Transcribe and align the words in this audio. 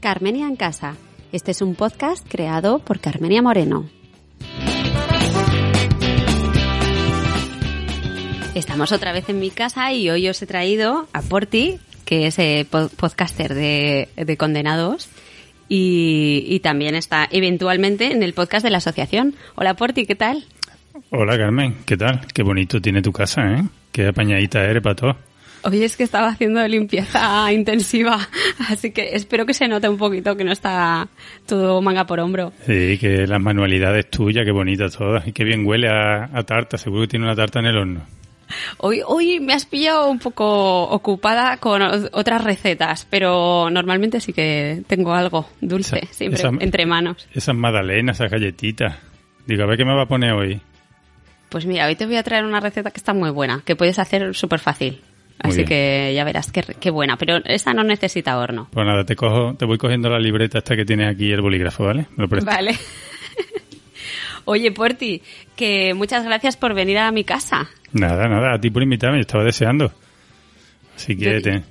Carmenia 0.00 0.46
en 0.46 0.56
Casa. 0.56 0.96
Este 1.30 1.50
es 1.50 1.60
un 1.60 1.74
podcast 1.74 2.26
creado 2.26 2.78
por 2.78 3.00
Carmenia 3.00 3.42
Moreno. 3.42 3.88
Estamos 8.54 8.92
otra 8.92 9.12
vez 9.12 9.28
en 9.28 9.38
mi 9.38 9.50
casa 9.50 9.92
y 9.92 10.08
hoy 10.08 10.26
os 10.28 10.40
he 10.40 10.46
traído 10.46 11.06
a 11.12 11.20
Porti, 11.20 11.78
que 12.06 12.26
es 12.26 12.38
eh, 12.38 12.66
podcaster 12.70 13.54
de, 13.54 14.08
de 14.16 14.36
Condenados, 14.38 15.10
y, 15.68 16.44
y 16.48 16.60
también 16.60 16.94
está 16.94 17.28
eventualmente 17.30 18.10
en 18.10 18.22
el 18.22 18.32
podcast 18.32 18.64
de 18.64 18.70
la 18.70 18.78
asociación. 18.78 19.34
Hola 19.54 19.74
Porti, 19.74 20.06
¿qué 20.06 20.14
tal? 20.14 20.46
Hola 21.10 21.36
Carmen, 21.36 21.76
¿qué 21.84 21.98
tal? 21.98 22.26
Qué 22.32 22.42
bonito 22.42 22.80
tiene 22.80 23.02
tu 23.02 23.12
casa, 23.12 23.42
¿eh? 23.42 23.64
Qué 23.92 24.08
apañadita 24.08 24.64
eres 24.64 24.82
para 24.82 24.96
todo. 24.96 25.29
Hoy 25.62 25.82
es 25.82 25.96
que 25.96 26.04
estaba 26.04 26.28
haciendo 26.28 26.66
limpieza 26.66 27.52
intensiva, 27.52 28.18
así 28.68 28.92
que 28.92 29.10
espero 29.14 29.44
que 29.44 29.52
se 29.54 29.68
note 29.68 29.88
un 29.88 29.98
poquito 29.98 30.36
que 30.36 30.44
no 30.44 30.52
está 30.52 31.08
todo 31.46 31.82
manga 31.82 32.06
por 32.06 32.18
hombro. 32.20 32.52
Sí, 32.66 32.96
que 32.98 33.26
las 33.26 33.40
manualidades 33.40 34.08
tuyas, 34.10 34.44
qué 34.44 34.52
bonitas 34.52 34.96
todas, 34.96 35.26
y 35.28 35.32
qué 35.32 35.44
bien 35.44 35.66
huele 35.66 35.88
a, 35.88 36.24
a 36.32 36.42
tarta, 36.44 36.78
seguro 36.78 37.02
que 37.02 37.08
tiene 37.08 37.26
una 37.26 37.34
tarta 37.36 37.58
en 37.60 37.66
el 37.66 37.76
horno. 37.76 38.06
Hoy, 38.78 39.00
hoy 39.06 39.38
me 39.38 39.52
has 39.52 39.64
pillado 39.66 40.10
un 40.10 40.18
poco 40.18 40.82
ocupada 40.84 41.58
con 41.58 41.82
otras 41.82 42.42
recetas, 42.42 43.06
pero 43.08 43.68
normalmente 43.70 44.18
sí 44.20 44.32
que 44.32 44.82
tengo 44.88 45.12
algo 45.14 45.46
dulce, 45.60 46.00
Esa- 46.02 46.12
siempre 46.14 46.40
esa- 46.40 46.50
entre 46.58 46.86
manos. 46.86 47.28
Esas 47.34 47.54
magdalenas, 47.54 48.16
esas 48.16 48.30
galletitas. 48.30 48.96
Digo, 49.46 49.62
a 49.62 49.66
ver 49.66 49.76
qué 49.76 49.84
me 49.84 49.94
va 49.94 50.02
a 50.02 50.08
poner 50.08 50.32
hoy. 50.32 50.60
Pues 51.48 51.66
mira, 51.66 51.86
hoy 51.86 51.96
te 51.96 52.06
voy 52.06 52.16
a 52.16 52.22
traer 52.22 52.44
una 52.44 52.60
receta 52.60 52.90
que 52.90 52.98
está 52.98 53.12
muy 53.12 53.30
buena, 53.30 53.62
que 53.64 53.76
puedes 53.76 53.98
hacer 53.98 54.34
súper 54.34 54.58
fácil. 54.58 55.00
Muy 55.42 55.50
Así 55.52 55.56
bien. 55.58 55.68
que 55.68 56.12
ya 56.14 56.24
verás 56.24 56.52
qué, 56.52 56.62
qué 56.78 56.90
buena, 56.90 57.16
pero 57.16 57.38
esa 57.46 57.72
no 57.72 57.82
necesita 57.82 58.38
horno. 58.38 58.68
Pues 58.72 58.86
nada, 58.86 59.04
te 59.04 59.16
cojo, 59.16 59.54
te 59.54 59.64
voy 59.64 59.78
cogiendo 59.78 60.08
la 60.10 60.18
libreta 60.18 60.58
esta 60.58 60.76
que 60.76 60.84
tienes 60.84 61.08
aquí 61.14 61.30
el 61.32 61.40
bolígrafo, 61.40 61.84
¿vale? 61.84 62.06
Me 62.16 62.24
lo 62.24 62.28
prestas. 62.28 62.54
Vale. 62.54 62.74
Oye, 64.44 64.72
Porti, 64.72 65.22
que 65.56 65.94
muchas 65.94 66.24
gracias 66.24 66.56
por 66.56 66.74
venir 66.74 66.98
a 66.98 67.12
mi 67.12 67.24
casa. 67.24 67.68
Nada, 67.92 68.28
nada, 68.28 68.54
a 68.54 68.60
ti 68.60 68.70
por 68.70 68.82
invitarme, 68.82 69.18
yo 69.18 69.22
estaba 69.22 69.44
deseando. 69.44 69.92
Así 70.96 71.16
que, 71.16 71.34
Yo- 71.34 71.42
te- 71.42 71.62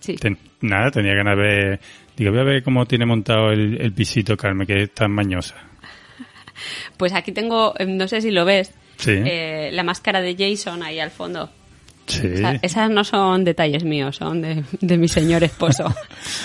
Sí. 0.00 0.16
nada, 0.60 0.90
tenía 0.90 1.14
ganas 1.14 1.36
de 1.36 1.42
ver... 1.42 1.80
Digo, 2.16 2.30
voy 2.30 2.40
a 2.40 2.44
ver 2.44 2.62
cómo 2.62 2.86
tiene 2.86 3.04
montado 3.06 3.50
el, 3.50 3.80
el 3.80 3.92
pisito, 3.92 4.36
Carmen, 4.36 4.66
que 4.66 4.82
es 4.84 4.92
tan 4.94 5.10
mañosa. 5.12 5.54
Pues 6.96 7.12
aquí 7.12 7.32
tengo, 7.32 7.74
no 7.86 8.08
sé 8.08 8.20
si 8.22 8.30
lo 8.30 8.44
ves, 8.46 8.72
Sí. 8.96 9.10
eh, 9.12 9.68
la 9.72 9.82
máscara 9.82 10.22
de 10.22 10.34
Jason 10.38 10.82
ahí 10.82 10.98
al 10.98 11.10
fondo. 11.10 11.50
Sí. 12.06 12.26
O 12.26 12.36
sea, 12.36 12.58
esas 12.62 12.90
no 12.90 13.04
son 13.04 13.44
detalles 13.44 13.84
míos, 13.84 14.16
son 14.16 14.42
de, 14.42 14.62
de 14.80 14.98
mi 14.98 15.08
señor 15.08 15.42
esposo. 15.44 15.92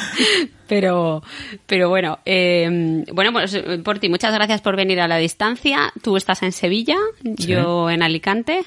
pero, 0.67 1.22
pero 1.67 1.89
bueno, 1.89 2.20
eh, 2.26 3.04
bueno, 3.14 3.32
pues 3.32 3.54
eh, 3.54 3.80
por 3.83 4.00
ti, 4.00 4.10
muchas 4.10 4.33
gracias 4.33 4.61
por 4.61 4.76
venir 4.76 5.00
a 5.02 5.08
la 5.08 5.17
distancia. 5.17 5.92
Tú 6.02 6.17
estás 6.17 6.44
en 6.44 6.52
Sevilla, 6.52 6.98
yo 7.23 7.89
en 7.89 8.04
Alicante, 8.04 8.61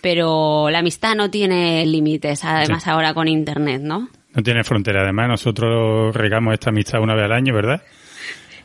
pero 0.00 0.70
la 0.70 0.80
amistad 0.80 1.14
no 1.14 1.30
tiene 1.30 1.84
límites, 1.86 2.44
además 2.44 2.84
Sí. 2.84 2.90
ahora 2.90 3.14
con 3.14 3.28
internet, 3.28 3.80
¿no? 3.82 4.08
No 4.34 4.42
tiene 4.42 4.64
frontera. 4.64 5.02
Además, 5.02 5.28
nosotros 5.28 6.14
regamos 6.16 6.54
esta 6.54 6.70
amistad 6.70 7.00
una 7.00 7.14
vez 7.14 7.24
al 7.24 7.32
año, 7.32 7.54
¿verdad? 7.54 7.82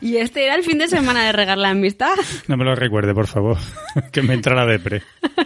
Y 0.00 0.16
este 0.16 0.44
era 0.44 0.54
el 0.54 0.62
fin 0.62 0.78
de 0.78 0.88
semana 0.88 1.24
de 1.26 1.32
regar 1.32 1.58
la 1.58 1.70
amistad. 1.70 2.14
No 2.46 2.56
me 2.56 2.64
lo 2.64 2.74
recuerde, 2.74 3.12
por 3.14 3.26
favor, 3.26 3.58
que 4.12 4.22
me 4.22 4.34
entra 4.34 4.54
la 4.54 4.64
depre. 4.64 5.02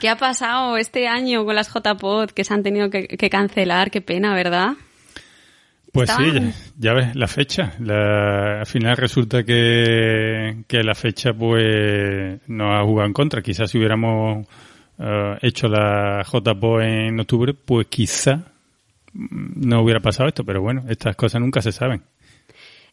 ¿Qué 0.00 0.08
ha 0.08 0.16
pasado 0.16 0.76
este 0.76 1.08
año 1.08 1.44
con 1.44 1.54
las 1.54 1.68
JPod 1.72 2.30
que 2.30 2.44
se 2.44 2.54
han 2.54 2.62
tenido 2.62 2.90
que, 2.90 3.06
que 3.08 3.30
cancelar? 3.30 3.90
Qué 3.90 4.00
pena, 4.00 4.34
¿verdad? 4.34 4.72
Pues 5.92 6.10
sí, 6.10 6.24
ya 6.78 6.92
ves, 6.92 7.16
la 7.16 7.26
fecha. 7.26 7.72
La- 7.80 8.60
al 8.60 8.66
final 8.66 8.96
resulta 8.98 9.44
que, 9.44 10.64
que 10.68 10.82
la 10.82 10.94
fecha 10.94 11.32
pues 11.32 12.40
nos 12.48 12.68
ha 12.74 12.84
jugado 12.84 13.06
en 13.06 13.12
contra. 13.14 13.40
Quizás 13.40 13.70
si 13.70 13.78
hubiéramos 13.78 14.46
eh, 14.98 15.38
hecho 15.40 15.68
la 15.68 16.22
JPO 16.22 16.80
en 16.82 17.18
octubre, 17.20 17.54
pues 17.54 17.86
quizá 17.86 18.42
mm, 19.14 19.66
no 19.68 19.80
hubiera 19.82 20.00
pasado 20.00 20.28
esto. 20.28 20.44
Pero 20.44 20.60
bueno, 20.60 20.84
estas 20.88 21.16
cosas 21.16 21.40
nunca 21.40 21.62
se 21.62 21.72
saben. 21.72 22.02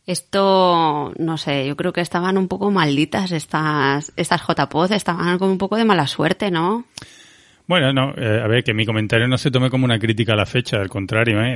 Esto, 0.05 1.13
no 1.17 1.37
sé, 1.37 1.65
yo 1.65 1.77
creo 1.77 1.93
que 1.93 2.01
estaban 2.01 2.37
un 2.37 2.49
poco 2.49 2.71
malditas 2.71 3.31
estas, 3.31 4.11
estas 4.17 4.41
JPOZ, 4.41 4.91
estaban 4.91 5.37
con 5.39 5.49
un 5.49 5.57
poco 5.57 5.77
de 5.77 5.85
mala 5.85 6.07
suerte, 6.07 6.51
¿no? 6.51 6.85
Bueno, 7.65 7.93
no, 7.93 8.13
eh, 8.17 8.41
a 8.43 8.47
ver, 8.47 8.63
que 8.63 8.73
mi 8.73 8.85
comentario 8.85 9.27
no 9.29 9.37
se 9.37 9.49
tome 9.49 9.69
como 9.69 9.85
una 9.85 9.97
crítica 9.97 10.33
a 10.33 10.35
la 10.35 10.45
fecha, 10.45 10.81
al 10.81 10.89
contrario, 10.89 11.41
¿eh? 11.41 11.55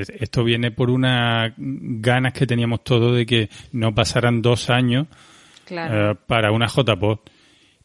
Eh, 0.00 0.04
esto 0.20 0.42
viene 0.42 0.70
por 0.70 0.88
unas 0.88 1.52
ganas 1.58 2.32
que 2.32 2.46
teníamos 2.46 2.82
todos 2.82 3.14
de 3.14 3.26
que 3.26 3.50
no 3.72 3.94
pasaran 3.94 4.40
dos 4.40 4.70
años 4.70 5.08
eh, 5.68 6.14
para 6.26 6.50
una 6.52 6.68
JPOD. 6.68 7.18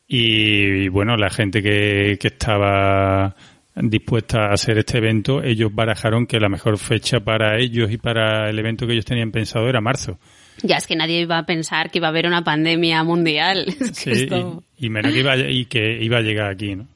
Y, 0.07 0.85
y, 0.85 0.87
bueno, 0.87 1.17
la 1.17 1.29
gente 1.29 1.61
que, 1.61 2.17
que 2.17 2.29
estaba 2.29 3.35
dispuesta 3.81 4.45
a 4.47 4.53
hacer 4.53 4.77
este 4.77 4.97
evento, 4.97 5.41
ellos 5.43 5.73
barajaron 5.73 6.25
que 6.25 6.39
la 6.39 6.49
mejor 6.49 6.77
fecha 6.77 7.19
para 7.19 7.57
ellos 7.59 7.91
y 7.91 7.97
para 7.97 8.49
el 8.49 8.57
evento 8.59 8.85
que 8.87 8.93
ellos 8.93 9.05
tenían 9.05 9.31
pensado 9.31 9.67
era 9.69 9.81
marzo. 9.81 10.19
Ya 10.63 10.77
es 10.77 10.87
que 10.87 10.95
nadie 10.95 11.21
iba 11.21 11.37
a 11.37 11.45
pensar 11.45 11.91
que 11.91 11.99
iba 11.99 12.07
a 12.07 12.09
haber 12.09 12.25
una 12.25 12.43
pandemia 12.43 13.03
mundial. 13.03 13.65
Es 13.79 14.03
que 14.03 14.15
Sí, 14.15 14.23
esto- 14.23 14.63
y, 14.77 14.87
y 14.87 14.89
menos 14.89 15.13
que 15.13 15.19
iba, 15.19 15.33
a- 15.33 15.37
y 15.51 15.65
que 15.65 15.99
iba 16.03 16.17
a 16.17 16.21
llegar 16.21 16.49
aquí, 16.51 16.75
¿no? 16.75 16.87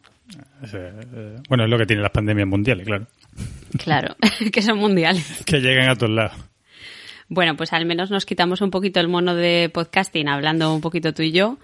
O 0.63 0.67
sea, 0.67 0.79
eh, 1.13 1.37
bueno, 1.49 1.63
es 1.65 1.69
lo 1.69 1.77
que 1.77 1.85
tienen 1.85 2.03
las 2.03 2.11
pandemias 2.11 2.47
mundiales, 2.47 2.85
claro. 2.85 3.07
Claro, 3.77 4.15
que 4.51 4.61
son 4.61 4.77
mundiales. 4.79 5.41
Que 5.45 5.59
llegan 5.59 5.89
a 5.89 5.95
todos 5.95 6.11
lados. 6.13 6.33
Bueno, 7.29 7.55
pues 7.55 7.71
al 7.71 7.85
menos 7.85 8.11
nos 8.11 8.25
quitamos 8.25 8.59
un 8.61 8.71
poquito 8.71 8.99
el 8.99 9.07
mono 9.07 9.33
de 9.35 9.69
podcasting 9.73 10.27
hablando 10.27 10.73
un 10.75 10.81
poquito 10.81 11.13
tú 11.13 11.21
y 11.23 11.31
yo. 11.31 11.57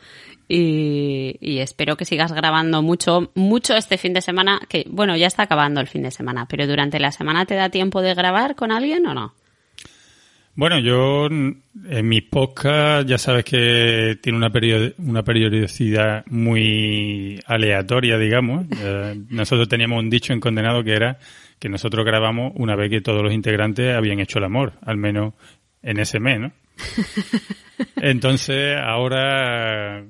Y, 0.50 1.60
espero 1.60 1.98
que 1.98 2.06
sigas 2.06 2.32
grabando 2.32 2.82
mucho, 2.82 3.32
mucho 3.36 3.76
este 3.76 3.98
fin 3.98 4.14
de 4.14 4.22
semana, 4.22 4.60
que 4.70 4.86
bueno, 4.90 5.16
ya 5.18 5.28
está 5.28 5.44
acabando 5.44 5.82
el 5.82 5.88
fin 5.88 6.04
de 6.04 6.12
semana, 6.12 6.46
pero 6.48 6.66
durante 6.68 7.00
la 7.00 7.12
semana 7.12 7.46
te 7.46 7.56
da 7.56 7.70
tiempo 7.70 8.02
de 8.02 8.14
grabar 8.14 8.56
con 8.56 8.72
alguien 8.72 9.06
o 9.08 9.14
no? 9.14 9.34
Bueno, 10.56 10.80
yo 10.80 11.28
en 11.28 11.62
mis 12.10 12.24
podcasts 12.24 13.08
ya 13.08 13.20
sabes 13.20 13.46
que 13.46 14.18
tiene 14.22 14.38
una, 14.40 14.50
period- 14.52 14.96
una 14.98 15.22
periodicidad 15.24 16.26
muy 16.28 17.40
aleatoria, 17.46 18.18
digamos. 18.18 18.66
Eh, 18.82 19.20
nosotros 19.30 19.68
teníamos 19.68 20.00
un 20.00 20.10
dicho 20.10 20.34
en 20.34 20.40
Condenado 20.40 20.84
que 20.84 20.94
era 20.94 21.20
que 21.60 21.70
nosotros 21.70 22.06
grabamos 22.06 22.54
una 22.56 22.76
vez 22.76 22.90
que 22.90 23.02
todos 23.02 23.22
los 23.22 23.34
integrantes 23.34 23.96
habían 23.96 24.20
hecho 24.20 24.40
el 24.40 24.46
amor, 24.46 24.74
al 24.82 24.98
menos 24.98 25.34
en 25.84 26.00
ese 26.00 26.20
mes, 26.20 26.40
¿no? 26.40 26.52
Entonces, 27.98 28.76
ahora, 28.82 30.04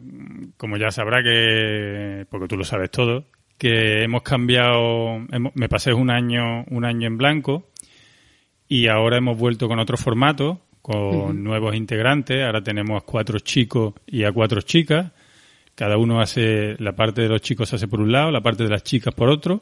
como 0.57 0.78
ya 0.78 0.91
sabrá 0.91 1.22
que, 1.23 2.25
porque 2.29 2.47
tú 2.47 2.57
lo 2.57 2.63
sabes 2.63 2.91
todo, 2.91 3.25
que 3.58 4.03
hemos 4.03 4.22
cambiado, 4.22 5.17
hemos- 5.31 5.55
me 5.55 5.67
pasé 5.69 5.93
un 5.93 6.09
año, 6.09 6.64
un 6.69 6.85
año 6.85 7.08
en 7.08 7.17
blanco 7.17 7.69
y 8.67 8.87
ahora 8.87 9.17
hemos 9.17 9.37
vuelto 9.37 9.67
con 9.67 9.79
otro 9.79 9.97
formato, 9.97 10.61
con 10.81 11.43
nuevos 11.43 11.75
integrantes. 11.75 12.43
Ahora 12.46 12.61
tenemos 12.61 13.02
a 13.02 13.05
cuatro 13.05 13.40
chicos 13.40 13.93
y 14.05 14.23
a 14.23 14.31
cuatro 14.31 14.61
chicas. 14.61 15.11
Cada 15.75 15.97
uno 15.97 16.19
hace, 16.22 16.75
la 16.79 16.93
parte 16.96 17.22
de 17.22 17.29
los 17.29 17.41
chicos 17.41 17.69
se 17.69 17.75
hace 17.75 17.87
por 17.87 17.99
un 18.02 18.11
lado, 18.11 18.31
la 18.31 18.41
parte 18.41 18.64
de 18.64 18.69
las 18.69 18.84
chicas 18.84 19.14
por 19.14 19.29
otro. 19.29 19.61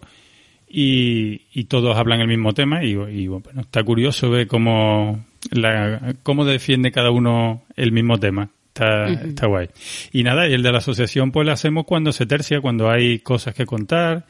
Y, 0.68 1.42
y 1.54 1.66
todos 1.66 1.96
hablan 1.96 2.22
el 2.22 2.28
mismo 2.28 2.54
tema 2.54 2.84
y, 2.84 2.92
y, 2.94 3.28
bueno, 3.28 3.62
está 3.62 3.84
curioso 3.84 4.30
ver 4.32 4.48
cómo, 4.48 5.26
la, 5.52 6.16
cómo 6.24 6.46
defiende 6.46 6.92
cada 6.92 7.12
uno 7.12 7.64
el 7.76 7.92
mismo 7.92 8.20
tema. 8.20 8.50
Está, 8.68 9.08
está 9.08 9.48
guay. 9.48 9.70
Y 10.12 10.24
nada, 10.24 10.50
y 10.50 10.54
el 10.54 10.62
de 10.62 10.72
la 10.72 10.80
asociación 10.80 11.32
pues 11.32 11.46
lo 11.46 11.54
hacemos 11.54 11.86
cuando 11.86 12.12
se 12.12 12.26
tercia, 12.26 12.60
cuando 12.60 12.90
hay 12.90 13.20
cosas 13.20 13.54
que 13.54 13.66
contar 13.66 14.26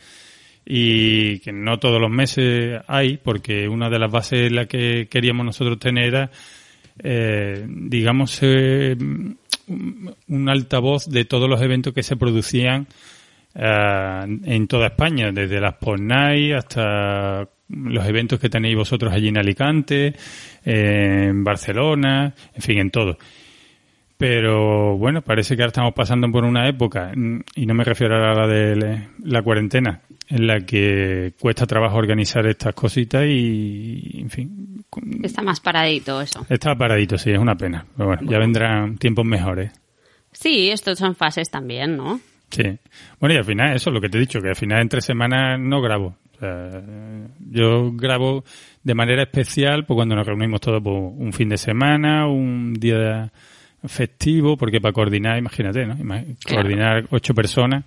y 0.65 1.39
que 1.39 1.51
no 1.51 1.79
todos 1.79 1.99
los 1.99 2.09
meses 2.09 2.81
hay, 2.87 3.17
porque 3.17 3.67
una 3.67 3.89
de 3.89 3.99
las 3.99 4.11
bases 4.11 4.47
en 4.47 4.55
la 4.55 4.65
que 4.65 5.07
queríamos 5.09 5.45
nosotros 5.45 5.79
tener 5.79 6.05
era, 6.05 6.31
eh, 7.03 7.65
digamos, 7.67 8.39
eh, 8.41 8.95
un 9.67 10.49
altavoz 10.49 11.07
de 11.07 11.25
todos 11.25 11.49
los 11.49 11.61
eventos 11.61 11.93
que 11.93 12.03
se 12.03 12.15
producían 12.15 12.87
eh, 13.55 14.39
en 14.43 14.67
toda 14.67 14.87
España, 14.87 15.31
desde 15.31 15.59
las 15.59 15.75
PONAI 15.75 16.53
hasta 16.53 17.47
los 17.69 18.05
eventos 18.07 18.39
que 18.39 18.49
tenéis 18.49 18.75
vosotros 18.75 19.13
allí 19.13 19.29
en 19.29 19.37
Alicante, 19.37 20.13
en 20.63 21.43
Barcelona, 21.43 22.33
en 22.53 22.61
fin, 22.61 22.79
en 22.79 22.91
todo. 22.91 23.17
Pero 24.17 24.97
bueno, 24.97 25.21
parece 25.21 25.55
que 25.55 25.63
ahora 25.63 25.71
estamos 25.71 25.93
pasando 25.93 26.31
por 26.31 26.45
una 26.45 26.69
época, 26.69 27.11
y 27.55 27.65
no 27.65 27.73
me 27.73 27.83
refiero 27.83 28.15
a 28.15 28.33
la 28.33 28.47
de 28.47 29.07
la 29.23 29.41
cuarentena, 29.41 30.01
en 30.29 30.47
la 30.47 30.61
que 30.61 31.33
cuesta 31.37 31.65
trabajo 31.65 31.97
organizar 31.97 32.47
estas 32.47 32.73
cositas 32.73 33.25
y, 33.27 34.21
en 34.21 34.29
fin. 34.29 34.85
Está 35.21 35.41
más 35.41 35.59
paradito 35.59 36.21
eso. 36.21 36.45
Está 36.49 36.75
paradito, 36.75 37.17
sí, 37.17 37.31
es 37.31 37.39
una 37.39 37.55
pena. 37.55 37.85
Pero 37.97 38.07
bueno, 38.07 38.21
ya 38.31 38.39
vendrán 38.39 38.97
tiempos 38.97 39.25
mejores. 39.25 39.73
Sí, 40.31 40.69
estos 40.69 40.97
son 40.97 41.15
fases 41.15 41.49
también, 41.51 41.97
¿no? 41.97 42.21
Sí. 42.49 42.63
Bueno, 43.19 43.35
y 43.35 43.37
al 43.37 43.45
final, 43.45 43.75
eso 43.75 43.89
es 43.89 43.93
lo 43.93 43.99
que 43.99 44.07
te 44.07 44.17
he 44.17 44.21
dicho, 44.21 44.39
que 44.39 44.49
al 44.49 44.55
final 44.55 44.81
entre 44.81 45.01
semanas 45.01 45.59
no 45.59 45.81
grabo. 45.81 46.15
Yo 46.39 47.91
grabo 47.93 48.43
de 48.83 48.93
manera 48.93 49.23
especial 49.23 49.85
pues 49.85 49.95
cuando 49.95 50.15
nos 50.15 50.25
reunimos 50.25 50.61
todos 50.61 50.81
por 50.81 50.93
pues, 50.93 51.13
un 51.17 51.33
fin 51.33 51.49
de 51.49 51.57
semana, 51.57 52.27
un 52.27 52.73
día 52.73 53.31
festivo, 53.87 54.57
porque 54.57 54.81
para 54.81 54.93
coordinar, 54.93 55.37
imagínate, 55.37 55.85
¿no? 55.85 55.97
Coordinar 56.47 57.07
ocho 57.11 57.33
personas. 57.33 57.85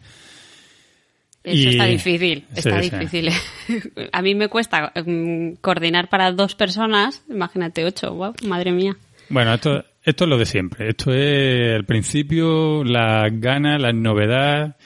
Eso 1.44 1.70
está 1.70 1.86
difícil, 1.86 2.44
está 2.54 2.78
difícil. 2.78 3.30
A 4.12 4.22
mí 4.22 4.34
me 4.34 4.48
cuesta 4.48 4.92
mm, 4.94 5.54
coordinar 5.60 6.08
para 6.08 6.32
dos 6.32 6.54
personas, 6.54 7.24
imagínate 7.28 7.84
ocho, 7.84 8.14
wow, 8.14 8.34
madre 8.46 8.72
mía. 8.72 8.96
Bueno, 9.30 9.54
esto, 9.54 9.84
esto 10.02 10.24
es 10.24 10.30
lo 10.30 10.38
de 10.38 10.46
siempre. 10.46 10.88
Esto 10.88 11.12
es 11.12 11.74
al 11.74 11.84
principio 11.84 12.84
las 12.84 13.30
ganas, 13.40 13.80
la 13.80 13.92
novedad, 13.92 14.76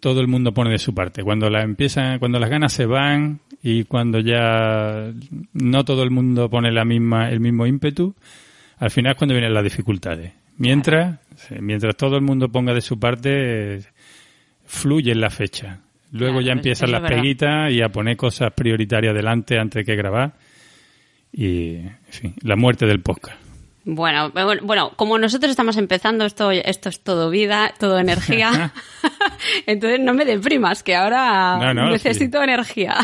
todo 0.00 0.20
el 0.20 0.28
mundo 0.28 0.52
pone 0.52 0.70
de 0.70 0.78
su 0.78 0.94
parte. 0.94 1.22
Cuando 1.22 1.48
la 1.48 1.62
empiezan, 1.62 2.18
cuando 2.18 2.38
las 2.38 2.50
ganas 2.50 2.72
se 2.72 2.86
van 2.86 3.40
y 3.62 3.84
cuando 3.84 4.20
ya 4.20 5.12
no 5.52 5.84
todo 5.84 6.02
el 6.02 6.10
mundo 6.10 6.50
pone 6.50 6.70
la 6.72 6.84
misma, 6.84 7.30
el 7.30 7.40
mismo 7.40 7.66
ímpetu, 7.66 8.14
al 8.78 8.90
final 8.90 9.12
es 9.12 9.18
cuando 9.18 9.34
vienen 9.34 9.54
las 9.54 9.64
dificultades. 9.64 10.32
Mientras, 10.58 11.18
mientras 11.60 11.96
todo 11.96 12.16
el 12.16 12.22
mundo 12.22 12.50
ponga 12.50 12.74
de 12.74 12.80
su 12.80 12.98
parte, 12.98 13.80
fluye 14.66 15.12
en 15.12 15.20
la 15.20 15.30
fecha. 15.30 15.80
Luego 16.12 16.42
ya 16.42 16.52
empiezan 16.52 16.92
las 16.92 17.08
peguitas 17.08 17.72
y 17.72 17.80
a 17.80 17.88
poner 17.88 18.16
cosas 18.16 18.52
prioritarias 18.52 19.14
delante 19.14 19.58
antes 19.58 19.84
que 19.86 19.96
grabar. 19.96 20.34
Y, 21.32 21.76
en 21.76 21.98
fin, 22.10 22.34
la 22.42 22.56
muerte 22.56 22.84
del 22.84 23.00
podcast. 23.00 23.51
Bueno, 23.84 24.30
bueno, 24.62 24.92
como 24.94 25.18
nosotros 25.18 25.50
estamos 25.50 25.76
empezando, 25.76 26.24
esto, 26.24 26.50
esto 26.52 26.88
es 26.88 27.00
todo 27.00 27.30
vida, 27.30 27.72
todo 27.78 27.98
energía. 27.98 28.72
Entonces 29.66 30.00
no 30.00 30.14
me 30.14 30.24
deprimas, 30.24 30.82
que 30.82 30.94
ahora 30.94 31.72
necesito 31.74 32.42
energía. 32.42 32.96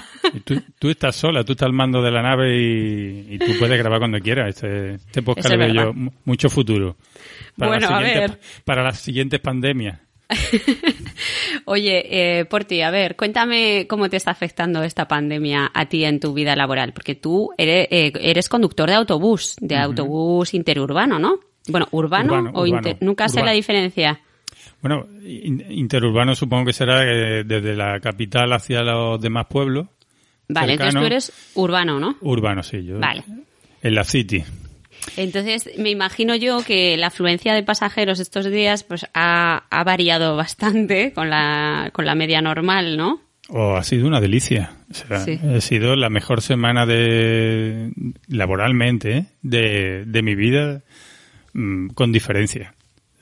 Tú, 0.78 0.88
estás 0.88 1.16
sola, 1.16 1.44
tú 1.44 1.52
estás 1.52 1.66
al 1.66 1.72
mando 1.72 2.02
de 2.02 2.10
la 2.10 2.22
nave 2.22 2.56
y, 2.56 3.38
tú 3.38 3.58
puedes 3.58 3.78
grabar 3.78 3.98
cuando 3.98 4.20
quieras. 4.20 4.50
Este, 4.50 4.94
este 4.94 5.22
podcast 5.22 5.50
le 5.50 5.56
veo 5.56 5.74
yo 5.74 5.92
mucho 6.24 6.48
futuro. 6.48 6.96
Para 7.56 7.72
bueno, 7.72 7.88
a 7.88 8.00
ver. 8.00 8.38
Para 8.64 8.82
las 8.82 9.00
siguientes 9.00 9.40
pandemias. 9.40 9.98
Oye, 11.64 12.40
eh, 12.40 12.44
Porti, 12.44 12.82
a 12.82 12.90
ver, 12.90 13.16
cuéntame 13.16 13.86
cómo 13.88 14.08
te 14.08 14.16
está 14.16 14.30
afectando 14.30 14.82
esta 14.82 15.08
pandemia 15.08 15.70
a 15.72 15.86
ti 15.86 16.04
en 16.04 16.20
tu 16.20 16.34
vida 16.34 16.54
laboral, 16.54 16.92
porque 16.92 17.14
tú 17.14 17.50
eres, 17.56 17.88
eh, 17.90 18.12
eres 18.20 18.48
conductor 18.48 18.88
de 18.88 18.94
autobús, 18.94 19.56
de 19.60 19.76
autobús 19.76 20.54
interurbano, 20.54 21.18
¿no? 21.18 21.40
Bueno, 21.68 21.88
urbano, 21.90 22.50
o 22.54 22.66
nunca 23.00 23.28
sé 23.28 23.42
la 23.42 23.52
diferencia. 23.52 24.20
Bueno, 24.80 25.06
interurbano 25.22 26.34
supongo 26.34 26.66
que 26.66 26.72
será 26.72 27.02
eh, 27.04 27.44
desde 27.44 27.74
la 27.74 27.98
capital 28.00 28.52
hacia 28.52 28.82
los 28.82 29.20
demás 29.20 29.46
pueblos. 29.46 29.88
Vale, 30.48 30.74
entonces 30.74 30.94
tú 30.94 31.06
eres 31.06 31.52
urbano, 31.54 31.98
¿no? 31.98 32.16
Urbano, 32.20 32.62
sí, 32.62 32.84
yo. 32.84 32.98
Vale. 32.98 33.24
En 33.82 33.94
la 33.94 34.04
City. 34.04 34.42
Entonces, 35.16 35.70
me 35.78 35.90
imagino 35.90 36.34
yo 36.36 36.62
que 36.64 36.96
la 36.96 37.08
afluencia 37.08 37.54
de 37.54 37.62
pasajeros 37.62 38.20
estos 38.20 38.50
días 38.50 38.84
pues 38.84 39.06
ha, 39.14 39.64
variado 39.84 40.36
bastante 40.36 41.12
con 41.12 41.30
la, 41.30 41.90
con 41.92 42.06
la 42.06 42.14
media 42.14 42.40
normal, 42.40 42.96
¿no? 42.96 43.20
Oh, 43.48 43.76
ha 43.76 43.82
sido 43.82 44.06
una 44.06 44.20
delicia. 44.20 44.72
Ha 45.10 45.60
sido 45.60 45.96
la 45.96 46.10
mejor 46.10 46.42
semana 46.42 46.84
de 46.84 47.90
laboralmente 48.28 49.26
de, 49.42 50.04
de 50.06 50.22
mi 50.22 50.34
vida 50.34 50.82
mm, 51.54 51.88
con 51.88 52.12
diferencia. 52.12 52.74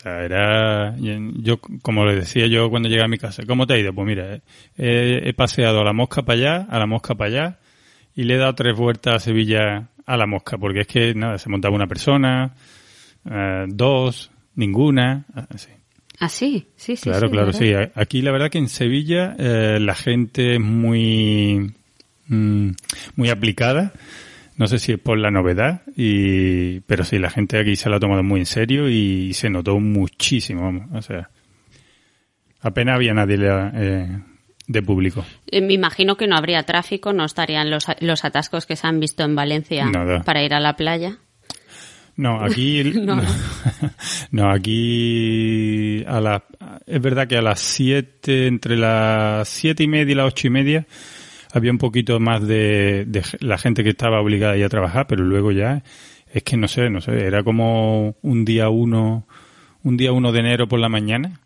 era 0.04 0.96
yo 0.98 1.60
como 1.82 2.04
le 2.04 2.16
decía 2.16 2.46
yo 2.48 2.70
cuando 2.70 2.88
llegué 2.88 3.04
a 3.04 3.08
mi 3.08 3.18
casa, 3.18 3.44
¿cómo 3.46 3.66
te 3.66 3.74
ha 3.74 3.78
ido? 3.78 3.92
Pues 3.92 4.06
mira, 4.06 4.40
he 4.76 5.32
paseado 5.34 5.80
a 5.80 5.84
la 5.84 5.92
mosca 5.92 6.22
para 6.22 6.38
allá, 6.38 6.66
a 6.70 6.78
la 6.80 6.86
mosca 6.86 7.14
para 7.14 7.30
allá 7.30 7.58
y 8.16 8.24
le 8.24 8.34
he 8.34 8.38
dado 8.38 8.54
tres 8.54 8.76
vueltas 8.76 9.14
a 9.14 9.20
Sevilla 9.20 9.90
a 10.06 10.16
la 10.16 10.26
mosca, 10.26 10.56
porque 10.56 10.80
es 10.80 10.86
que 10.86 11.14
nada, 11.14 11.38
se 11.38 11.48
montaba 11.48 11.74
una 11.74 11.86
persona, 11.86 12.54
eh, 13.28 13.64
dos, 13.68 14.30
ninguna, 14.54 15.26
así. 15.50 15.70
Ah, 16.18 16.28
sí, 16.28 16.68
sí, 16.76 16.96
sí. 16.96 17.10
Claro, 17.10 17.30
claro, 17.30 17.52
sí. 17.52 17.72
Aquí 17.94 18.22
la 18.22 18.32
verdad 18.32 18.50
que 18.50 18.58
en 18.58 18.68
Sevilla 18.68 19.36
eh, 19.38 19.78
la 19.80 19.94
gente 19.94 20.54
es 20.54 20.60
muy, 20.60 21.74
mm, 22.28 22.70
muy 23.16 23.28
aplicada. 23.28 23.92
No 24.56 24.66
sé 24.66 24.78
si 24.78 24.92
es 24.92 24.98
por 24.98 25.18
la 25.18 25.30
novedad, 25.30 25.82
y, 25.96 26.80
pero 26.80 27.04
sí, 27.04 27.18
la 27.18 27.28
gente 27.28 27.58
aquí 27.58 27.76
se 27.76 27.90
lo 27.90 27.96
ha 27.96 28.00
tomado 28.00 28.22
muy 28.22 28.40
en 28.40 28.46
serio 28.46 28.88
y 28.88 29.34
se 29.34 29.50
notó 29.50 29.78
muchísimo, 29.78 30.62
vamos. 30.62 30.86
O 30.94 31.02
sea, 31.02 31.28
apenas 32.62 32.94
había 32.94 33.12
nadie 33.12 33.36
eh, 33.38 34.18
de 34.66 34.82
público. 34.82 35.24
Eh, 35.50 35.60
me 35.60 35.74
imagino 35.74 36.16
que 36.16 36.26
no 36.26 36.36
habría 36.36 36.62
tráfico, 36.64 37.12
no 37.12 37.24
estarían 37.24 37.70
los, 37.70 37.86
los 38.00 38.24
atascos 38.24 38.66
que 38.66 38.76
se 38.76 38.86
han 38.86 39.00
visto 39.00 39.24
en 39.24 39.34
Valencia 39.34 39.90
para 40.24 40.42
ir 40.42 40.54
a 40.54 40.60
la 40.60 40.76
playa. 40.76 41.18
No, 42.16 42.42
aquí 42.42 42.82
no. 44.30 44.50
aquí 44.50 46.04
a 46.06 46.20
la, 46.20 46.44
es 46.86 47.00
verdad 47.00 47.28
que 47.28 47.36
a 47.36 47.42
las 47.42 47.60
7, 47.60 48.46
entre 48.46 48.76
las 48.76 49.48
siete 49.48 49.84
y 49.84 49.88
media 49.88 50.12
y 50.12 50.14
las 50.14 50.26
ocho 50.26 50.46
y 50.46 50.50
media 50.50 50.86
había 51.52 51.70
un 51.70 51.78
poquito 51.78 52.18
más 52.18 52.46
de, 52.46 53.04
de 53.06 53.22
la 53.40 53.58
gente 53.58 53.84
que 53.84 53.90
estaba 53.90 54.20
obligada 54.20 54.54
a 54.54 54.56
ir 54.56 54.64
a 54.64 54.68
trabajar, 54.68 55.06
pero 55.06 55.24
luego 55.24 55.52
ya 55.52 55.82
es 56.32 56.42
que 56.42 56.56
no 56.56 56.68
sé, 56.68 56.90
no 56.90 57.00
sé, 57.00 57.24
era 57.24 57.42
como 57.42 58.16
un 58.22 58.44
día 58.44 58.68
uno, 58.68 59.26
un 59.82 59.96
día 59.96 60.12
uno 60.12 60.32
de 60.32 60.40
enero 60.40 60.68
por 60.68 60.80
la 60.80 60.88
mañana 60.88 61.40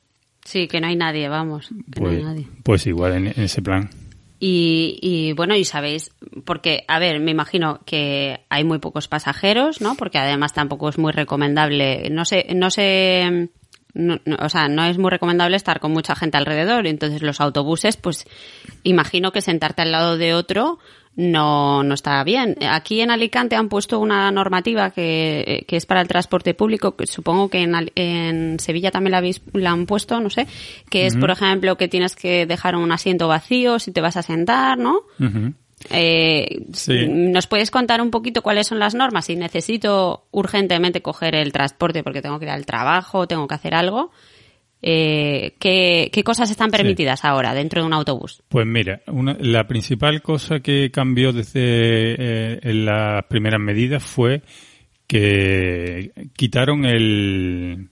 Sí, 0.45 0.69
que 0.69 0.81
no 0.81 0.87
hay 0.87 0.97
nadie, 0.97 1.29
vamos. 1.29 1.69
Que 1.69 2.01
pues, 2.01 2.13
no 2.13 2.19
hay 2.19 2.25
nadie. 2.25 2.49
pues 2.63 2.87
igual 2.87 3.13
en, 3.15 3.27
ese 3.29 3.63
plan. 3.63 3.91
Y, 4.39 4.99
y, 5.03 5.33
bueno, 5.35 5.55
y 5.55 5.65
sabéis, 5.65 6.13
porque, 6.47 6.85
a 6.89 6.99
ver, 6.99 7.21
me 7.21 7.31
imagino 7.31 7.81
que 7.85 8.41
hay 8.49 8.65
muy 8.65 8.79
pocos 8.79 9.07
pasajeros, 9.07 9.83
¿no? 9.83 9.97
Porque 9.97 10.19
además 10.19 10.55
tampoco 10.55 10.89
es 10.89 10.97
muy 10.97 11.13
recomendable, 11.13 12.09
no 12.11 12.25
sé, 12.25 12.47
no 12.55 12.71
sé, 12.71 13.51
o 14.39 14.49
sea, 14.49 14.69
no 14.69 14.85
es 14.85 14.99
muy 14.99 15.11
recomendable 15.11 15.57
estar 15.57 15.81
con 15.81 15.93
mucha 15.93 16.15
gente 16.15 16.39
alrededor. 16.39 16.87
Entonces 16.87 17.23
los 17.23 17.41
autobuses, 17.41 17.97
pues 17.97 18.27
imagino 18.83 19.33
que 19.33 19.41
sentarte 19.43 19.83
al 19.83 19.93
lado 19.93 20.17
de 20.17 20.35
otro 20.35 20.79
no, 21.17 21.83
no 21.83 21.95
está 21.95 22.23
bien. 22.25 22.57
Aquí 22.69 23.01
en 23.01 23.11
Alicante 23.11 23.57
han 23.57 23.69
puesto 23.69 23.99
una 23.99 24.31
normativa 24.31 24.91
que, 24.91 25.65
que 25.67 25.77
es 25.77 25.85
para 25.85 26.01
el 26.01 26.09
transporte 26.09 26.55
público, 26.55 26.97
que 26.97 27.07
supongo 27.07 27.49
que 27.49 27.63
en, 27.63 27.75
en 27.95 28.59
Sevilla 28.61 28.91
también 28.91 29.13
la, 29.13 29.19
habéis, 29.19 29.43
la 29.53 29.71
han 29.71 29.87
puesto, 29.87 30.21
no 30.21 30.31
sé, 30.31 30.47
que 30.89 31.07
es, 31.07 31.17
por 31.17 31.31
ejemplo, 31.31 31.77
que 31.77 31.89
tienes 31.89 32.15
que 32.15 32.47
dejar 32.47 32.77
un 32.77 32.93
asiento 32.93 33.29
vacío 33.29 33.79
si 33.79 33.93
te 33.93 34.01
vas 34.01 34.17
a 34.17 34.23
sentar, 34.23 34.79
¿no? 34.79 35.03
Eh, 35.89 36.63
¿Nos 37.09 37.47
puedes 37.47 37.71
contar 37.71 38.01
un 38.03 38.11
poquito 38.11 38.43
cuáles 38.43 38.67
son 38.67 38.79
las 38.79 38.95
normas? 38.95 39.25
Si 39.27 39.37
necesito 39.37 40.27
urgentemente 40.31 41.03
coger 41.03 41.35
el 41.35 41.53
transporte 41.53 42.03
porque 42.03 42.23
tengo 42.23 42.39
que 42.39 42.45
ir 42.45 42.51
al 42.51 42.67
trabajo, 42.67 43.27
tengo 43.27 43.49
que 43.49 43.55
hacer 43.55 43.75
algo, 43.75 44.11
eh, 44.83 45.55
¿qué, 45.59 46.23
cosas 46.25 46.51
están 46.51 46.71
permitidas 46.71 47.25
ahora 47.25 47.55
dentro 47.55 47.83
de 47.83 47.87
un 47.87 47.93
autobús? 47.93 48.43
Pues 48.49 48.67
mira, 48.67 49.03
la 49.41 49.67
principal 49.67 50.23
cosa 50.23 50.61
que 50.61 50.91
cambió 50.91 51.33
desde 51.33 51.61
eh, 51.63 52.61
en 52.63 52.85
las 52.85 53.25
primeras 53.25 53.61
medidas 53.61 54.03
fue 54.03 54.43
que 55.07 56.13
quitaron 56.37 56.85
el, 56.85 57.89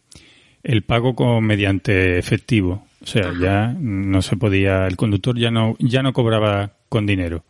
el 0.62 0.82
pago 0.84 1.14
con, 1.14 1.44
mediante 1.44 2.18
efectivo. 2.18 2.86
O 3.02 3.06
sea, 3.06 3.32
ya 3.40 3.74
no 3.78 4.22
se 4.22 4.36
podía, 4.36 4.86
el 4.86 4.96
conductor 4.96 5.38
ya 5.38 5.50
no, 5.50 5.76
ya 5.78 6.02
no 6.02 6.12
cobraba 6.12 6.72
con 6.88 7.06
dinero. 7.06 7.44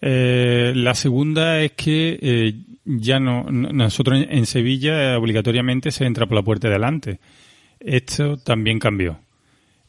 Eh, 0.00 0.72
la 0.74 0.94
segunda 0.94 1.60
es 1.60 1.72
que 1.72 2.18
eh, 2.20 2.54
ya 2.84 3.18
no, 3.18 3.44
nosotros 3.50 4.24
en 4.28 4.46
Sevilla 4.46 5.18
obligatoriamente 5.18 5.90
se 5.90 6.04
entra 6.04 6.26
por 6.26 6.36
la 6.36 6.42
puerta 6.42 6.68
de 6.68 6.74
adelante. 6.74 7.20
Esto 7.86 8.36
también 8.36 8.80
cambió. 8.80 9.20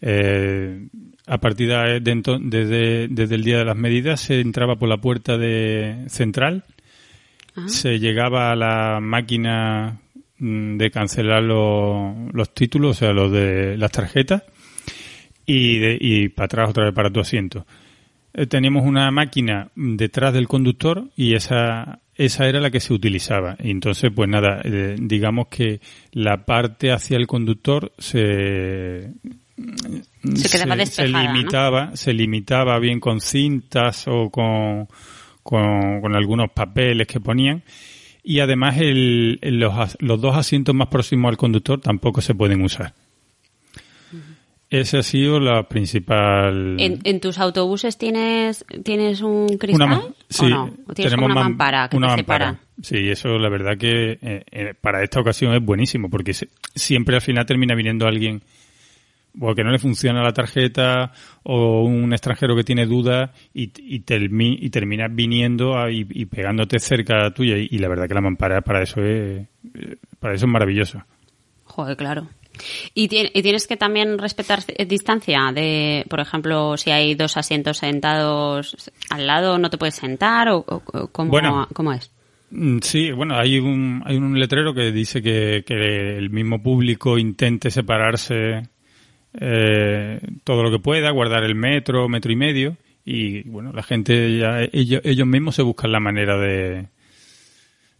Eh, 0.02 0.88
a 1.26 1.38
partir 1.40 1.70
de, 1.70 2.00
desde, 2.00 3.08
desde 3.08 3.36
el 3.36 3.44
día 3.44 3.58
de 3.58 3.66
las 3.66 3.76
medidas 3.76 4.22
se 4.22 4.40
entraba 4.40 4.76
por 4.76 4.88
la 4.88 4.98
puerta 4.98 5.36
de 5.36 6.06
central, 6.08 6.64
ah. 7.56 7.68
se 7.68 7.98
llegaba 7.98 8.52
a 8.52 8.56
la 8.56 9.00
máquina 9.02 10.00
mm, 10.38 10.78
de 10.78 10.92
cancelar 10.92 11.42
los, 11.42 12.32
los 12.34 12.54
títulos, 12.54 12.98
o 12.98 13.00
sea, 13.00 13.14
los 13.14 13.32
de 13.32 13.76
las 13.78 13.92
tarjetas, 13.92 14.44
y, 15.48 15.80
de, 15.80 15.98
y 16.00 16.30
para 16.30 16.46
atrás 16.46 16.70
otra 16.70 16.86
vez 16.86 16.94
para 16.94 17.10
tu 17.10 17.20
asiento. 17.20 17.66
Eh, 18.38 18.46
teníamos 18.46 18.86
una 18.86 19.10
máquina 19.10 19.72
detrás 19.76 20.32
del 20.32 20.48
conductor 20.48 21.10
y 21.16 21.34
esa 21.34 22.00
esa 22.14 22.48
era 22.48 22.60
la 22.60 22.72
que 22.72 22.80
se 22.80 22.94
utilizaba. 22.94 23.58
Y 23.60 23.72
entonces, 23.72 24.12
pues 24.16 24.30
nada, 24.30 24.62
eh, 24.64 24.96
digamos 25.00 25.48
que 25.48 25.82
la 26.12 26.46
parte 26.46 26.92
hacia 26.92 27.18
el 27.18 27.28
conductor 27.28 27.92
se 27.98 29.12
se, 30.36 31.08
limitaba, 31.08 31.96
se 31.96 32.14
limitaba 32.14 32.78
bien 32.80 33.00
con 33.00 33.22
cintas 33.22 34.06
o 34.08 34.30
con, 34.30 34.88
con, 35.42 36.16
algunos 36.16 36.52
papeles 36.52 37.08
que 37.08 37.20
ponían. 37.20 37.64
Y 38.24 38.40
además 38.40 38.78
el, 38.78 39.40
los, 39.42 39.98
los 40.00 40.22
dos 40.22 40.36
asientos 40.36 40.76
más 40.76 40.90
próximos 40.90 41.30
al 41.30 41.38
conductor 41.38 41.82
tampoco 41.82 42.22
se 42.22 42.36
pueden 42.36 42.62
usar. 42.62 42.94
Ese 44.70 44.98
ha 44.98 45.04
sido 45.04 45.40
la 45.40 45.64
principal. 45.64 46.76
¿En, 46.80 47.20
tus 47.22 47.38
autobuses 47.38 47.98
tienes 47.98 48.66
tienes 48.84 49.22
un 49.22 49.58
cristal? 49.58 50.14
sí, 50.30 50.46
¿o 50.46 50.50
no? 50.50 50.74
¿Tienes 50.94 51.14
tenemos 51.14 51.32
una 51.32 51.44
mampara 51.44 51.88
que 51.88 51.96
una 51.96 52.10
te 52.10 52.16
separa? 52.18 52.60
Sí, 52.82 53.10
eso 53.10 53.30
la 53.38 53.50
verdad 53.50 53.78
que 53.78 54.20
eh, 54.22 54.44
eh, 54.52 54.74
para 54.80 55.04
esta 55.04 55.22
ocasión 55.22 55.54
es 55.54 55.64
buenísimo 55.64 56.10
porque 56.10 56.34
siempre 56.76 57.16
al 57.16 57.22
final 57.22 57.46
termina 57.46 57.76
viniendo 57.76 58.08
alguien 58.08 58.42
o 59.40 59.56
que 59.56 59.64
no 59.64 59.72
le 59.72 59.80
funciona 59.80 60.22
la 60.22 60.34
tarjeta 60.34 61.14
o 61.44 61.84
un 61.84 62.12
extranjero 62.12 62.56
que 62.56 62.64
tiene 62.64 62.86
dudas 62.86 63.30
y, 63.54 63.72
y, 63.78 64.04
y 64.06 64.70
terminas 64.70 65.16
viniendo 65.16 65.76
y, 65.90 66.26
pegándote 66.26 66.80
cerca 66.80 67.32
tuya 67.32 67.58
y, 67.58 67.68
y, 67.72 67.78
la 67.80 67.88
verdad 67.88 68.08
que 68.08 68.16
la 68.16 68.22
mampara 68.22 68.62
para 68.62 68.84
eso 68.84 69.02
es 69.02 69.48
para 70.20 70.34
eso 70.34 70.46
es 70.46 70.52
maravilloso. 70.52 71.04
Joder, 71.64 71.96
claro. 71.96 72.28
Y, 72.94 73.08
tienes 73.08 73.68
que 73.68 73.78
también 73.78 74.18
respetar 74.18 74.60
distancia 74.88 75.52
de, 75.54 76.06
por 76.10 76.20
ejemplo, 76.20 76.78
si 76.78 76.92
hay 76.92 77.16
dos 77.16 77.38
asientos 77.38 77.78
sentados 77.78 78.92
al 79.10 79.28
lado, 79.28 79.58
¿no 79.58 79.70
te 79.70 79.78
puedes 79.78 79.96
sentar 79.96 80.50
o, 80.50 80.64
cómo, 81.12 81.94
es? 81.94 82.12
Mm, 82.52 82.80
sí, 82.82 83.12
bueno, 83.12 83.38
hay 83.38 83.60
un, 83.60 84.02
hay 84.06 84.18
un 84.18 84.40
letrero 84.40 84.74
que 84.74 84.92
dice 84.92 85.22
que, 85.22 85.64
el 86.18 86.30
mismo 86.30 86.62
público 86.62 87.18
intente 87.18 87.72
separarse 87.72 88.70
eh, 89.40 90.20
todo 90.44 90.64
lo 90.64 90.72
que 90.72 90.80
pueda, 90.80 91.12
guardar 91.12 91.44
el 91.44 91.56
metro, 91.56 92.08
metro 92.10 92.32
y 92.32 92.36
medio, 92.36 92.78
y 93.06 93.48
bueno, 93.50 93.72
la 93.74 93.84
gente 93.84 94.38
ya, 94.38 94.60
ellos, 94.72 95.02
ellos 95.04 95.28
mismos 95.28 95.56
se 95.56 95.62
buscan 95.62 95.92
la 95.92 96.00
manera 96.00 96.38
de, 96.38 96.88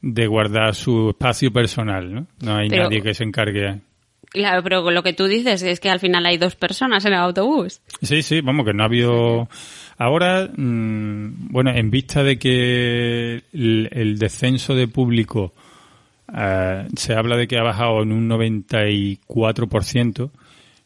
de 0.02 0.28
guardar 0.28 0.76
su 0.76 1.10
espacio 1.10 1.52
personal, 1.52 2.14
¿no? 2.14 2.28
No 2.42 2.56
hay 2.56 2.70
nadie 2.70 3.02
que 3.02 3.14
se 3.14 3.24
encargue. 3.24 3.82
Claro, 4.30 4.62
pero 4.62 4.92
lo 4.92 5.04
que 5.04 5.14
tú 5.14 5.26
dices 5.26 5.64
es 5.64 5.80
que 5.80 5.90
al 5.90 6.00
final 6.00 6.26
hay 6.26 6.38
dos 6.38 6.56
personas 6.56 7.06
en 7.06 7.14
el 7.14 7.20
autobús. 7.20 7.82
Sí, 8.02 8.22
sí, 8.22 8.42
vamos, 8.42 8.66
que 8.66 8.74
no 8.74 8.84
ha 8.84 8.88
habido... 8.88 9.48
Ahora, 9.98 10.50
mm, 10.56 11.52
bueno, 11.52 11.72
en 11.72 11.90
vista 11.90 12.24
de 12.24 12.38
que 12.38 13.44
el, 13.54 14.20
descenso 14.20 14.76
de 14.76 14.88
público 14.88 15.54
eh, 16.36 16.88
se 16.96 17.14
habla 17.14 17.38
de 17.38 17.48
que 17.48 17.58
ha 17.58 17.64
bajado 17.64 18.04
en 18.04 18.12
un 18.12 18.30
94%, 18.30 20.30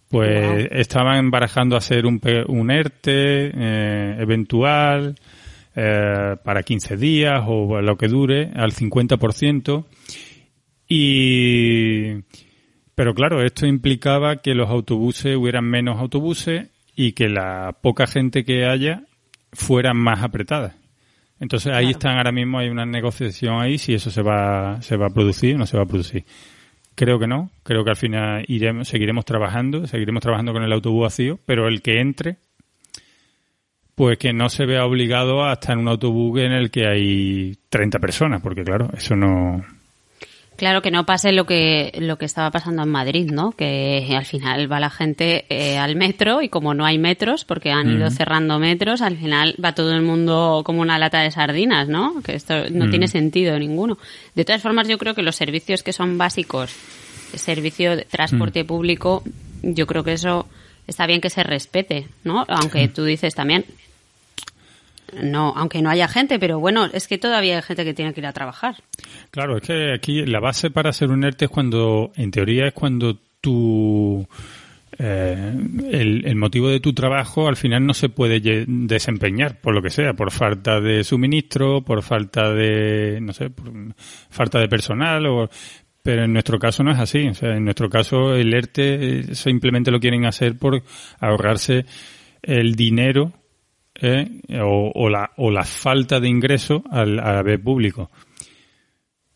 pues 0.08 0.68
estaban 0.72 1.32
barajando 1.32 1.76
hacer 1.76 2.06
un, 2.06 2.22
un 2.48 2.72
ERTE 2.72 3.52
eh, 3.54 4.16
eventual 4.20 5.16
eh, 5.74 6.36
para 6.44 6.64
15 6.64 6.98
días 6.98 7.44
o 7.48 7.82
lo 7.82 7.98
que 7.98 8.08
dure 8.08 8.52
al 8.56 8.74
50%. 8.74 9.86
Y 10.88 12.14
pero 12.96 13.14
claro, 13.14 13.44
esto 13.44 13.66
implicaba 13.66 14.38
que 14.38 14.54
los 14.54 14.70
autobuses 14.70 15.36
hubieran 15.36 15.66
menos 15.66 16.00
autobuses 16.00 16.70
y 16.96 17.14
que 17.14 17.30
la 17.30 17.78
poca 17.82 18.08
gente 18.08 18.44
que 18.44 18.66
haya 18.66 19.04
fuera 19.54 19.94
más 19.94 20.24
apretada. 20.24 20.76
Entonces 21.40 21.74
ahí 21.74 21.90
están 21.90 22.18
ahora 22.18 22.32
mismo, 22.32 22.60
hay 22.60 22.70
una 22.70 22.86
negociación 22.86 23.60
ahí 23.60 23.80
si 23.80 23.96
eso 23.96 24.12
se 24.12 24.22
va, 24.22 24.80
se 24.82 24.96
va 24.96 25.08
a 25.08 25.10
producir 25.10 25.56
o 25.56 25.58
no 25.58 25.66
se 25.66 25.76
va 25.76 25.84
a 25.84 25.88
producir. 25.88 26.24
Creo 26.94 27.18
que 27.18 27.26
no, 27.26 27.50
creo 27.64 27.84
que 27.84 27.90
al 27.90 27.96
final 27.96 28.46
iremos, 28.48 28.88
seguiremos 28.88 29.26
trabajando, 29.26 29.88
seguiremos 29.88 30.22
trabajando 30.22 30.54
con 30.54 30.62
el 30.62 30.72
autobús 30.72 31.04
vacío, 31.04 31.40
pero 31.48 31.68
el 31.68 31.82
que 31.82 32.00
entre, 32.00 32.38
pues 33.96 34.20
que 34.20 34.34
no 34.34 34.50
se 34.50 34.68
vea 34.68 34.86
obligado 34.86 35.44
a 35.44 35.54
estar 35.54 35.74
en 35.74 35.80
un 35.80 35.88
autobús 35.88 36.40
en 36.42 36.52
el 36.52 36.70
que 36.70 36.86
hay 36.86 37.58
30 37.70 37.98
personas, 37.98 38.42
porque 38.42 38.64
claro, 38.64 38.90
eso 38.96 39.16
no, 39.16 39.66
Claro, 40.62 40.84
que 40.84 40.92
no 40.92 41.08
pase 41.08 41.32
lo 41.32 41.48
que, 41.48 41.92
lo 41.98 42.20
que 42.20 42.26
estaba 42.26 42.52
pasando 42.52 42.84
en 42.84 42.90
Madrid, 42.90 43.32
¿no? 43.32 43.52
Que 43.52 44.14
al 44.16 44.26
final 44.26 44.72
va 44.72 44.80
la 44.80 44.92
gente 44.92 45.46
eh, 45.50 45.80
al 45.80 45.96
metro 45.96 46.44
y 46.44 46.50
como 46.50 46.76
no 46.76 46.86
hay 46.86 47.00
metros, 47.00 47.46
porque 47.46 47.72
han 47.72 47.90
ido 47.90 48.12
cerrando 48.12 48.60
metros, 48.60 49.02
al 49.02 49.18
final 49.18 49.56
va 49.56 49.74
todo 49.74 49.92
el 49.92 50.04
mundo 50.04 50.62
como 50.64 50.82
una 50.82 51.00
lata 51.00 51.22
de 51.22 51.32
sardinas, 51.32 51.88
¿no? 51.88 52.22
Que 52.22 52.36
esto 52.36 52.70
no 52.70 52.92
tiene 52.92 53.08
sentido 53.08 53.58
ninguno. 53.58 53.98
De 54.36 54.46
todas 54.46 54.62
formas, 54.62 54.88
yo 54.88 55.00
creo 55.00 55.16
que 55.16 55.24
los 55.24 55.36
servicios 55.36 55.82
que 55.82 55.94
son 55.94 56.20
básicos, 56.20 56.70
servicio 57.34 57.96
de 57.96 58.06
transporte 58.06 58.64
público, 58.64 59.24
yo 59.64 59.88
creo 59.88 60.04
que 60.04 60.14
eso 60.14 60.46
está 60.86 61.08
bien 61.08 61.22
que 61.22 61.32
se 61.32 61.42
respete, 61.42 62.08
¿no? 62.24 62.46
Aunque 62.48 62.88
tú 62.88 63.04
dices 63.04 63.34
también, 63.34 63.66
no, 65.22 65.54
aunque 65.56 65.82
no 65.82 65.90
haya 65.90 66.08
gente, 66.08 66.40
pero 66.40 66.60
bueno, 66.60 66.86
es 66.86 67.08
que 67.08 67.18
todavía 67.18 67.58
hay 67.58 67.62
gente 67.62 67.84
que 67.84 67.94
tiene 67.94 68.14
que 68.14 68.22
ir 68.22 68.28
a 68.28 68.34
trabajar. 68.34 68.76
Claro, 69.32 69.58
es 69.58 69.64
que 69.64 69.94
aquí 69.94 70.26
la 70.26 70.40
base 70.40 70.72
para 70.72 70.94
ser 70.94 71.10
un 71.10 71.24
ERTE 71.24 71.46
es 71.46 71.52
cuando, 71.52 72.12
en 72.16 72.32
teoría, 72.32 72.68
es 72.68 72.74
cuando 72.74 73.18
tu 73.42 74.28
eh, 74.98 75.54
el, 75.92 76.36
motivo 76.36 76.70
de 76.70 76.80
tu 76.80 76.94
trabajo 76.94 77.48
al 77.48 77.56
final 77.56 77.86
no 77.86 77.94
se 77.94 78.10
puede 78.10 78.66
desempeñar 78.68 79.60
por 79.60 79.74
lo 79.74 79.82
que 79.82 79.90
sea, 79.90 80.14
por 80.14 80.32
falta 80.32 80.80
de 80.80 81.04
suministro, 81.04 81.82
por 81.82 82.04
falta 82.04 82.54
de, 82.54 83.20
no 83.22 83.34
sé, 83.34 83.50
por 83.50 83.72
falta 84.30 84.60
de 84.60 84.68
personal 84.68 85.26
o, 85.26 85.50
pero 86.04 86.26
en 86.26 86.34
nuestro 86.34 86.60
caso 86.60 86.84
no 86.84 86.92
es 86.92 87.00
así. 87.00 87.28
O 87.28 87.34
sea, 87.34 87.56
en 87.56 87.64
nuestro 87.66 87.90
caso 87.90 88.36
el 88.36 88.54
ERTE 88.54 89.34
simplemente 89.34 89.92
lo 89.92 90.00
quieren 90.00 90.26
hacer 90.26 90.58
por 90.58 90.84
ahorrarse 91.20 91.86
el 92.44 92.76
dinero 92.76 93.34
¿eh? 94.02 94.28
o, 94.62 95.10
la, 95.10 95.32
o 95.38 95.52
la 95.52 95.64
falta 95.64 96.20
de 96.20 96.30
ingreso 96.30 96.84
al, 96.90 97.20
a 97.20 97.42
ver 97.44 97.62
público. 97.62 98.10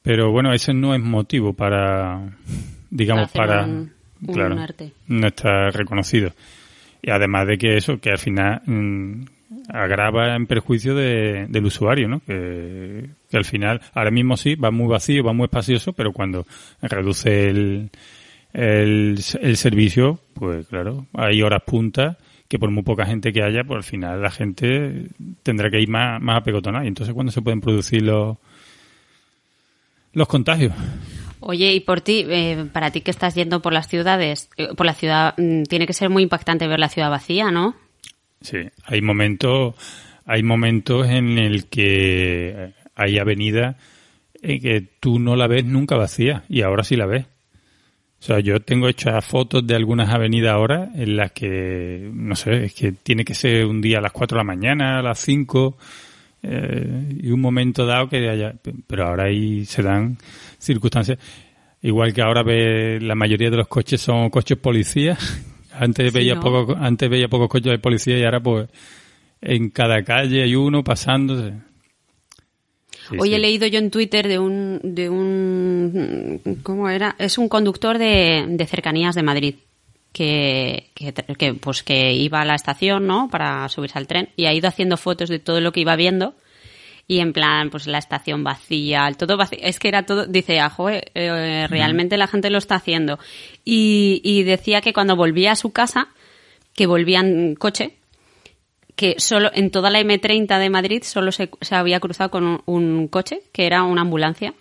Pero 0.02 0.32
bueno, 0.32 0.54
ese 0.54 0.74
no 0.74 0.94
es 0.94 1.02
motivo 1.02 1.54
para, 1.54 2.38
digamos, 2.90 3.32
para, 3.32 3.68
claro, 4.32 4.56
no 5.08 5.28
está 5.28 5.70
reconocido. 5.72 6.32
Y 7.02 7.10
además 7.10 7.48
de 7.48 7.58
que 7.58 7.78
eso, 7.78 8.00
que 8.00 8.12
al 8.12 8.20
final 8.20 8.62
mm, 8.66 9.26
agrava 9.70 10.36
en 10.36 10.46
perjuicio 10.46 10.94
de, 10.94 11.48
del 11.50 11.66
usuario, 11.66 12.08
¿no? 12.08 12.20
Que, 12.20 13.10
que, 13.30 13.38
al 13.38 13.46
final, 13.46 13.82
ahora 13.94 14.12
mismo 14.12 14.38
sí, 14.38 14.56
va 14.56 14.70
muy 14.70 14.88
vacío, 14.88 15.24
va 15.24 15.34
muy 15.34 15.46
espacioso, 15.46 15.94
pero 15.94 16.14
cuando 16.14 16.46
reduce 16.82 17.50
el, 17.50 17.90
el, 18.54 19.20
el 19.42 19.58
servicio, 19.58 20.20
pues 20.36 20.68
claro, 20.68 21.08
hay 21.14 21.42
horas 21.42 21.64
puntas 21.66 22.18
que 22.48 22.60
por 22.60 22.70
muy 22.72 22.84
poca 22.84 23.06
gente 23.06 23.34
que 23.34 23.42
haya, 23.42 23.64
pues 23.64 23.78
al 23.78 23.84
final 23.84 24.22
la 24.22 24.32
gente 24.32 25.08
tendrá 25.44 25.70
que 25.70 25.82
ir 25.82 25.90
más, 25.90 26.22
más 26.22 26.38
apegotonada. 26.38 26.86
Y 26.86 26.90
entonces, 26.90 27.14
¿cuándo 27.14 27.32
se 27.32 27.42
pueden 27.42 27.62
producir 27.62 28.04
los, 28.04 28.38
los 30.14 30.28
contagios? 30.28 30.74
Oye, 31.40 31.74
y 31.74 31.80
por 31.80 32.02
ti, 32.02 32.26
eh, 32.28 32.66
para 32.72 32.92
ti 32.92 33.02
que 33.02 33.12
estás 33.12 33.36
yendo 33.36 33.62
por 33.62 33.74
las 33.74 33.88
ciudades, 33.88 34.50
eh, 34.58 34.70
por 34.76 34.86
la 34.86 34.94
ciudad, 34.94 35.36
mm, 35.38 35.64
tiene 35.64 35.86
que 35.86 35.94
ser 35.94 36.10
muy 36.10 36.24
impactante 36.24 36.68
ver 36.68 36.80
la 36.80 36.90
ciudad 36.90 37.10
vacía, 37.10 37.52
¿no? 37.52 37.76
Sí, 38.42 38.58
hay 38.86 39.02
momentos, 39.02 39.76
hay 40.26 40.44
momentos 40.44 41.08
en 41.08 41.38
el 41.38 41.66
que 41.68 42.74
hay 42.96 43.18
avenida 43.20 43.78
en 44.42 44.60
que 44.62 44.82
tú 45.00 45.20
no 45.20 45.36
la 45.36 45.48
ves 45.48 45.66
nunca 45.66 45.98
vacía 45.98 46.44
y 46.48 46.62
ahora 46.62 46.84
sí 46.84 46.96
la 46.96 47.06
ves. 47.06 47.26
O 48.26 48.28
sea, 48.28 48.40
yo 48.40 48.60
tengo 48.60 48.88
hechas 48.88 49.24
fotos 49.24 49.68
de 49.68 49.76
algunas 49.76 50.10
avenidas 50.10 50.52
ahora 50.52 50.90
en 50.96 51.16
las 51.16 51.32
que, 51.32 52.10
no 52.12 52.36
sé, 52.36 52.66
es 52.66 52.74
que 52.74 52.92
tiene 52.92 53.24
que 53.24 53.36
ser 53.36 53.68
un 53.68 53.82
día 53.82 54.00
a 54.00 54.02
las 54.02 54.12
4 54.14 54.36
de 54.36 54.40
la 54.40 54.44
mañana, 54.44 54.98
a 54.98 55.04
las 55.04 55.20
5, 55.20 55.78
eh, 56.42 57.18
y 57.22 57.30
un 57.30 57.40
momento 57.40 57.86
dado 57.86 58.10
que 58.10 58.28
haya, 58.28 58.56
pero 58.88 59.06
ahora 59.06 59.26
ahí 59.26 59.64
se 59.66 59.84
dan 59.84 60.18
circunstancias. 60.58 61.20
Igual 61.84 62.16
que 62.16 62.24
ahora 62.24 62.42
ve, 62.42 63.00
la 63.00 63.14
mayoría 63.14 63.52
de 63.52 63.58
los 63.58 63.68
coches 63.68 64.02
son 64.02 64.32
coches 64.32 64.58
policías. 64.58 65.20
Antes 65.72 66.12
veía 66.12 66.40
poco, 66.40 66.76
antes 66.80 67.08
veía 67.08 67.28
pocos 67.28 67.48
coches 67.48 67.74
de 67.74 67.78
policía 67.78 68.18
y 68.18 68.24
ahora 68.24 68.40
pues 68.40 68.70
en 69.40 69.70
cada 69.70 70.02
calle 70.04 70.42
hay 70.42 70.56
uno 70.56 70.84
Hoy 73.18 73.34
he 73.34 73.40
leído 73.40 73.68
yo 73.68 73.80
en 73.80 73.92
Twitter 73.92 74.28
de 74.28 74.40
un, 74.40 74.80
de 74.84 75.10
un, 75.10 76.60
¿cómo 76.64 76.90
era? 76.90 77.16
Es 77.20 77.38
un 77.38 77.50
conductor 77.50 77.98
de, 77.98 78.46
de 78.48 78.66
cercanías 78.66 79.16
de 79.16 79.24
Madrid. 79.24 79.56
Que, 80.12 80.92
que, 80.96 81.54
pues 81.56 81.84
que 81.84 82.14
iba 82.14 82.40
a 82.40 82.46
la 82.46 82.56
estación, 82.56 83.06
¿no? 83.06 83.28
Para 83.30 83.68
subirse 83.68 83.98
al 83.98 84.08
tren 84.08 84.30
y 84.38 84.46
ha 84.46 84.54
ido 84.54 84.70
haciendo 84.70 84.96
fotos 84.96 85.28
de 85.28 85.40
todo 85.40 85.60
lo 85.60 85.74
que 85.74 85.82
iba 85.82 85.98
viendo 85.98 86.36
y 87.08 87.20
en 87.20 87.34
plan, 87.34 87.70
pues 87.70 87.86
la 87.88 88.00
estación 88.00 88.44
vacía, 88.44 89.12
todo 89.18 89.38
vacío. 89.38 89.60
Es 89.62 89.78
que 89.78 89.88
era 89.88 90.04
todo, 90.04 90.26
dice, 90.26 90.60
ah, 90.60 90.76
eh, 91.14 91.68
realmente 91.70 92.18
la 92.18 92.28
gente 92.28 92.50
lo 92.50 92.58
está 92.58 92.76
haciendo. 92.76 93.20
Y, 93.64 94.22
y 94.24 94.44
decía 94.44 94.82
que 94.82 94.94
cuando 94.94 95.16
volvía 95.16 95.52
a 95.52 95.56
su 95.56 95.72
casa, 95.72 96.08
que 96.74 96.88
volvía 96.88 97.20
en 97.20 97.56
coche, 97.56 97.94
que 98.96 99.16
solo 99.18 99.52
en 99.54 99.72
toda 99.72 99.90
la 99.90 100.00
M30 100.02 100.60
de 100.60 100.70
Madrid 100.70 101.04
solo 101.04 101.32
se, 101.32 101.50
se 101.62 101.76
había 101.76 102.00
cruzado 102.00 102.32
con 102.32 102.62
un, 102.66 103.08
coche, 103.08 103.42
que 103.52 103.66
era 103.66 103.84
una 103.84 104.02
ambulancia. 104.02 104.54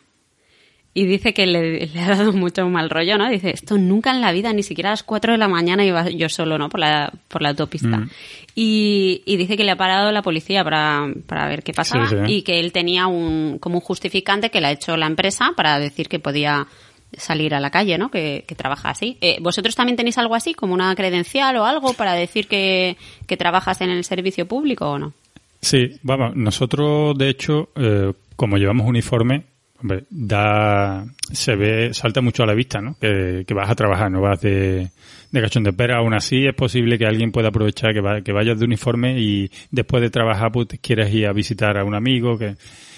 Y 0.97 1.07
dice 1.07 1.35
que 1.35 1.47
le, 1.47 1.91
ha 2.01 2.17
dado 2.17 2.33
mucho 2.33 2.69
mal 2.69 2.89
rollo, 2.89 3.19
¿no? 3.19 3.29
Dice, 3.29 3.51
esto 3.51 3.79
nunca 3.79 4.13
en 4.13 4.21
la 4.21 4.31
vida, 4.31 4.53
ni 4.53 4.63
siquiera 4.63 4.91
a 4.91 4.93
las 4.93 5.03
4 5.03 5.33
de 5.33 5.39
la 5.39 5.49
mañana 5.49 5.85
iba 5.85 6.09
yo 6.09 6.29
solo, 6.29 6.57
¿no? 6.57 6.69
Por 6.69 6.81
la, 6.81 7.13
por 7.27 7.43
la 7.43 7.49
autopista. 7.51 7.99
Mm. 7.99 8.11
Y, 8.55 9.23
y, 9.25 9.37
dice 9.37 9.57
que 9.57 9.65
le 9.65 9.73
ha 9.73 9.77
parado 9.77 10.13
la 10.13 10.23
policía 10.23 10.63
para, 10.63 11.09
para 11.27 11.49
ver 11.49 11.65
qué 11.65 11.73
pasaba 11.73 12.29
y 12.29 12.43
que 12.43 12.61
él 12.61 12.71
tenía 12.71 13.09
un, 13.09 13.59
como 13.59 13.79
un 13.79 13.81
justificante 13.81 14.51
que 14.51 14.61
le 14.61 14.69
ha 14.69 14.73
hecho 14.73 14.97
la 14.97 15.07
empresa 15.07 15.53
para 15.57 15.81
decir 15.81 16.09
que 16.09 16.21
podía 16.21 16.69
salir 17.19 17.55
a 17.55 17.61
la 17.61 17.71
calle, 17.71 17.99
¿no? 17.99 18.11
Que, 18.11 18.45
trabaja 18.57 18.91
así. 18.91 19.19
Eh, 19.21 19.39
¿Vosotros 19.41 19.75
también 19.75 19.97
tenéis 19.97 20.19
algo 20.19 20.35
así, 20.35 20.55
como 20.55 20.75
una 20.75 20.95
credencial 20.95 21.57
o 21.57 21.65
algo 21.65 21.93
para 21.95 22.15
decir 22.15 22.47
que, 22.47 22.97
trabajas 23.39 23.81
en 23.81 23.91
el 23.91 24.05
servicio 24.05 24.47
público 24.47 24.91
o 24.91 24.99
no? 24.99 25.13
Sí, 25.61 25.99
vamos, 26.03 26.37
nosotros 26.37 27.17
de 27.19 27.29
hecho, 27.29 27.71
eh, 27.75 28.13
como 28.37 28.59
llevamos 28.59 28.87
uniforme, 28.87 29.45
hombre, 29.81 30.05
da, 30.11 31.05
se 31.33 31.57
ve, 31.57 31.93
salta 31.93 32.21
mucho 32.21 32.43
a 32.43 32.47
la 32.47 32.55
vista, 32.55 32.81
¿no? 32.81 32.97
Que, 32.99 33.45
vas 33.55 33.71
a 33.71 33.75
trabajar, 33.75 34.11
no 34.11 34.21
vas 34.21 34.41
de, 34.41 34.91
de 35.31 35.41
cachón 35.41 35.65
de 35.65 35.73
pera. 35.73 35.99
Aún 35.99 36.15
así 36.15 36.47
es 36.47 36.55
posible 36.55 36.99
que 36.99 37.07
alguien 37.07 37.33
pueda 37.33 37.49
aprovechar 37.49 37.93
que, 37.93 38.23
que 38.23 38.33
vayas 38.33 38.59
de 38.59 38.65
uniforme 38.65 39.19
y 39.21 39.51
después 39.71 40.03
de 40.03 40.11
trabajar 40.11 40.53
pues 40.53 40.69
quieres 40.81 41.13
ir 41.13 41.27
a 41.27 41.33
visitar 41.33 41.77
a 41.77 41.85
un 41.85 41.95
amigo 41.95 42.39
que 42.39 42.57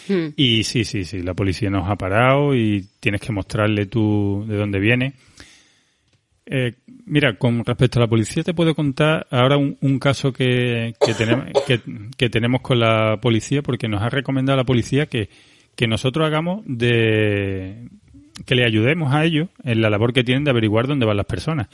Hmm. 0.09 0.29
Y 0.37 0.65
sí, 0.65 0.85
sí, 0.85 1.05
sí, 1.05 1.23
la 1.23 1.35
policía 1.35 1.71
nos 1.71 1.89
ha 1.89 1.97
parado 1.97 2.55
y 2.55 2.87
tienes 3.01 3.21
que 3.21 3.33
mostrarle 3.33 3.87
tú 3.87 4.45
de 4.47 4.57
dónde 4.57 4.79
viene. 4.79 5.15
Eh, 6.49 6.75
mira, 7.07 7.37
con 7.37 7.65
respecto 7.65 7.99
a 7.99 8.03
la 8.03 8.09
policía 8.09 8.45
te 8.45 8.55
puedo 8.55 8.75
contar 8.75 9.27
ahora 9.31 9.57
un, 9.57 9.99
caso 9.99 10.33
que, 10.33 10.95
que 11.05 11.13
tenemos, 11.15 11.47
que, 12.17 12.31
tenemos 12.31 12.61
con 12.61 12.79
la 12.79 13.19
policía 13.21 13.63
porque 13.63 13.89
nos 13.89 14.01
ha 14.01 14.09
recomendado 14.09 14.57
la 14.57 14.65
policía 14.65 15.07
que, 15.07 15.29
que 15.75 15.89
nosotros 15.89 16.25
hagamos 16.25 16.63
de 16.67 17.89
que 18.45 18.55
le 18.55 18.65
ayudemos 18.65 19.13
a 19.13 19.25
ellos 19.25 19.49
en 19.65 19.81
la 19.81 19.91
labor 19.91 20.13
que 20.13 20.23
tienen 20.23 20.45
de 20.45 20.51
averiguar 20.51 20.87
dónde 20.87 21.07
van 21.07 21.17
las 21.17 21.27
personas. 21.27 21.69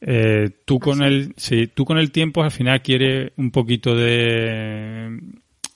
Eh, 0.00 0.48
tú 0.64 0.76
¿Ah, 0.76 0.84
con 0.84 1.02
el 1.02 1.34
sí, 1.36 1.66
tú 1.66 1.84
con 1.84 1.98
el 1.98 2.10
tiempo 2.10 2.42
al 2.42 2.50
final 2.50 2.80
quieres 2.80 3.32
un 3.36 3.50
poquito 3.50 3.94
de 3.94 5.20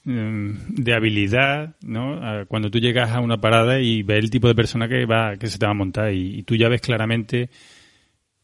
de 0.04 0.94
habilidad, 0.94 1.76
¿no? 1.82 2.20
Cuando 2.46 2.70
tú 2.70 2.78
llegas 2.78 3.10
a 3.10 3.20
una 3.20 3.40
parada 3.40 3.80
y 3.80 4.02
ves 4.02 4.18
el 4.18 4.30
tipo 4.30 4.48
de 4.48 4.54
persona 4.54 4.86
que 4.86 5.06
va, 5.06 5.36
que 5.36 5.46
se 5.46 5.58
te 5.58 5.64
va 5.64 5.72
a 5.72 5.74
montar 5.74 6.12
y, 6.12 6.42
tú 6.42 6.56
ya 6.56 6.68
ves 6.68 6.82
claramente 6.82 7.48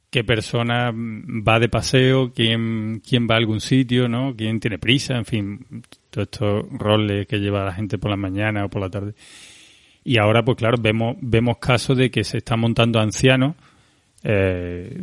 qué 0.09 0.25
persona 0.25 0.91
va 0.93 1.61
de 1.61 1.69
paseo, 1.69 2.33
quién, 2.33 3.01
quién 3.07 3.29
va 3.31 3.35
a 3.35 3.39
algún 3.39 3.61
sitio, 3.61 4.09
¿no? 4.09 4.35
Quién 4.35 4.59
tiene 4.59 4.79
prisa, 4.79 5.17
en 5.17 5.25
fin, 5.27 5.67
todos 6.09 6.29
estos 6.33 6.65
roles 6.79 7.27
que 7.27 7.39
lleva 7.39 7.65
la 7.65 7.73
gente 7.73 7.99
por 7.99 8.11
la 8.11 8.17
mañana 8.17 8.65
o 8.65 8.71
por 8.71 8.81
la 8.81 8.91
tarde. 8.91 9.15
Y 10.03 10.19
ahora, 10.19 10.43
pues 10.43 10.57
claro, 10.57 10.79
vemos, 10.81 11.17
vemos 11.21 11.59
casos 11.59 11.97
de 11.97 12.11
que 12.11 12.25
se 12.25 12.39
están 12.39 12.61
montando 12.61 12.99
ancianos, 12.99 13.55
eh, 14.25 14.99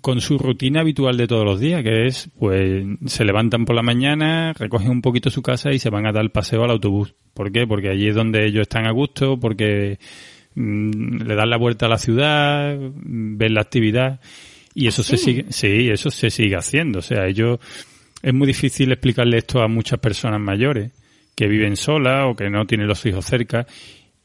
con 0.00 0.20
su 0.20 0.38
rutina 0.38 0.80
habitual 0.80 1.16
de 1.16 1.26
todos 1.26 1.44
los 1.44 1.60
días, 1.60 1.82
que 1.82 2.06
es, 2.06 2.28
pues, 2.38 2.84
se 3.06 3.24
levantan 3.24 3.64
por 3.64 3.76
la 3.76 3.82
mañana, 3.82 4.52
recogen 4.52 4.90
un 4.90 5.02
poquito 5.02 5.30
su 5.30 5.42
casa 5.42 5.72
y 5.72 5.78
se 5.78 5.90
van 5.90 6.06
a 6.06 6.12
dar 6.12 6.22
el 6.22 6.30
paseo 6.30 6.64
al 6.64 6.70
autobús. 6.70 7.14
¿Por 7.34 7.52
qué? 7.52 7.66
Porque 7.66 7.90
allí 7.90 8.08
es 8.08 8.14
donde 8.14 8.46
ellos 8.46 8.62
están 8.62 8.86
a 8.86 8.90
gusto, 8.90 9.38
porque 9.38 9.98
mm, 10.54 11.22
le 11.22 11.34
dan 11.34 11.50
la 11.50 11.56
vuelta 11.56 11.86
a 11.86 11.88
la 11.88 11.98
ciudad, 11.98 12.76
ven 12.78 13.54
la 13.54 13.60
actividad 13.60 14.20
y 14.74 14.88
eso 14.88 15.02
se 15.02 15.16
sigue, 15.16 15.46
sí, 15.50 15.88
eso 15.88 16.10
se 16.10 16.30
sigue 16.30 16.56
haciendo. 16.56 16.98
O 16.98 17.02
sea, 17.02 17.26
ellos, 17.26 17.60
es 18.22 18.34
muy 18.34 18.46
difícil 18.46 18.90
explicarle 18.92 19.38
esto 19.38 19.62
a 19.62 19.68
muchas 19.68 20.00
personas 20.00 20.40
mayores 20.40 20.92
que 21.34 21.46
viven 21.46 21.76
solas 21.76 22.26
o 22.26 22.34
que 22.34 22.50
no 22.50 22.66
tienen 22.66 22.88
los 22.88 23.04
hijos 23.06 23.24
cerca 23.24 23.66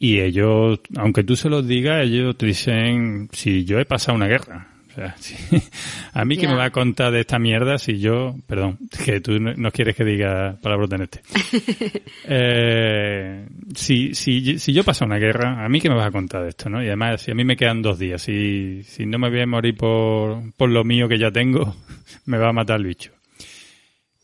y 0.03 0.19
ellos, 0.19 0.79
aunque 0.97 1.23
tú 1.23 1.35
se 1.35 1.47
los 1.47 1.67
digas, 1.67 2.03
ellos 2.03 2.35
te 2.35 2.47
dicen, 2.47 3.29
si 3.31 3.65
yo 3.65 3.77
he 3.77 3.85
pasado 3.85 4.15
una 4.15 4.25
guerra, 4.25 4.70
A 6.13 6.25
mí 6.25 6.37
que 6.37 6.47
me 6.47 6.55
va 6.55 6.65
a 6.65 6.69
contar 6.71 7.11
de 7.11 7.21
esta 7.21 7.39
mierda 7.39 7.77
si 7.77 7.99
yo, 7.99 8.35
perdón, 8.47 8.77
que 9.05 9.21
tú 9.21 9.39
no 9.39 9.71
quieres 9.71 9.95
que 9.95 10.03
diga 10.03 10.57
palabras 10.61 10.89
de 10.89 11.03
este. 11.03 11.21
eh, 12.27 13.45
si, 13.75 14.13
si, 14.13 14.59
si 14.59 14.73
yo 14.73 14.83
paso 14.83 15.05
una 15.05 15.17
guerra, 15.17 15.63
a 15.63 15.69
mí 15.69 15.79
que 15.79 15.89
me 15.89 15.95
vas 15.95 16.07
a 16.07 16.11
contar 16.11 16.43
de 16.43 16.49
esto, 16.49 16.69
¿no? 16.69 16.83
Y 16.83 16.87
además, 16.87 17.21
si 17.21 17.31
a 17.31 17.35
mí 17.35 17.43
me 17.43 17.55
quedan 17.55 17.81
dos 17.81 17.99
días, 17.99 18.21
si, 18.21 18.83
si 18.83 19.05
no 19.05 19.19
me 19.19 19.29
voy 19.29 19.41
a 19.41 19.47
morir 19.47 19.75
por, 19.75 20.53
por 20.57 20.69
lo 20.69 20.83
mío 20.83 21.07
que 21.07 21.17
ya 21.17 21.31
tengo, 21.31 21.75
me 22.25 22.37
va 22.37 22.49
a 22.49 22.53
matar 22.53 22.77
el 22.77 22.87
bicho. 22.87 23.11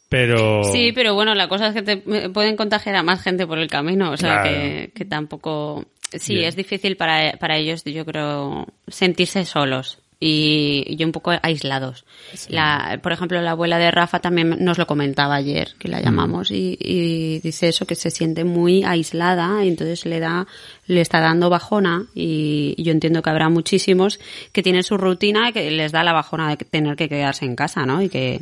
Pero... 0.09 0.63
Sí, 0.63 0.93
pero 0.93 1.15
bueno, 1.15 1.35
la 1.35 1.49
cosa 1.49 1.67
es 1.67 1.73
que 1.73 1.81
te 1.81 1.97
pueden 2.29 2.55
contagiar 2.55 2.95
a 2.95 3.03
más 3.03 3.21
gente 3.21 3.45
por 3.45 3.59
el 3.59 3.67
camino, 3.67 4.11
o 4.11 4.17
sea 4.17 4.41
que, 4.43 4.91
que 4.95 5.05
tampoco... 5.05 5.85
Sí, 6.13 6.39
es 6.39 6.55
difícil 6.55 6.95
para, 6.95 7.33
para 7.33 7.57
ellos, 7.57 7.83
yo 7.83 8.05
creo, 8.05 8.65
sentirse 8.87 9.43
solos 9.43 10.01
y, 10.19 10.95
yo 10.95 11.05
un 11.05 11.11
poco 11.11 11.31
aislados. 11.41 12.05
La, 12.49 12.99
por 13.03 13.11
ejemplo, 13.11 13.41
la 13.41 13.51
abuela 13.51 13.77
de 13.77 13.91
Rafa 13.91 14.19
también 14.19 14.57
nos 14.59 14.77
lo 14.77 14.87
comentaba 14.87 15.35
ayer, 15.35 15.75
que 15.77 15.87
la 15.87 16.01
llamamos, 16.01 16.49
y, 16.51 17.39
dice 17.43 17.69
eso, 17.69 17.85
que 17.85 17.95
se 17.95 18.09
siente 18.09 18.43
muy 18.43 18.83
aislada, 18.83 19.63
y 19.63 19.67
entonces 19.67 20.05
le 20.05 20.19
da, 20.19 20.47
le 20.87 21.01
está 21.01 21.19
dando 21.19 21.49
bajona, 21.49 22.05
y, 22.15 22.75
yo 22.81 22.91
entiendo 22.91 23.21
que 23.21 23.29
habrá 23.29 23.49
muchísimos 23.49 24.19
que 24.51 24.63
tienen 24.63 24.83
su 24.83 24.97
rutina 24.97 25.49
y 25.49 25.53
que 25.53 25.69
les 25.71 25.91
da 25.91 26.03
la 26.03 26.13
bajona 26.13 26.49
de 26.49 26.57
tener 26.57 26.95
que 26.95 27.09
quedarse 27.09 27.45
en 27.45 27.55
casa, 27.55 27.85
¿no? 27.85 28.01
Y 28.01 28.09
que, 28.09 28.41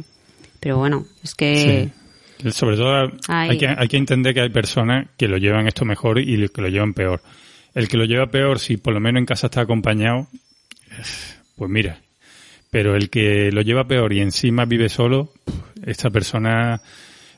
pero 0.60 0.78
bueno, 0.78 1.06
es 1.24 1.36
que... 1.36 1.90
Sobre 2.52 2.76
todo 2.76 3.12
hay 3.30 3.58
que, 3.58 3.68
hay 3.68 3.88
que 3.88 3.98
entender 3.98 4.34
que 4.34 4.42
hay 4.42 4.50
personas 4.50 5.08
que 5.18 5.28
lo 5.28 5.38
llevan 5.38 5.68
esto 5.68 5.86
mejor 5.86 6.20
y 6.20 6.48
que 6.50 6.62
lo 6.62 6.68
llevan 6.68 6.94
peor. 6.94 7.22
El 7.74 7.88
que 7.88 7.98
lo 7.98 8.04
lleva 8.04 8.28
peor, 8.28 8.60
si 8.60 8.76
por 8.76 8.94
lo 8.94 9.00
menos 9.00 9.20
en 9.20 9.26
casa 9.26 9.48
está 9.48 9.62
acompañado, 9.62 10.28
pues 11.56 11.72
mira, 11.72 12.00
pero 12.70 12.96
el 12.96 13.10
que 13.10 13.52
lo 13.52 13.62
lleva 13.62 13.88
peor 13.88 14.12
y 14.14 14.20
encima 14.20 14.66
vive 14.66 14.90
solo, 14.90 15.32
esta 15.86 16.10
persona, 16.10 16.82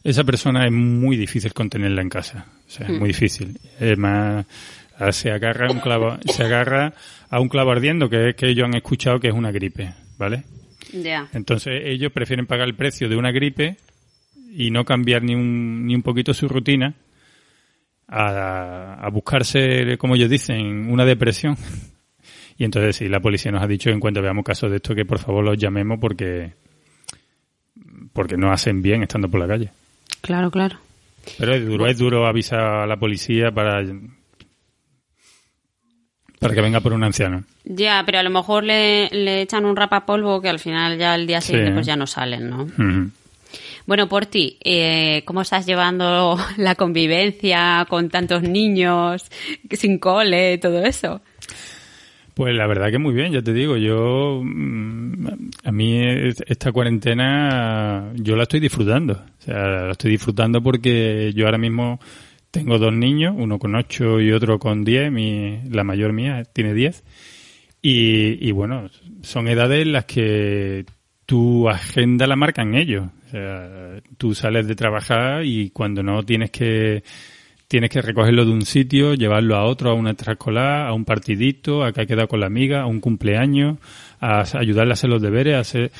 esa 0.03 0.23
persona 0.23 0.65
es 0.65 0.71
muy 0.71 1.15
difícil 1.15 1.53
contenerla 1.53 2.01
en 2.01 2.09
casa. 2.09 2.47
O 2.67 2.69
sea, 2.69 2.87
es 2.87 2.93
muy 2.93 3.01
hmm. 3.09 3.13
difícil. 3.13 3.59
Es 3.79 3.97
más, 3.97 4.45
se 5.11 5.31
agarra 5.31 5.71
un 5.71 5.79
clavo, 5.79 6.17
se 6.25 6.43
agarra 6.43 6.93
a 7.29 7.39
un 7.39 7.49
clavo 7.49 7.71
ardiendo 7.71 8.09
que 8.09 8.29
es 8.29 8.35
que 8.35 8.49
ellos 8.49 8.65
han 8.65 8.75
escuchado 8.75 9.19
que 9.19 9.27
es 9.27 9.33
una 9.33 9.51
gripe, 9.51 9.93
¿vale? 10.17 10.43
Ya. 10.91 11.29
Entonces 11.33 11.81
ellos 11.85 12.11
prefieren 12.11 12.47
pagar 12.47 12.67
el 12.67 12.75
precio 12.75 13.07
de 13.09 13.15
una 13.15 13.31
gripe 13.31 13.77
y 14.51 14.71
no 14.71 14.85
cambiar 14.85 15.21
ni 15.21 15.35
un, 15.35 15.85
ni 15.85 15.93
un 15.93 16.01
poquito 16.01 16.33
su 16.33 16.47
rutina 16.47 16.95
a, 18.07 19.05
a 19.05 19.09
buscarse, 19.09 19.97
como 19.97 20.15
ellos 20.15 20.29
dicen, 20.29 20.89
una 20.89 21.05
depresión 21.05 21.57
y 22.57 22.63
entonces 22.63 22.95
sí, 22.95 23.07
la 23.07 23.19
policía 23.19 23.51
nos 23.51 23.61
ha 23.61 23.67
dicho 23.67 23.89
en 23.89 23.99
cuanto 23.99 24.21
veamos 24.21 24.43
casos 24.43 24.69
de 24.69 24.77
esto 24.77 24.95
que 24.95 25.05
por 25.05 25.19
favor 25.19 25.43
los 25.43 25.57
llamemos 25.57 25.99
porque 25.99 26.53
porque 28.13 28.35
no 28.35 28.51
hacen 28.51 28.81
bien 28.81 29.03
estando 29.03 29.29
por 29.29 29.39
la 29.39 29.47
calle. 29.47 29.69
Claro, 30.21 30.49
claro. 30.49 30.77
Pero 31.37 31.53
es 31.53 31.65
duro, 31.65 31.87
es 31.87 31.97
duro 31.97 32.25
avisar 32.25 32.59
a 32.59 32.87
la 32.87 32.97
policía 32.97 33.51
para 33.51 33.83
para 36.39 36.53
que 36.53 36.61
venga 36.61 36.79
por 36.79 36.93
un 36.93 37.03
anciano. 37.03 37.43
Ya, 37.63 38.03
pero 38.05 38.19
a 38.19 38.23
lo 38.23 38.29
mejor 38.29 38.63
le, 38.63 39.09
le 39.09 39.41
echan 39.41 39.65
un 39.65 39.75
rapapolvo 39.75 40.41
que 40.41 40.49
al 40.49 40.59
final 40.59 40.97
ya 40.97 41.15
el 41.15 41.27
día 41.27 41.41
siguiente 41.41 41.73
pues 41.73 41.85
ya 41.85 41.95
no 41.95 42.07
salen, 42.07 42.49
¿no? 42.49 42.67
Bueno, 43.85 44.09
por 44.09 44.25
ti, 44.25 44.57
eh, 44.63 45.23
¿cómo 45.25 45.41
estás 45.41 45.65
llevando 45.65 46.37
la 46.57 46.75
convivencia 46.75 47.85
con 47.89 48.09
tantos 48.09 48.43
niños 48.43 49.25
sin 49.71 49.97
cole, 49.97 50.57
todo 50.57 50.83
eso? 50.83 51.21
Pues 52.37 52.53
la 52.53 52.67
verdad 52.67 52.91
que 52.91 52.99
muy 52.99 53.15
bien, 53.15 53.31
ya 53.31 53.41
te 53.41 53.51
digo, 53.51 53.77
yo 53.77 54.43
mm, 54.43 55.27
a 55.63 55.71
mí 55.71 55.99
esta 56.45 56.71
cuarentena 56.71 58.11
yo 58.13 58.35
la 58.35 58.43
estoy 58.43 58.59
disfrutando, 58.59 59.13
o 59.13 59.41
sea, 59.41 59.55
la 59.85 59.91
estoy 59.93 60.11
disfrutando 60.11 60.61
porque 60.61 61.33
yo 61.33 61.45
ahora 61.45 61.57
mismo 61.57 61.99
tengo 62.51 62.77
dos 62.77 62.93
niños, 62.93 63.33
uno 63.35 63.57
con 63.57 63.73
ocho 63.73 64.21
y 64.21 64.31
otro 64.33 64.59
con 64.59 64.83
diez, 64.83 65.11
mi, 65.11 65.61
la 65.71 65.83
mayor 65.83 66.13
mía 66.13 66.43
tiene 66.53 66.75
diez, 66.75 67.03
y, 67.81 68.47
y 68.47 68.51
bueno, 68.51 68.87
son 69.23 69.47
edades 69.47 69.81
en 69.81 69.93
las 69.93 70.05
que 70.05 70.85
tu 71.25 71.67
agenda 71.67 72.27
la 72.27 72.35
marcan 72.35 72.75
ellos, 72.75 73.07
o 73.25 73.29
sea, 73.31 73.99
tú 74.19 74.35
sales 74.35 74.67
de 74.67 74.75
trabajar 74.75 75.43
y 75.43 75.71
cuando 75.71 76.03
no 76.03 76.21
tienes 76.21 76.51
que 76.51 77.01
tienes 77.67 77.89
que 77.89 78.01
recogerlo 78.01 78.45
de 78.45 78.51
un 78.51 78.61
sitio, 78.63 79.13
llevarlo 79.13 79.55
a 79.55 79.63
otro, 79.65 79.91
a 79.91 79.93
una 79.93 80.11
extraescolar, 80.11 80.87
a 80.87 80.93
un 80.93 81.05
partidito, 81.05 81.83
a 81.83 81.91
que 81.91 82.01
ha 82.01 82.05
quedado 82.05 82.27
con 82.27 82.39
la 82.39 82.45
amiga, 82.47 82.81
a 82.81 82.85
un 82.85 82.99
cumpleaños, 83.01 83.77
a 84.19 84.43
ayudarle 84.57 84.91
a 84.91 84.93
hacer 84.93 85.09
los 85.09 85.21
deberes, 85.21 85.55
a 85.55 85.59
hacer... 85.59 85.91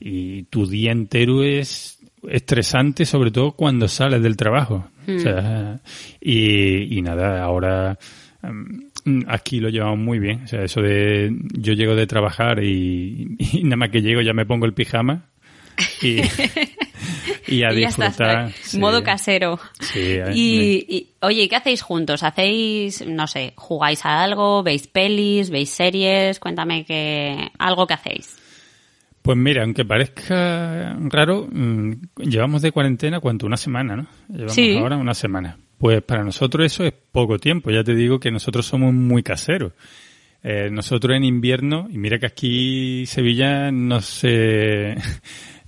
Y 0.00 0.42
tu 0.44 0.66
día 0.66 0.92
entero 0.92 1.42
es 1.42 1.98
estresante, 2.28 3.06
sobre 3.06 3.30
todo 3.30 3.52
cuando 3.52 3.88
sales 3.88 4.22
del 4.22 4.36
trabajo. 4.36 4.88
O 5.06 5.10
Hmm. 5.12 5.18
sea, 5.18 5.80
y, 6.20 6.98
y 6.98 7.02
nada, 7.02 7.42
ahora 7.42 7.98
mm, 8.42 9.20
aquí 9.28 9.60
lo 9.60 9.68
llevamos 9.68 9.98
muy 9.98 10.18
bien. 10.18 10.42
O 10.44 10.46
sea, 10.46 10.62
eso 10.62 10.80
de 10.82 11.34
yo 11.52 11.72
llego 11.74 11.94
de 11.94 12.06
trabajar 12.06 12.62
y, 12.62 13.36
y 13.38 13.62
nada 13.64 13.76
más 13.76 13.90
que 13.90 14.02
llego 14.02 14.20
ya 14.20 14.32
me 14.34 14.46
pongo 14.46 14.66
el 14.66 14.74
pijama 14.74 15.26
y, 16.02 16.18
y 17.48 17.62
a 17.62 17.72
Y 17.72 17.76
disfrutar. 17.76 18.52
sí. 18.62 18.78
modo 18.78 19.02
casero. 19.02 19.58
Sí, 19.80 20.00
eh, 20.02 20.32
Y, 20.34 20.86
y, 20.88 21.08
oye, 21.20 21.48
¿qué 21.48 21.56
hacéis 21.56 21.82
juntos? 21.82 22.22
¿Hacéis, 22.22 23.06
no 23.06 23.26
sé, 23.26 23.52
jugáis 23.56 24.04
a 24.04 24.22
algo? 24.22 24.62
¿Veis 24.62 24.86
pelis? 24.86 25.50
¿Veis 25.50 25.70
series? 25.70 26.38
Cuéntame 26.40 26.84
que 26.84 27.50
algo 27.58 27.86
que 27.86 27.94
hacéis. 27.94 28.36
Pues 29.22 29.38
mira, 29.38 29.62
aunque 29.62 29.84
parezca 29.86 30.94
raro, 31.08 31.48
mm, 31.50 31.92
llevamos 32.18 32.60
de 32.60 32.72
cuarentena 32.72 33.20
cuánto, 33.20 33.46
una 33.46 33.56
semana, 33.56 33.96
¿no? 33.96 34.06
Llevamos 34.28 34.54
Sí. 34.54 34.76
ahora 34.76 34.96
una 34.98 35.14
semana. 35.14 35.56
Pues 35.78 36.02
para 36.02 36.22
nosotros 36.24 36.66
eso 36.66 36.84
es 36.84 36.92
poco 37.12 37.38
tiempo. 37.38 37.70
Ya 37.70 37.82
te 37.82 37.94
digo 37.94 38.20
que 38.20 38.30
nosotros 38.30 38.66
somos 38.66 38.92
muy 38.92 39.22
caseros. 39.22 39.72
Eh, 40.42 40.68
nosotros 40.70 41.16
en 41.16 41.24
invierno, 41.24 41.88
y 41.90 41.96
mira 41.96 42.18
que 42.18 42.26
aquí 42.26 43.06
Sevilla 43.06 43.70
no 43.72 44.02
se, 44.02 44.94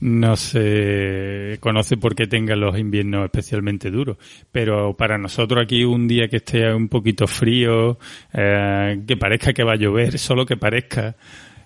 no 0.00 0.36
se 0.36 1.56
conoce 1.60 1.96
porque 1.96 2.26
tenga 2.26 2.54
los 2.56 2.78
inviernos 2.78 3.24
especialmente 3.24 3.90
duros, 3.90 4.18
pero 4.52 4.94
para 4.96 5.18
nosotros 5.18 5.62
aquí 5.62 5.84
un 5.84 6.06
día 6.06 6.28
que 6.28 6.36
esté 6.36 6.72
un 6.72 6.88
poquito 6.88 7.26
frío, 7.26 7.98
eh, 8.32 9.02
que 9.06 9.16
parezca 9.16 9.52
que 9.52 9.64
va 9.64 9.72
a 9.72 9.76
llover, 9.76 10.18
solo 10.18 10.44
que 10.44 10.56
parezca, 10.56 11.16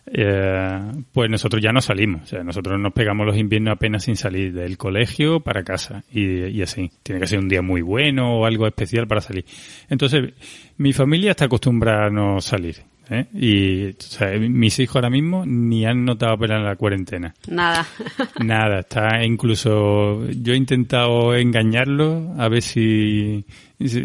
eh, 0.07 0.81
pues 1.13 1.31
nosotros 1.31 1.63
ya 1.63 1.73
no 1.73 1.81
salimos. 1.81 2.23
O 2.23 2.27
sea, 2.27 2.43
nosotros 2.43 2.79
nos 2.81 2.93
pegamos 2.93 3.27
los 3.27 3.37
inviernos 3.37 3.73
apenas 3.73 4.05
sin 4.05 4.17
salir 4.17 4.53
del 4.53 4.77
colegio 4.77 5.41
para 5.41 5.63
casa 5.63 6.05
y, 6.13 6.47
y 6.47 6.63
así. 6.63 6.91
Tiene 7.03 7.21
que 7.21 7.27
ser 7.27 7.39
un 7.39 7.49
día 7.49 7.63
muy 7.63 7.83
bueno 7.83 8.39
o 8.41 8.47
algo 8.47 8.67
especial 8.67 9.07
para 9.07 9.21
salir. 9.21 9.45
Entonces, 9.89 10.33
mi 10.79 10.93
familia 10.93 11.33
está 11.33 11.45
acostumbrada 11.47 12.07
a 12.07 12.11
no 12.11 12.41
salir. 12.41 12.77
¿Eh? 13.11 13.27
Y 13.35 13.89
o 13.91 14.01
sea, 14.01 14.39
mis 14.39 14.79
hijos 14.79 14.97
ahora 14.97 15.11
mismo 15.11 15.45
ni 15.45 15.85
han 15.85 16.05
notado 16.05 16.35
apenas 16.35 16.63
la 16.63 16.77
cuarentena. 16.77 17.35
Nada. 17.49 17.87
Nada, 18.45 18.81
está 18.81 19.25
incluso 19.25 20.27
yo 20.31 20.55
he 20.55 20.57
intentado 20.57 21.35
engañarlo 21.35 22.35
a 22.39 22.49
ver 22.49 22.63
si, 22.63 23.45
si 23.79 24.03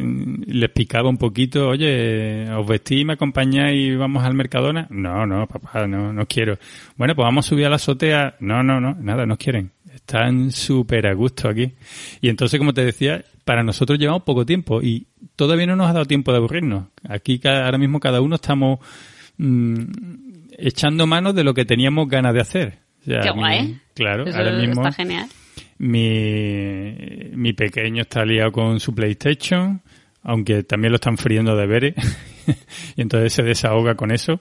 les 0.48 0.70
picaba 0.72 1.10
un 1.10 1.18
poquito, 1.18 1.70
oye, 1.70 2.50
os 2.52 2.68
vestí 2.68 3.02
y 3.02 3.06
me 3.06 3.14
acompañáis 3.14 3.80
y 3.80 3.96
vamos 3.96 4.24
al 4.24 4.34
Mercadona. 4.34 4.88
No, 4.90 5.26
no, 5.26 5.48
papá, 5.48 5.88
no, 5.88 6.12
no 6.12 6.26
quiero. 6.26 6.58
Bueno, 6.98 7.16
pues 7.16 7.26
vamos 7.26 7.46
a 7.46 7.50
subir 7.50 7.66
a 7.66 7.70
la 7.70 7.76
azotea. 7.76 8.36
No, 8.40 8.64
no, 8.64 8.80
no, 8.80 8.96
nada, 8.96 9.26
no 9.26 9.38
quieren. 9.38 9.72
Están 9.94 10.52
súper 10.52 11.08
a 11.08 11.14
gusto 11.14 11.48
aquí. 11.48 11.74
Y 12.22 12.30
entonces, 12.30 12.60
como 12.60 12.74
te 12.74 12.84
decía, 12.84 13.24
para 13.46 13.64
nosotros 13.64 13.98
llevamos 14.00 14.24
poco 14.24 14.46
tiempo 14.46 14.82
y 14.82 15.08
todavía 15.38 15.66
no 15.68 15.76
nos 15.78 15.88
ha 15.90 15.94
dado 15.94 16.06
tiempo 16.06 16.32
de 16.32 16.38
aburrirnos. 16.40 16.88
Aquí 17.08 17.40
cada- 17.40 17.66
ahora 17.66 17.78
mismo 17.78 18.00
cada 18.00 18.20
uno 18.20 18.36
estamos 18.36 18.80
mm, 19.38 19.84
echando 20.58 21.06
manos 21.08 21.34
de 21.36 21.44
lo 21.44 21.54
que 21.54 21.64
teníamos 21.66 22.08
ganas 22.10 22.34
de 22.34 22.42
hacer. 22.42 22.80
O 23.02 23.06
sea, 23.06 23.20
Qué 23.22 23.32
mi- 23.34 23.40
guay. 23.40 23.78
claro, 23.94 24.26
Eso 24.26 24.38
ahora 24.38 24.52
mismo 24.58 24.82
está 24.82 24.92
genial. 24.92 25.28
mi, 25.78 26.96
mi 27.36 27.54
pequeño 27.54 28.02
está 28.02 28.26
liado 28.26 28.52
con 28.52 28.80
su 28.80 28.94
PlayStation, 28.96 29.82
aunque 30.24 30.64
también 30.64 30.92
lo 30.92 30.96
están 30.96 31.18
friendo 31.18 31.56
de 31.56 31.68
veres, 31.68 31.96
y 32.96 33.02
entonces 33.02 33.32
se 33.34 33.44
desahoga 33.44 33.94
con 33.96 34.12
eso. 34.12 34.40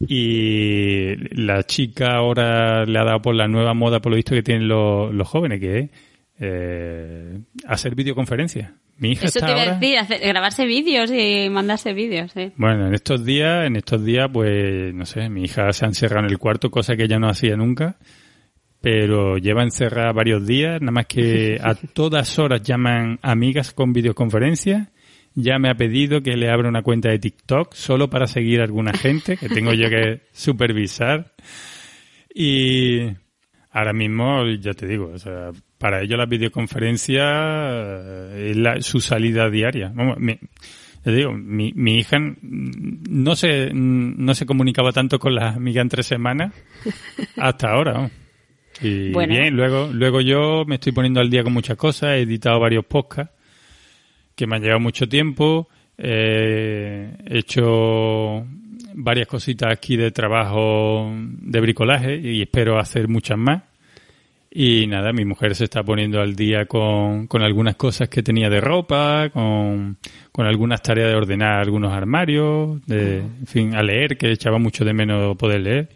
Y 0.00 1.16
la 1.34 1.62
chica 1.64 2.16
ahora 2.16 2.84
le 2.84 2.98
ha 2.98 3.04
dado 3.04 3.20
por 3.20 3.34
la 3.34 3.48
nueva 3.48 3.74
moda, 3.74 4.00
por 4.00 4.10
lo 4.10 4.16
visto, 4.16 4.34
que 4.34 4.42
tienen 4.42 4.68
los, 4.68 5.12
los 5.12 5.26
jóvenes, 5.28 5.60
que 5.60 5.78
es 5.78 5.90
eh, 6.40 7.38
hacer 7.66 7.94
videoconferencias. 7.94 8.70
Mi 8.98 9.12
hija 9.12 9.26
Eso 9.26 9.38
está 9.38 9.46
te 9.46 9.52
iba 9.52 9.62
a 9.62 9.74
decir, 9.78 9.98
hacer- 9.98 10.20
grabarse 10.26 10.66
vídeos 10.66 11.10
y 11.12 11.48
mandarse 11.50 11.92
vídeos, 11.92 12.32
sí. 12.32 12.52
Bueno, 12.56 12.88
en 12.88 12.94
estos 12.94 13.24
días, 13.24 13.64
en 13.66 13.76
estos 13.76 14.04
días, 14.04 14.28
pues, 14.32 14.92
no 14.92 15.06
sé, 15.06 15.28
mi 15.28 15.44
hija 15.44 15.72
se 15.72 15.84
ha 15.84 15.88
encerrado 15.88 16.26
en 16.26 16.32
el 16.32 16.38
cuarto, 16.38 16.70
cosa 16.70 16.96
que 16.96 17.04
ella 17.04 17.18
no 17.20 17.28
hacía 17.28 17.56
nunca, 17.56 17.96
pero 18.80 19.38
lleva 19.38 19.62
encerrada 19.62 20.12
varios 20.12 20.46
días, 20.46 20.80
nada 20.80 20.90
más 20.92 21.06
que 21.06 21.58
a 21.62 21.74
todas 21.74 22.38
horas 22.40 22.62
llaman 22.62 23.18
amigas 23.22 23.72
con 23.72 23.92
videoconferencias, 23.92 24.88
ya 25.34 25.60
me 25.60 25.70
ha 25.70 25.74
pedido 25.74 26.20
que 26.22 26.36
le 26.36 26.50
abra 26.50 26.68
una 26.68 26.82
cuenta 26.82 27.10
de 27.10 27.20
TikTok 27.20 27.74
solo 27.74 28.10
para 28.10 28.26
seguir 28.26 28.60
a 28.60 28.64
alguna 28.64 28.92
gente 28.92 29.36
que 29.36 29.48
tengo 29.48 29.72
yo 29.74 29.88
que 29.88 30.22
supervisar. 30.32 31.32
Y 32.34 33.10
ahora 33.78 33.92
mismo, 33.92 34.44
ya 34.60 34.74
te 34.74 34.86
digo, 34.86 35.10
o 35.14 35.18
sea, 35.18 35.50
para 35.78 36.02
ellos 36.02 36.18
la 36.18 36.26
videoconferencia 36.26 37.22
eh, 37.24 38.48
es 38.50 38.56
la- 38.56 38.80
su 38.82 39.00
salida 39.00 39.48
diaria. 39.50 39.90
Vamos, 39.94 40.18
mi- 40.18 40.38
te 41.02 41.12
digo, 41.12 41.32
mi, 41.32 41.72
mi 41.74 41.96
hija 41.98 42.18
no 42.42 43.36
se, 43.36 43.70
no 43.72 44.34
se 44.34 44.46
comunicaba 44.46 44.92
tanto 44.92 45.18
con 45.18 45.34
las 45.34 45.56
amigas 45.56 45.82
en 45.82 45.88
tres 45.88 46.06
semanas 46.06 46.52
hasta 47.36 47.70
ahora. 47.70 48.10
Y 48.82 49.10
Bueno. 49.12 49.34
bien, 49.34 49.54
luego, 49.56 49.90
luego 49.92 50.20
yo 50.20 50.64
me 50.66 50.76
estoy 50.76 50.92
poniendo 50.92 51.20
al 51.20 51.30
día 51.30 51.42
con 51.42 51.52
muchas 51.52 51.76
cosas, 51.76 52.10
he 52.16 52.20
editado 52.22 52.60
varios 52.60 52.84
podcasts 52.84 53.32
que 54.36 54.46
me 54.46 54.56
han 54.56 54.62
llevado 54.62 54.80
mucho 54.80 55.08
tiempo, 55.08 55.68
eh, 55.96 57.12
he 57.26 57.38
hecho 57.38 58.44
varias 58.94 59.26
cositas 59.26 59.72
aquí 59.72 59.96
de 59.96 60.10
trabajo 60.10 61.12
de 61.22 61.60
bricolaje 61.60 62.16
y 62.18 62.42
espero 62.42 62.78
hacer 62.78 63.08
muchas 63.08 63.38
más. 63.38 63.62
Y 64.50 64.86
nada, 64.86 65.12
mi 65.12 65.24
mujer 65.26 65.54
se 65.54 65.64
está 65.64 65.82
poniendo 65.82 66.20
al 66.20 66.34
día 66.34 66.64
con, 66.64 67.26
con 67.26 67.42
algunas 67.42 67.76
cosas 67.76 68.08
que 68.08 68.22
tenía 68.22 68.48
de 68.48 68.60
ropa, 68.60 69.28
con, 69.30 69.98
con 70.32 70.46
algunas 70.46 70.82
tareas 70.82 71.10
de 71.10 71.16
ordenar 71.16 71.60
algunos 71.60 71.92
armarios, 71.92 72.84
de, 72.86 73.18
en 73.18 73.46
fin, 73.46 73.74
a 73.74 73.82
leer, 73.82 74.16
que 74.16 74.32
echaba 74.32 74.58
mucho 74.58 74.84
de 74.86 74.94
menos 74.94 75.36
poder 75.36 75.60
leer. 75.60 75.88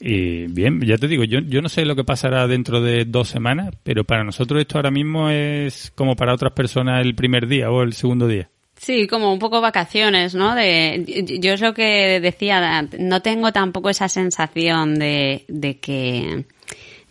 Y 0.00 0.46
bien, 0.48 0.80
ya 0.80 0.96
te 0.96 1.08
digo, 1.08 1.24
yo, 1.24 1.40
yo 1.40 1.60
no 1.62 1.68
sé 1.68 1.84
lo 1.84 1.94
que 1.94 2.04
pasará 2.04 2.46
dentro 2.46 2.80
de 2.80 3.04
dos 3.04 3.28
semanas, 3.28 3.74
pero 3.82 4.04
para 4.04 4.24
nosotros 4.24 4.60
esto 4.60 4.78
ahora 4.78 4.90
mismo 4.90 5.28
es 5.30 5.92
como 5.94 6.16
para 6.16 6.34
otras 6.34 6.52
personas 6.52 7.04
el 7.04 7.14
primer 7.14 7.46
día 7.46 7.70
o 7.70 7.82
el 7.82 7.92
segundo 7.92 8.26
día. 8.26 8.48
Sí, 8.76 9.06
como 9.06 9.32
un 9.32 9.38
poco 9.38 9.60
vacaciones, 9.60 10.34
¿no? 10.34 10.54
De, 10.54 11.38
yo 11.40 11.52
es 11.52 11.60
lo 11.60 11.72
que 11.74 12.20
decía, 12.20 12.86
no 12.98 13.22
tengo 13.22 13.52
tampoco 13.52 13.88
esa 13.88 14.08
sensación 14.08 14.98
de, 14.98 15.44
de 15.48 15.78
que 15.78 16.44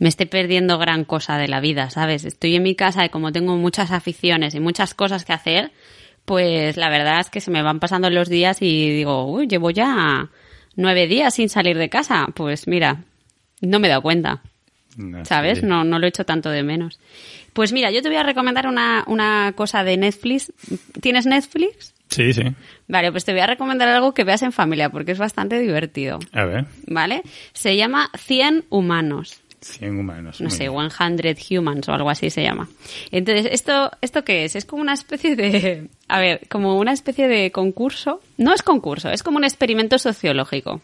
me 0.03 0.09
esté 0.09 0.25
perdiendo 0.25 0.77
gran 0.79 1.05
cosa 1.05 1.37
de 1.37 1.47
la 1.47 1.61
vida, 1.61 1.89
¿sabes? 1.89 2.25
Estoy 2.25 2.57
en 2.57 2.63
mi 2.63 2.75
casa 2.75 3.05
y 3.05 3.09
como 3.09 3.31
tengo 3.31 3.55
muchas 3.55 3.89
aficiones 3.91 4.53
y 4.53 4.59
muchas 4.59 4.93
cosas 4.93 5.23
que 5.23 5.31
hacer, 5.31 5.71
pues 6.25 6.75
la 6.75 6.89
verdad 6.89 7.21
es 7.21 7.29
que 7.29 7.39
se 7.39 7.51
me 7.51 7.61
van 7.61 7.79
pasando 7.79 8.09
los 8.09 8.27
días 8.27 8.61
y 8.61 8.89
digo, 8.89 9.23
uy, 9.31 9.47
llevo 9.47 9.71
ya 9.71 10.29
nueve 10.75 11.07
días 11.07 11.35
sin 11.35 11.47
salir 11.47 11.77
de 11.77 11.87
casa. 11.87 12.27
Pues 12.33 12.67
mira, 12.67 13.05
no 13.61 13.79
me 13.79 13.87
he 13.87 13.91
dado 13.91 14.01
cuenta. 14.01 14.41
No 14.97 15.23
¿Sabes? 15.23 15.63
No, 15.63 15.85
no 15.85 15.99
lo 15.99 16.05
he 16.05 16.09
hecho 16.09 16.25
tanto 16.25 16.49
de 16.49 16.63
menos. 16.63 16.99
Pues 17.53 17.71
mira, 17.71 17.89
yo 17.89 18.01
te 18.01 18.09
voy 18.09 18.17
a 18.17 18.23
recomendar 18.23 18.67
una, 18.67 19.05
una 19.07 19.53
cosa 19.55 19.85
de 19.85 19.95
Netflix. 19.95 20.51
¿Tienes 20.99 21.25
Netflix? 21.25 21.93
Sí, 22.09 22.33
sí. 22.33 22.43
Vale, 22.87 23.11
pues 23.11 23.25
te 23.25 23.31
voy 23.31 23.41
a 23.41 23.47
recomendar 23.47 23.87
algo 23.87 24.13
que 24.13 24.23
veas 24.23 24.43
en 24.43 24.51
familia 24.51 24.89
porque 24.89 25.13
es 25.13 25.17
bastante 25.17 25.57
divertido. 25.59 26.19
A 26.31 26.45
ver, 26.45 26.65
¿Vale? 26.87 27.23
Se 27.53 27.75
llama 27.75 28.11
100 28.17 28.65
humanos. 28.69 29.41
100 29.63 29.99
humanos. 29.99 30.41
No 30.41 30.49
sé, 30.49 30.69
bien. 30.69 30.89
100 30.89 31.60
humans 31.60 31.89
o 31.89 31.93
algo 31.93 32.10
así 32.10 32.30
se 32.30 32.43
llama. 32.43 32.69
Entonces, 33.12 33.47
¿esto, 33.52 33.91
¿esto 34.02 34.23
qué 34.23 34.45
es? 34.45 34.56
Es 34.56 34.65
como 34.65 34.82
una 34.82 34.93
especie 34.93 35.36
de... 35.36 35.88
A 36.08 36.19
ver, 36.19 36.47
como 36.49 36.78
una 36.78 36.91
especie 36.91 37.28
de 37.28 37.52
concurso. 37.52 38.21
No 38.38 38.54
es 38.54 38.62
concurso, 38.62 39.10
es 39.10 39.23
como 39.23 39.38
un 39.38 39.45
experimento 39.45 39.97
sociológico. 39.97 40.82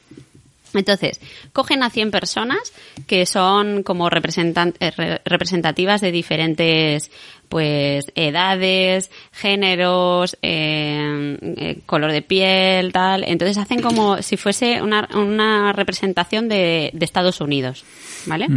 Entonces, 0.73 1.19
cogen 1.53 1.83
a 1.83 1.89
100 1.89 2.11
personas 2.11 2.73
que 3.07 3.25
son 3.25 3.83
como 3.83 4.07
eh, 4.09 4.91
re- 4.95 5.21
representativas 5.25 6.01
de 6.01 6.11
diferentes 6.11 7.11
pues 7.49 8.05
edades, 8.13 9.09
géneros, 9.31 10.37
eh, 10.43 11.37
eh, 11.41 11.79
color 11.87 12.11
de 12.11 12.21
piel, 12.21 12.91
tal. 12.93 13.23
Entonces 13.27 13.57
hacen 13.57 13.81
como 13.81 14.21
si 14.21 14.37
fuese 14.37 14.81
una, 14.83 15.09
una 15.15 15.73
representación 15.73 16.47
de, 16.47 16.91
de 16.93 17.05
Estados 17.05 17.41
Unidos, 17.41 17.83
¿vale? 18.27 18.47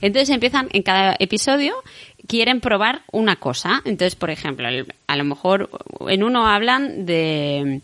Entonces 0.00 0.30
empiezan 0.30 0.68
en 0.72 0.82
cada 0.82 1.14
episodio 1.20 1.74
quieren 2.26 2.60
probar 2.60 3.02
una 3.12 3.36
cosa. 3.36 3.80
Entonces, 3.84 4.16
por 4.16 4.30
ejemplo, 4.30 4.68
el- 4.68 4.92
a 5.06 5.16
lo 5.16 5.22
mejor 5.24 5.70
en 6.08 6.24
uno 6.24 6.48
hablan 6.48 7.06
de 7.06 7.80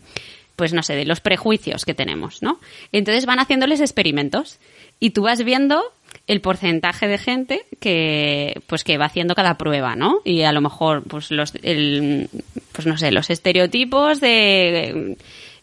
pues 0.59 0.73
no 0.73 0.83
sé, 0.83 0.93
de 0.93 1.05
los 1.05 1.21
prejuicios 1.21 1.85
que 1.85 1.93
tenemos, 1.93 2.43
¿no? 2.43 2.59
Entonces 2.91 3.25
van 3.25 3.39
haciéndoles 3.39 3.79
experimentos 3.79 4.59
y 4.99 5.11
tú 5.11 5.21
vas 5.21 5.41
viendo 5.41 5.81
el 6.27 6.41
porcentaje 6.41 7.07
de 7.07 7.17
gente 7.17 7.61
que 7.79 8.61
pues 8.67 8.83
que 8.83 8.97
va 8.97 9.05
haciendo 9.05 9.35
cada 9.35 9.57
prueba, 9.57 9.95
¿no? 9.95 10.19
Y 10.25 10.41
a 10.41 10.51
lo 10.51 10.59
mejor 10.59 11.03
pues 11.03 11.31
los 11.31 11.53
el, 11.63 12.27
pues 12.73 12.87
no 12.87 12.97
sé, 12.97 13.09
los 13.13 13.29
estereotipos 13.29 14.19
de 14.19 15.15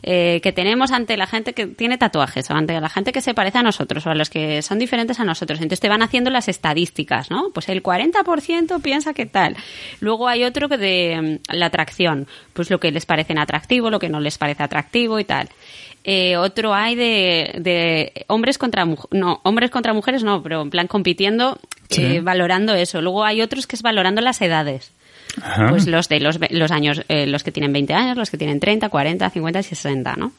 eh, 0.02 0.40
que 0.42 0.52
tenemos 0.52 0.92
ante 0.92 1.16
la 1.16 1.26
gente 1.26 1.52
que 1.52 1.66
tiene 1.66 1.98
tatuajes, 1.98 2.50
o 2.50 2.54
ante 2.54 2.80
la 2.80 2.88
gente 2.88 3.12
que 3.12 3.20
se 3.20 3.34
parece 3.34 3.58
a 3.58 3.62
nosotros, 3.62 4.06
o 4.06 4.10
a 4.10 4.14
los 4.14 4.30
que 4.30 4.62
son 4.62 4.78
diferentes 4.78 5.20
a 5.20 5.24
nosotros. 5.24 5.58
Entonces 5.58 5.80
te 5.80 5.88
van 5.88 6.02
haciendo 6.02 6.30
las 6.30 6.48
estadísticas, 6.48 7.30
¿no? 7.30 7.50
Pues 7.52 7.68
el 7.68 7.82
40% 7.82 8.80
piensa 8.82 9.14
que 9.14 9.26
tal. 9.26 9.56
Luego 10.00 10.28
hay 10.28 10.44
otro 10.44 10.68
que 10.68 10.78
de 10.78 11.40
mm, 11.48 11.54
la 11.54 11.66
atracción, 11.66 12.26
pues 12.52 12.70
lo 12.70 12.80
que 12.80 12.90
les 12.90 13.06
parece 13.06 13.34
atractivo, 13.38 13.90
lo 13.90 13.98
que 13.98 14.08
no 14.08 14.20
les 14.20 14.38
parece 14.38 14.62
atractivo 14.62 15.18
y 15.18 15.24
tal. 15.24 15.48
Eh, 16.04 16.36
otro 16.36 16.72
hay 16.72 16.94
de, 16.94 17.52
de 17.58 18.24
hombres 18.28 18.58
contra 18.58 18.86
no 19.10 19.40
hombres 19.42 19.72
contra 19.72 19.92
mujeres 19.92 20.22
no 20.22 20.40
pero 20.40 20.62
en 20.62 20.70
plan 20.70 20.86
compitiendo 20.86 21.58
eh, 21.90 22.20
valorando 22.20 22.74
eso 22.74 23.02
luego 23.02 23.24
hay 23.24 23.42
otros 23.42 23.66
que 23.66 23.74
es 23.74 23.82
valorando 23.82 24.20
las 24.20 24.40
edades 24.40 24.92
pues 25.68 25.86
los 25.86 26.08
de 26.08 26.20
los, 26.20 26.38
los 26.50 26.70
años 26.70 27.02
eh, 27.08 27.26
los 27.26 27.42
que 27.42 27.52
tienen 27.52 27.72
20 27.72 27.92
años 27.94 28.16
los 28.16 28.30
que 28.30 28.38
tienen 28.38 28.58
30 28.60 28.88
40 28.88 29.30
50 29.30 29.60
y 29.60 29.62
60 29.62 30.16
no 30.16 30.32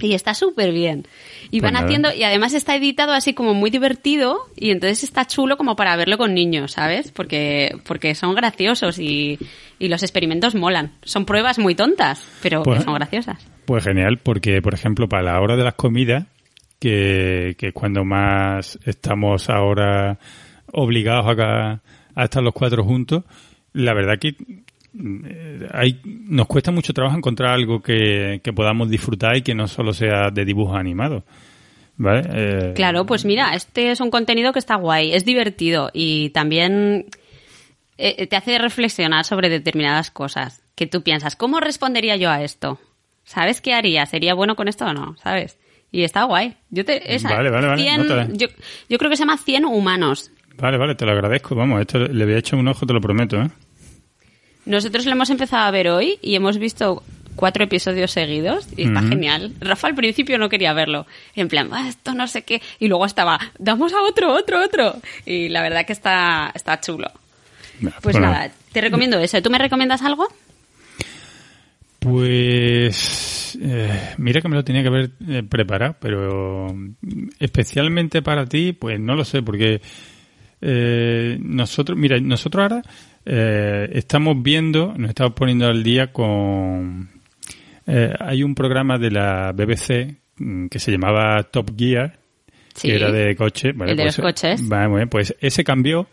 y 0.00 0.14
está 0.14 0.34
súper 0.34 0.72
bien. 0.72 1.06
Y 1.50 1.60
pues 1.60 1.72
van 1.72 1.82
haciendo, 1.82 2.12
y 2.14 2.22
además 2.22 2.54
está 2.54 2.76
editado 2.76 3.12
así 3.12 3.34
como 3.34 3.54
muy 3.54 3.70
divertido, 3.70 4.38
y 4.56 4.70
entonces 4.70 5.02
está 5.02 5.26
chulo 5.26 5.56
como 5.56 5.76
para 5.76 5.96
verlo 5.96 6.18
con 6.18 6.34
niños, 6.34 6.72
¿sabes? 6.72 7.10
Porque, 7.10 7.76
porque 7.84 8.14
son 8.14 8.34
graciosos 8.34 8.98
y, 8.98 9.38
y 9.78 9.88
los 9.88 10.02
experimentos 10.02 10.54
molan. 10.54 10.92
Son 11.02 11.24
pruebas 11.24 11.58
muy 11.58 11.74
tontas, 11.74 12.24
pero 12.42 12.62
que 12.62 12.70
pues 12.70 12.84
son 12.84 12.94
graciosas. 12.94 13.44
Pues 13.64 13.84
genial, 13.84 14.18
porque 14.22 14.62
por 14.62 14.74
ejemplo, 14.74 15.08
para 15.08 15.22
la 15.22 15.40
hora 15.40 15.56
de 15.56 15.64
las 15.64 15.74
comidas, 15.74 16.26
que, 16.78 17.56
que 17.58 17.72
cuando 17.72 18.04
más 18.04 18.78
estamos 18.84 19.50
ahora 19.50 20.18
obligados 20.72 21.26
a, 21.38 21.80
a 22.14 22.24
estar 22.24 22.42
los 22.42 22.54
cuatro 22.54 22.84
juntos, 22.84 23.24
la 23.78 23.94
verdad 23.94 24.18
que 24.18 24.34
eh, 25.00 25.68
hay, 25.72 26.00
nos 26.04 26.46
cuesta 26.46 26.70
mucho 26.70 26.92
trabajo 26.92 27.16
encontrar 27.16 27.52
algo 27.52 27.80
que, 27.80 28.40
podamos 28.54 28.90
disfrutar 28.90 29.36
y 29.36 29.42
que 29.42 29.54
no 29.54 29.68
solo 29.68 29.92
sea 29.92 30.30
de 30.30 30.44
dibujos 30.44 30.76
animados. 30.76 31.22
¿Vale? 31.96 32.22
Eh, 32.32 32.72
claro, 32.74 33.06
pues 33.06 33.24
mira, 33.24 33.54
este 33.54 33.90
es 33.90 34.00
un 34.00 34.10
contenido 34.10 34.52
que 34.52 34.60
está 34.60 34.76
guay, 34.76 35.12
es 35.12 35.24
divertido 35.24 35.90
y 35.92 36.30
también 36.30 37.06
eh, 37.96 38.26
te 38.26 38.36
hace 38.36 38.58
reflexionar 38.58 39.24
sobre 39.24 39.48
determinadas 39.48 40.10
cosas. 40.10 40.62
Que 40.74 40.86
tú 40.86 41.02
piensas, 41.02 41.34
¿cómo 41.34 41.58
respondería 41.58 42.16
yo 42.16 42.30
a 42.30 42.42
esto? 42.42 42.78
¿Sabes 43.24 43.60
qué 43.60 43.74
haría? 43.74 44.06
¿Sería 44.06 44.34
bueno 44.34 44.54
con 44.54 44.68
esto 44.68 44.86
o 44.86 44.92
no? 44.92 45.16
¿Sabes? 45.16 45.58
Y 45.90 46.04
está 46.04 46.24
guay. 46.24 46.54
Yo 46.70 46.84
te, 46.84 47.02
vale, 47.24 47.50
vale, 47.50 47.66
vale. 47.66 48.28
yo, 48.34 48.46
yo, 48.88 48.98
creo 48.98 49.10
que 49.10 49.16
se 49.16 49.22
llama 49.22 49.38
100 49.38 49.64
humanos. 49.64 50.30
Vale, 50.56 50.78
vale, 50.78 50.94
te 50.94 51.04
lo 51.04 51.12
agradezco. 51.12 51.56
Vamos, 51.56 51.80
esto 51.80 51.98
le 51.98 52.22
había 52.22 52.38
hecho 52.38 52.56
un 52.56 52.68
ojo, 52.68 52.86
te 52.86 52.92
lo 52.92 53.00
prometo, 53.00 53.40
¿eh? 53.40 53.50
Nosotros 54.68 55.06
lo 55.06 55.12
hemos 55.12 55.30
empezado 55.30 55.64
a 55.64 55.70
ver 55.70 55.88
hoy 55.88 56.18
y 56.20 56.34
hemos 56.34 56.58
visto 56.58 57.02
cuatro 57.36 57.64
episodios 57.64 58.10
seguidos 58.10 58.68
y 58.76 58.82
está 58.82 59.00
genial. 59.00 59.54
Rafa 59.60 59.88
al 59.88 59.94
principio 59.94 60.36
no 60.36 60.50
quería 60.50 60.74
verlo. 60.74 61.06
En 61.34 61.48
plan, 61.48 61.70
ah, 61.72 61.88
esto 61.88 62.12
no 62.12 62.26
sé 62.26 62.42
qué. 62.42 62.60
Y 62.78 62.88
luego 62.88 63.06
estaba, 63.06 63.40
damos 63.58 63.94
a 63.94 64.02
otro, 64.02 64.34
otro, 64.34 64.62
otro. 64.62 64.96
Y 65.24 65.48
la 65.48 65.62
verdad 65.62 65.86
que 65.86 65.94
está, 65.94 66.52
está 66.54 66.78
chulo. 66.80 67.10
Pues 68.02 68.18
nada, 68.18 68.50
te 68.70 68.82
recomiendo 68.82 69.18
eso. 69.18 69.40
¿Tú 69.40 69.48
me 69.48 69.56
recomiendas 69.56 70.02
algo? 70.02 70.28
Pues 72.00 73.58
eh, 73.62 74.14
mira 74.18 74.42
que 74.42 74.48
me 74.48 74.56
lo 74.56 74.64
tenía 74.64 74.82
que 74.82 74.88
haber 74.88 75.10
eh, 75.28 75.42
preparado, 75.48 75.96
pero 75.98 76.74
especialmente 77.38 78.20
para 78.20 78.44
ti, 78.44 78.74
pues 78.74 79.00
no 79.00 79.14
lo 79.14 79.24
sé, 79.24 79.42
porque 79.42 79.80
eh, 80.60 81.38
nosotros, 81.40 81.96
mira, 81.96 82.20
nosotros 82.20 82.62
ahora 82.62 82.82
eh, 83.30 83.90
estamos 83.92 84.42
viendo, 84.42 84.94
nos 84.96 85.10
estamos 85.10 85.34
poniendo 85.34 85.66
al 85.66 85.82
día 85.82 86.12
con... 86.12 87.10
Eh, 87.86 88.10
hay 88.18 88.42
un 88.42 88.54
programa 88.54 88.96
de 88.96 89.10
la 89.10 89.52
BBC 89.52 90.16
mm, 90.38 90.68
que 90.68 90.78
se 90.78 90.92
llamaba 90.92 91.42
Top 91.44 91.72
Gear, 91.76 92.18
que 92.80 92.94
era 92.94 93.12
de 93.12 93.36
coche. 93.36 93.68
el 93.68 93.76
de 93.76 93.94
pues, 93.96 94.16
los 94.18 94.24
coches. 94.24 94.62
pues 95.10 95.36
ese 95.40 95.62
cambió 95.62 96.08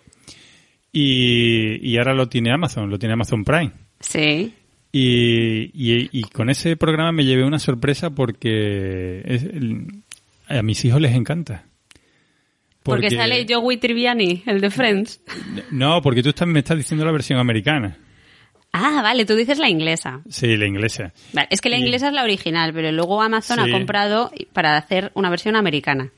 y, 0.91 1.89
y 1.89 1.97
ahora 1.97 2.13
lo 2.13 2.27
tiene 2.27 2.51
Amazon, 2.51 2.89
lo 2.89 2.99
tiene 2.99 3.13
Amazon 3.13 3.45
Prime. 3.45 3.71
Sí. 4.01 4.53
Y, 4.91 5.71
y, 5.73 6.23
con 6.23 6.49
ese 6.49 6.75
programa 6.77 7.11
me 7.11 7.25
llevé 7.25 7.43
una 7.43 7.59
sorpresa 7.59 8.09
porque 8.11 9.21
a 10.47 10.61
mis 10.61 10.83
hijos 10.85 11.01
les 11.01 11.13
encanta. 11.13 11.65
Porque, 12.85 13.09
sale 13.09 13.47
Joey 13.49 13.77
Triviani, 13.77 14.43
el 14.45 14.61
de 14.61 14.69
Friends. 14.69 15.19
No, 15.71 16.03
porque 16.03 16.21
tú 16.21 16.31
me 16.45 16.59
estás 16.59 16.77
diciendo 16.77 17.03
la 17.03 17.11
versión 17.11 17.39
americana. 17.39 17.97
Ah, 18.71 19.01
vale, 19.01 19.25
tú 19.25 19.35
dices 19.35 19.57
la 19.57 19.69
inglesa. 19.69 20.21
Sí, 20.29 20.55
la 20.55 20.67
inglesa. 20.67 21.11
es 21.49 21.61
que 21.61 21.69
la 21.69 21.77
inglesa 21.77 22.09
es 22.09 22.13
la 22.13 22.23
original, 22.23 22.73
pero 22.73 22.91
luego 22.91 23.23
Amazon 23.23 23.59
ha 23.59 23.71
comprado 23.71 24.31
para 24.53 24.77
hacer 24.77 25.11
una 25.15 25.31
versión 25.31 25.55
americana. 25.55 26.11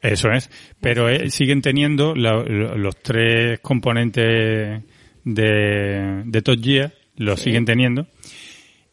Eso 0.00 0.30
es, 0.30 0.50
pero 0.80 1.10
eh, 1.10 1.28
siguen 1.28 1.60
teniendo 1.60 2.14
los 2.14 2.96
tres 3.02 3.60
componentes 3.60 4.82
de, 5.24 6.22
de 6.24 6.42
Top 6.42 6.58
Gear, 6.62 6.94
los 7.16 7.38
siguen 7.38 7.66
teniendo. 7.66 8.06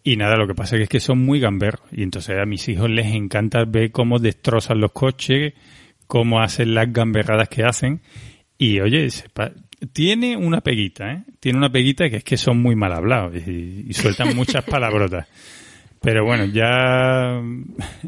Y 0.04 0.18
nada, 0.18 0.36
lo 0.36 0.48
que 0.48 0.56
pasa 0.56 0.76
es 0.76 0.90
que 0.90 1.00
son 1.00 1.24
muy 1.24 1.40
gamberros. 1.40 1.88
Y 1.92 2.04
entonces 2.04 2.36
a 2.38 2.46
mis 2.46 2.68
hijos 2.68 2.90
les 2.90 3.14
encanta 3.14 3.64
ver 3.66 3.92
cómo 3.92 4.20
destrozan 4.20 4.82
los 4.82 4.92
coches, 4.92 5.54
cómo 6.12 6.42
hacen 6.42 6.74
las 6.74 6.92
gamberradas 6.92 7.48
que 7.48 7.64
hacen. 7.64 8.02
Y 8.58 8.82
oye, 8.82 9.08
tiene 9.94 10.36
una 10.36 10.60
peguita, 10.60 11.10
¿eh? 11.10 11.24
Tiene 11.40 11.58
una 11.58 11.72
peguita 11.72 12.10
que 12.10 12.18
es 12.18 12.24
que 12.26 12.36
son 12.36 12.62
muy 12.62 12.76
mal 12.76 12.92
hablados 12.92 13.34
y, 13.48 13.94
sueltan 13.94 14.36
muchas 14.36 14.66
palabrotas. 14.66 15.26
Pero 16.02 16.26
bueno, 16.26 16.44
ya, 16.44 17.42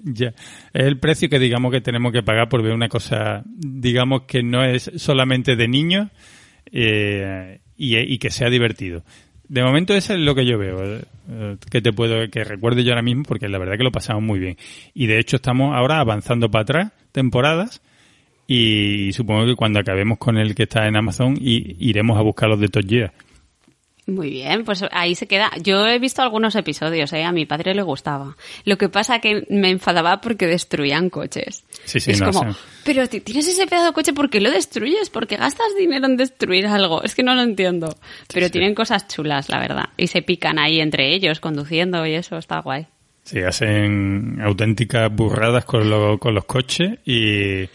ya 0.04 0.28
es 0.28 0.86
el 0.86 1.00
precio 1.00 1.30
que 1.30 1.39
digamos 1.39 1.72
que 1.72 1.80
tenemos 1.80 2.12
que 2.12 2.24
pagar 2.24 2.50
por 2.50 2.62
ver 2.62 2.74
una 2.74 2.89
cosa, 2.89 3.42
digamos 3.46 4.24
que 4.24 4.44
no 4.44 4.66
es 4.66 4.92
solamente 4.98 5.56
de 5.56 5.68
niños 5.70 6.10
eh, 6.74 7.62
y, 7.78 8.18
que 8.18 8.32
sea 8.32 8.50
divertido. 8.50 9.06
De 9.48 9.63
momento 9.63 9.94
eso 9.94 10.13
es 10.13 10.20
lo 10.20 10.36
que 10.36 10.46
yo 10.46 10.58
veo, 10.58 10.84
eh, 10.84 11.56
que 11.72 11.82
te 11.82 11.94
puedo, 11.94 12.30
que 12.30 12.44
recuerde 12.44 12.84
yo 12.84 12.92
ahora 12.92 13.02
mismo, 13.02 13.24
porque 13.24 13.48
la 13.48 13.60
verdad 13.60 13.78
que 13.78 13.86
lo 13.86 13.94
pasamos 13.94 14.24
muy 14.24 14.39
bien. 14.39 14.58
Y 14.94 15.08
de 15.08 15.20
hecho 15.20 15.38
estamos 15.38 15.74
ahora 15.74 16.02
avanzando 16.02 16.52
para 16.52 16.63
atrás 16.63 16.92
temporadas 17.13 17.82
y 18.48 19.12
supongo 19.14 19.46
que 19.46 19.56
cuando 19.56 19.80
acabemos 19.80 20.18
con 20.18 20.38
el 20.38 20.54
que 20.54 20.64
está 20.64 20.88
en 20.88 20.96
Amazon 20.96 21.38
y, 21.40 21.76
iremos 21.80 22.18
a 22.18 22.22
buscar 22.22 22.50
los 22.50 22.60
de 22.60 22.68
Top 22.68 22.84
Muy 24.06 24.30
bien, 24.30 24.66
pues 24.66 24.84
ahí 24.92 25.16
se 25.16 25.28
queda. 25.28 25.50
Yo 25.62 25.88
he 25.88 25.98
visto 25.98 26.22
algunos 26.22 26.56
episodios, 26.56 27.14
¿eh? 27.14 27.24
a 27.24 27.32
mi 27.32 27.46
padre 27.46 27.74
le 27.74 27.84
gustaba. 27.84 28.36
Lo 28.66 28.78
que 28.78 28.90
pasa 28.90 29.20
que 29.20 29.46
me 29.50 29.70
enfadaba 29.70 30.20
porque 30.20 30.46
destruían 30.46 31.10
coches. 31.10 31.64
Sí, 31.86 32.02
sí, 32.02 32.12
es 32.12 32.20
no, 32.20 32.32
como, 32.32 32.54
pero 32.84 33.08
tienes 33.08 33.48
ese 33.48 33.66
pedazo 33.66 33.88
de 33.88 33.94
coche, 33.94 34.14
¿por 34.14 34.30
qué 34.30 34.42
lo 34.42 34.52
destruyes? 34.52 35.10
¿Por 35.10 35.26
qué 35.26 35.38
gastas 35.38 35.68
dinero 35.78 36.06
en 36.06 36.18
destruir 36.18 36.68
algo? 36.68 37.02
Es 37.02 37.16
que 37.16 37.24
no 37.24 37.34
lo 37.36 37.44
entiendo. 37.44 37.96
Pero 38.34 38.50
tienen 38.50 38.76
cosas 38.76 39.08
chulas, 39.08 39.48
la 39.48 39.60
verdad. 39.60 39.86
Y 39.96 40.08
se 40.08 40.22
pican 40.22 40.60
ahí 40.60 40.82
entre 40.82 41.16
ellos, 41.16 41.40
conduciendo 41.40 42.06
y 42.06 42.16
eso, 42.16 42.38
está 42.38 42.60
guay. 42.60 42.88
Sí, 43.24 43.40
hacen 43.40 44.42
auténticas 44.42 45.10
burradas 45.16 45.64
con, 45.64 46.18
con 46.18 46.36
los 46.36 46.44
coches 46.44 47.00
y 47.06 47.70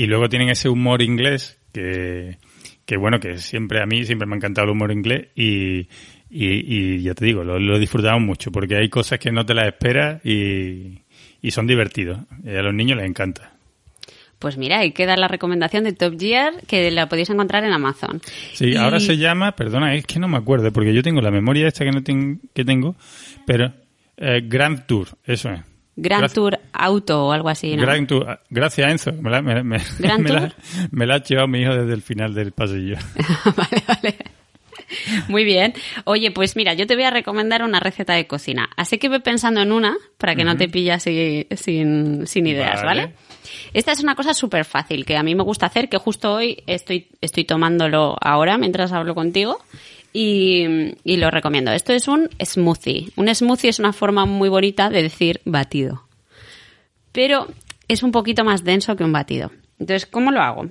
y 0.00 0.06
luego 0.06 0.30
tienen 0.30 0.48
ese 0.48 0.70
humor 0.70 1.02
inglés 1.02 1.58
que, 1.74 2.38
que 2.86 2.96
bueno, 2.96 3.20
que 3.20 3.36
siempre 3.36 3.82
a 3.82 3.86
mí 3.86 4.06
siempre 4.06 4.26
me 4.26 4.34
ha 4.34 4.38
encantado 4.38 4.64
el 4.64 4.70
humor 4.70 4.92
inglés 4.92 5.28
y, 5.34 5.88
y, 6.30 7.02
ya 7.02 7.12
te 7.12 7.26
digo, 7.26 7.44
lo, 7.44 7.58
lo, 7.58 7.78
disfrutamos 7.78 8.22
mucho 8.22 8.50
porque 8.50 8.76
hay 8.76 8.88
cosas 8.88 9.18
que 9.18 9.30
no 9.30 9.44
te 9.44 9.52
las 9.52 9.66
esperas 9.66 10.24
y, 10.24 11.02
y 11.42 11.50
son 11.50 11.66
divertidos. 11.66 12.18
Y 12.42 12.48
a 12.48 12.62
los 12.62 12.72
niños 12.72 12.96
les 12.96 13.10
encanta. 13.10 13.52
Pues 14.38 14.56
mira, 14.56 14.78
ahí 14.78 14.92
queda 14.92 15.18
la 15.18 15.28
recomendación 15.28 15.84
de 15.84 15.92
Top 15.92 16.18
Gear 16.18 16.54
que 16.66 16.90
la 16.90 17.10
podéis 17.10 17.28
encontrar 17.28 17.62
en 17.64 17.72
Amazon. 17.74 18.22
Sí, 18.54 18.74
ahora 18.76 19.00
se 19.00 19.18
llama, 19.18 19.54
perdona, 19.54 19.94
es 19.94 20.06
que 20.06 20.18
no 20.18 20.28
me 20.28 20.38
acuerdo 20.38 20.72
porque 20.72 20.94
yo 20.94 21.02
tengo 21.02 21.20
la 21.20 21.30
memoria 21.30 21.68
esta 21.68 21.84
que 21.84 21.90
no 21.90 22.02
que 22.02 22.64
tengo, 22.64 22.96
pero 23.46 23.70
eh, 24.16 24.40
Grand 24.48 24.86
Tour, 24.86 25.08
eso 25.26 25.50
es. 25.50 25.60
Grand 26.00 26.32
Tour 26.32 26.58
Auto 26.72 27.26
o 27.26 27.32
algo 27.32 27.48
así, 27.48 27.76
¿no? 27.76 27.82
Grand 27.82 28.06
Tour. 28.06 28.40
Gracias, 28.48 28.90
Enzo. 28.90 29.12
Me 29.12 29.30
la, 29.30 29.42
me, 29.42 29.62
me, 29.62 29.78
me 30.90 31.06
la, 31.06 31.14
ha 31.14 31.22
llevado 31.22 31.48
mi 31.48 31.60
hijo 31.60 31.74
desde 31.74 31.92
el 31.92 32.02
final 32.02 32.34
del 32.34 32.52
pasillo. 32.52 32.96
vale, 33.56 33.82
vale. 33.86 34.16
Muy 35.28 35.44
bien. 35.44 35.74
Oye, 36.04 36.30
pues 36.30 36.56
mira, 36.56 36.74
yo 36.74 36.86
te 36.86 36.94
voy 36.94 37.04
a 37.04 37.10
recomendar 37.10 37.62
una 37.62 37.80
receta 37.80 38.14
de 38.14 38.26
cocina. 38.26 38.68
Así 38.76 38.98
que 38.98 39.08
ve 39.08 39.20
pensando 39.20 39.60
en 39.60 39.72
una 39.72 39.96
para 40.18 40.34
que 40.34 40.44
no 40.44 40.56
te 40.56 40.68
pillas 40.68 41.02
sin, 41.02 42.26
sin 42.26 42.46
ideas, 42.46 42.82
¿vale? 42.82 43.14
Esta 43.72 43.92
es 43.92 44.00
una 44.02 44.14
cosa 44.14 44.34
súper 44.34 44.64
fácil 44.64 45.04
que 45.04 45.16
a 45.16 45.22
mí 45.22 45.34
me 45.34 45.44
gusta 45.44 45.66
hacer, 45.66 45.88
que 45.88 45.98
justo 45.98 46.34
hoy 46.34 46.62
estoy, 46.66 47.08
estoy 47.20 47.44
tomándolo 47.44 48.16
ahora 48.20 48.58
mientras 48.58 48.92
hablo 48.92 49.14
contigo 49.14 49.58
y, 50.12 51.16
lo 51.16 51.30
recomiendo. 51.30 51.72
Esto 51.72 51.92
es 51.92 52.08
un 52.08 52.28
smoothie. 52.44 53.12
Un 53.16 53.32
smoothie 53.34 53.68
es 53.68 53.78
una 53.78 53.92
forma 53.92 54.26
muy 54.26 54.48
bonita 54.48 54.90
de 54.90 55.02
decir 55.02 55.40
batido. 55.44 56.04
Pero 57.12 57.48
es 57.88 58.02
un 58.02 58.12
poquito 58.12 58.44
más 58.44 58.64
denso 58.64 58.96
que 58.96 59.04
un 59.04 59.12
batido. 59.12 59.50
Entonces, 59.78 60.06
¿cómo 60.06 60.30
lo 60.30 60.40
hago? 60.40 60.66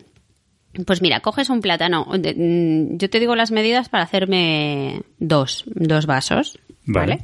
Pues 0.86 1.02
mira, 1.02 1.22
coges 1.22 1.50
un 1.50 1.62
plátano. 1.62 2.08
Yo 2.16 3.10
te 3.10 3.20
digo 3.20 3.36
las 3.36 3.52
medidas 3.52 3.90
para 3.90 4.04
hacerme 4.04 5.02
dos, 5.18 5.64
dos 5.68 6.06
vasos. 6.06 6.60
Vale. 6.86 7.20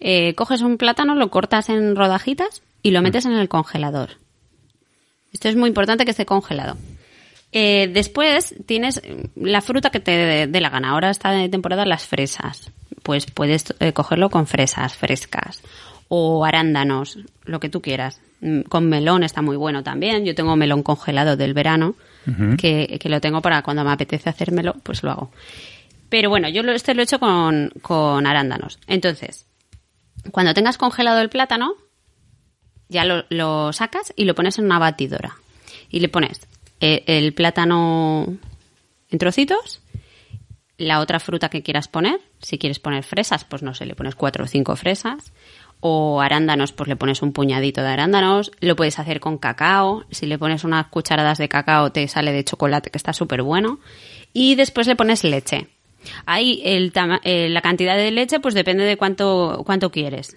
eh, 0.00 0.34
coges 0.34 0.60
un 0.60 0.76
plátano, 0.76 1.14
lo 1.14 1.30
cortas 1.30 1.70
en 1.70 1.96
rodajitas 1.96 2.62
y 2.82 2.90
lo 2.90 3.00
metes 3.00 3.24
en 3.24 3.32
el 3.32 3.48
congelador. 3.48 4.18
Esto 5.32 5.48
es 5.48 5.56
muy 5.56 5.68
importante 5.68 6.04
que 6.04 6.10
esté 6.10 6.26
congelado. 6.26 6.76
Eh, 7.58 7.88
después 7.90 8.54
tienes 8.66 9.00
la 9.34 9.62
fruta 9.62 9.88
que 9.88 9.98
te 9.98 10.46
dé 10.46 10.60
la 10.60 10.68
gana. 10.68 10.90
Ahora 10.90 11.08
está 11.08 11.30
de 11.30 11.48
temporada 11.48 11.86
las 11.86 12.06
fresas. 12.06 12.70
Pues 13.02 13.24
puedes 13.24 13.74
eh, 13.80 13.94
cogerlo 13.94 14.28
con 14.28 14.46
fresas 14.46 14.94
frescas 14.94 15.62
o 16.08 16.44
arándanos, 16.44 17.18
lo 17.46 17.58
que 17.58 17.70
tú 17.70 17.80
quieras. 17.80 18.20
Mm, 18.42 18.60
Con 18.68 18.90
melón 18.90 19.22
está 19.22 19.40
muy 19.40 19.56
bueno 19.56 19.82
también. 19.82 20.26
Yo 20.26 20.34
tengo 20.34 20.54
melón 20.54 20.82
congelado 20.82 21.38
del 21.38 21.54
verano, 21.54 21.94
que, 22.58 22.98
que 23.00 23.08
lo 23.08 23.22
tengo 23.22 23.40
para 23.40 23.62
cuando 23.62 23.84
me 23.84 23.92
apetece 23.92 24.28
hacérmelo, 24.28 24.74
pues 24.82 25.02
lo 25.02 25.12
hago. 25.12 25.30
Pero 26.10 26.28
bueno, 26.28 26.50
yo 26.50 26.60
este 26.72 26.94
lo 26.94 27.00
he 27.00 27.04
hecho 27.04 27.18
con, 27.18 27.70
con 27.80 28.26
arándanos. 28.26 28.78
Entonces, 28.86 29.46
cuando 30.30 30.52
tengas 30.52 30.76
congelado 30.76 31.22
el 31.22 31.30
plátano, 31.30 31.72
ya 32.90 33.06
lo, 33.06 33.24
lo 33.30 33.72
sacas 33.72 34.12
y 34.14 34.26
lo 34.26 34.34
pones 34.34 34.58
en 34.58 34.66
una 34.66 34.78
batidora. 34.78 35.36
Y 35.88 36.00
le 36.00 36.10
pones 36.10 36.46
eh, 36.80 37.04
el 37.06 37.32
plátano 37.34 38.36
en 39.10 39.18
trocitos, 39.18 39.80
la 40.78 41.00
otra 41.00 41.20
fruta 41.20 41.48
que 41.48 41.62
quieras 41.62 41.88
poner. 41.88 42.20
Si 42.40 42.58
quieres 42.58 42.78
poner 42.78 43.02
fresas, 43.02 43.44
pues 43.44 43.62
no 43.62 43.74
sé, 43.74 43.86
le 43.86 43.94
pones 43.94 44.14
cuatro 44.14 44.44
o 44.44 44.46
cinco 44.46 44.76
fresas. 44.76 45.32
O 45.80 46.20
arándanos, 46.20 46.72
pues 46.72 46.88
le 46.88 46.96
pones 46.96 47.22
un 47.22 47.32
puñadito 47.32 47.82
de 47.82 47.88
arándanos. 47.88 48.50
Lo 48.60 48.76
puedes 48.76 48.98
hacer 48.98 49.20
con 49.20 49.38
cacao. 49.38 50.04
Si 50.10 50.26
le 50.26 50.38
pones 50.38 50.64
unas 50.64 50.86
cucharadas 50.88 51.38
de 51.38 51.48
cacao, 51.48 51.92
te 51.92 52.08
sale 52.08 52.32
de 52.32 52.44
chocolate, 52.44 52.90
que 52.90 52.98
está 52.98 53.12
súper 53.12 53.42
bueno. 53.42 53.78
Y 54.32 54.54
después 54.54 54.86
le 54.86 54.96
pones 54.96 55.22
leche. 55.22 55.68
Ahí 56.24 56.62
eh, 56.64 57.48
la 57.50 57.60
cantidad 57.60 57.96
de 57.96 58.10
leche, 58.10 58.40
pues 58.40 58.54
depende 58.54 58.84
de 58.84 58.96
cuánto, 58.96 59.62
cuánto 59.66 59.90
quieres. 59.90 60.36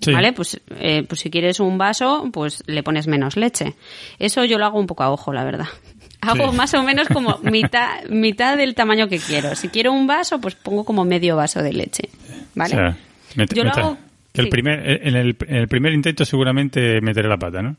Sí. 0.00 0.12
¿Vale? 0.12 0.32
Pues, 0.32 0.60
eh, 0.80 1.04
pues 1.08 1.20
si 1.20 1.30
quieres 1.30 1.60
un 1.60 1.78
vaso, 1.78 2.28
pues 2.32 2.62
le 2.66 2.82
pones 2.82 3.06
menos 3.06 3.36
leche. 3.36 3.74
Eso 4.18 4.44
yo 4.44 4.58
lo 4.58 4.66
hago 4.66 4.78
un 4.78 4.86
poco 4.86 5.02
a 5.02 5.10
ojo, 5.10 5.32
la 5.32 5.44
verdad. 5.44 5.66
Hago 6.20 6.50
Sí. 6.50 6.56
más 6.56 6.72
o 6.74 6.82
menos 6.82 7.08
como 7.08 7.38
mitad, 7.42 8.02
mitad 8.08 8.56
del 8.56 8.74
tamaño 8.74 9.08
que 9.08 9.18
quiero. 9.18 9.54
Si 9.54 9.68
quiero 9.68 9.92
un 9.92 10.06
vaso, 10.06 10.40
pues 10.40 10.54
pongo 10.54 10.84
como 10.84 11.04
medio 11.04 11.36
vaso 11.36 11.62
de 11.62 11.72
leche. 11.72 12.08
¿Vale? 12.54 12.74
O 12.74 12.78
sea, 12.78 12.96
met- 13.36 13.54
Yo 13.54 13.62
lo 13.64 13.70
hago- 13.70 13.98
que 14.32 14.40
el 14.40 14.46
sí. 14.46 14.50
primer, 14.50 15.06
en, 15.06 15.16
el, 15.16 15.36
en 15.46 15.56
el 15.56 15.68
primer 15.68 15.92
intento 15.92 16.24
seguramente 16.24 17.00
meteré 17.00 17.28
la 17.28 17.36
pata, 17.38 17.62
¿no? 17.62 17.76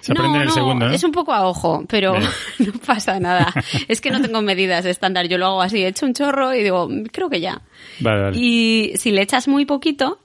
Se 0.00 0.12
aprende 0.12 0.36
en 0.36 0.42
el 0.42 0.48
no, 0.48 0.54
segundo, 0.54 0.88
¿no? 0.88 0.94
es 0.94 1.04
un 1.04 1.12
poco 1.12 1.32
a 1.32 1.46
ojo, 1.46 1.84
pero 1.88 2.14
no 2.58 2.72
pasa 2.86 3.18
nada. 3.20 3.52
Es 3.86 4.00
que 4.00 4.10
no 4.10 4.20
tengo 4.22 4.40
medidas 4.42 4.84
estándar. 4.86 5.28
Yo 5.28 5.38
lo 5.38 5.46
hago 5.46 5.62
así, 5.62 5.84
echo 5.84 6.06
un 6.06 6.14
chorro 6.14 6.54
y 6.54 6.62
digo, 6.62 6.88
"Mm, 6.88 7.04
creo 7.12 7.28
que 7.30 7.40
ya. 7.40 7.60
Vale, 8.00 8.22
vale. 8.22 8.36
Y 8.38 8.92
si 8.96 9.12
le 9.12 9.22
echas 9.22 9.46
muy 9.46 9.66
poquito, 9.66 10.20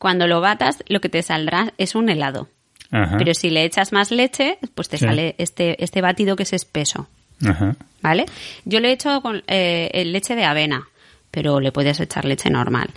cuando 0.00 0.26
lo 0.26 0.40
batas, 0.40 0.82
lo 0.88 1.00
que 1.00 1.08
te 1.08 1.22
saldrá 1.22 1.72
es 1.78 1.94
un 1.94 2.08
helado. 2.08 2.48
Ajá. 2.90 3.16
Pero 3.18 3.34
si 3.34 3.50
le 3.50 3.62
echas 3.64 3.92
más 3.92 4.10
leche, 4.10 4.58
pues 4.74 4.88
te 4.88 4.98
Sí. 4.98 5.04
sale 5.04 5.36
este, 5.38 5.82
este 5.84 6.00
batido 6.00 6.34
que 6.34 6.42
es 6.42 6.52
espeso. 6.52 7.06
Ajá. 7.46 7.76
¿Vale? 8.02 8.26
Yo 8.64 8.80
le 8.80 8.88
he 8.88 8.92
hecho 8.92 9.20
con 9.22 9.44
eh, 9.46 10.02
leche 10.06 10.34
de 10.34 10.44
avena, 10.44 10.88
pero 11.30 11.60
le 11.60 11.70
puedes 11.70 12.00
echar 12.00 12.24
leche 12.24 12.50
normal. 12.50 12.90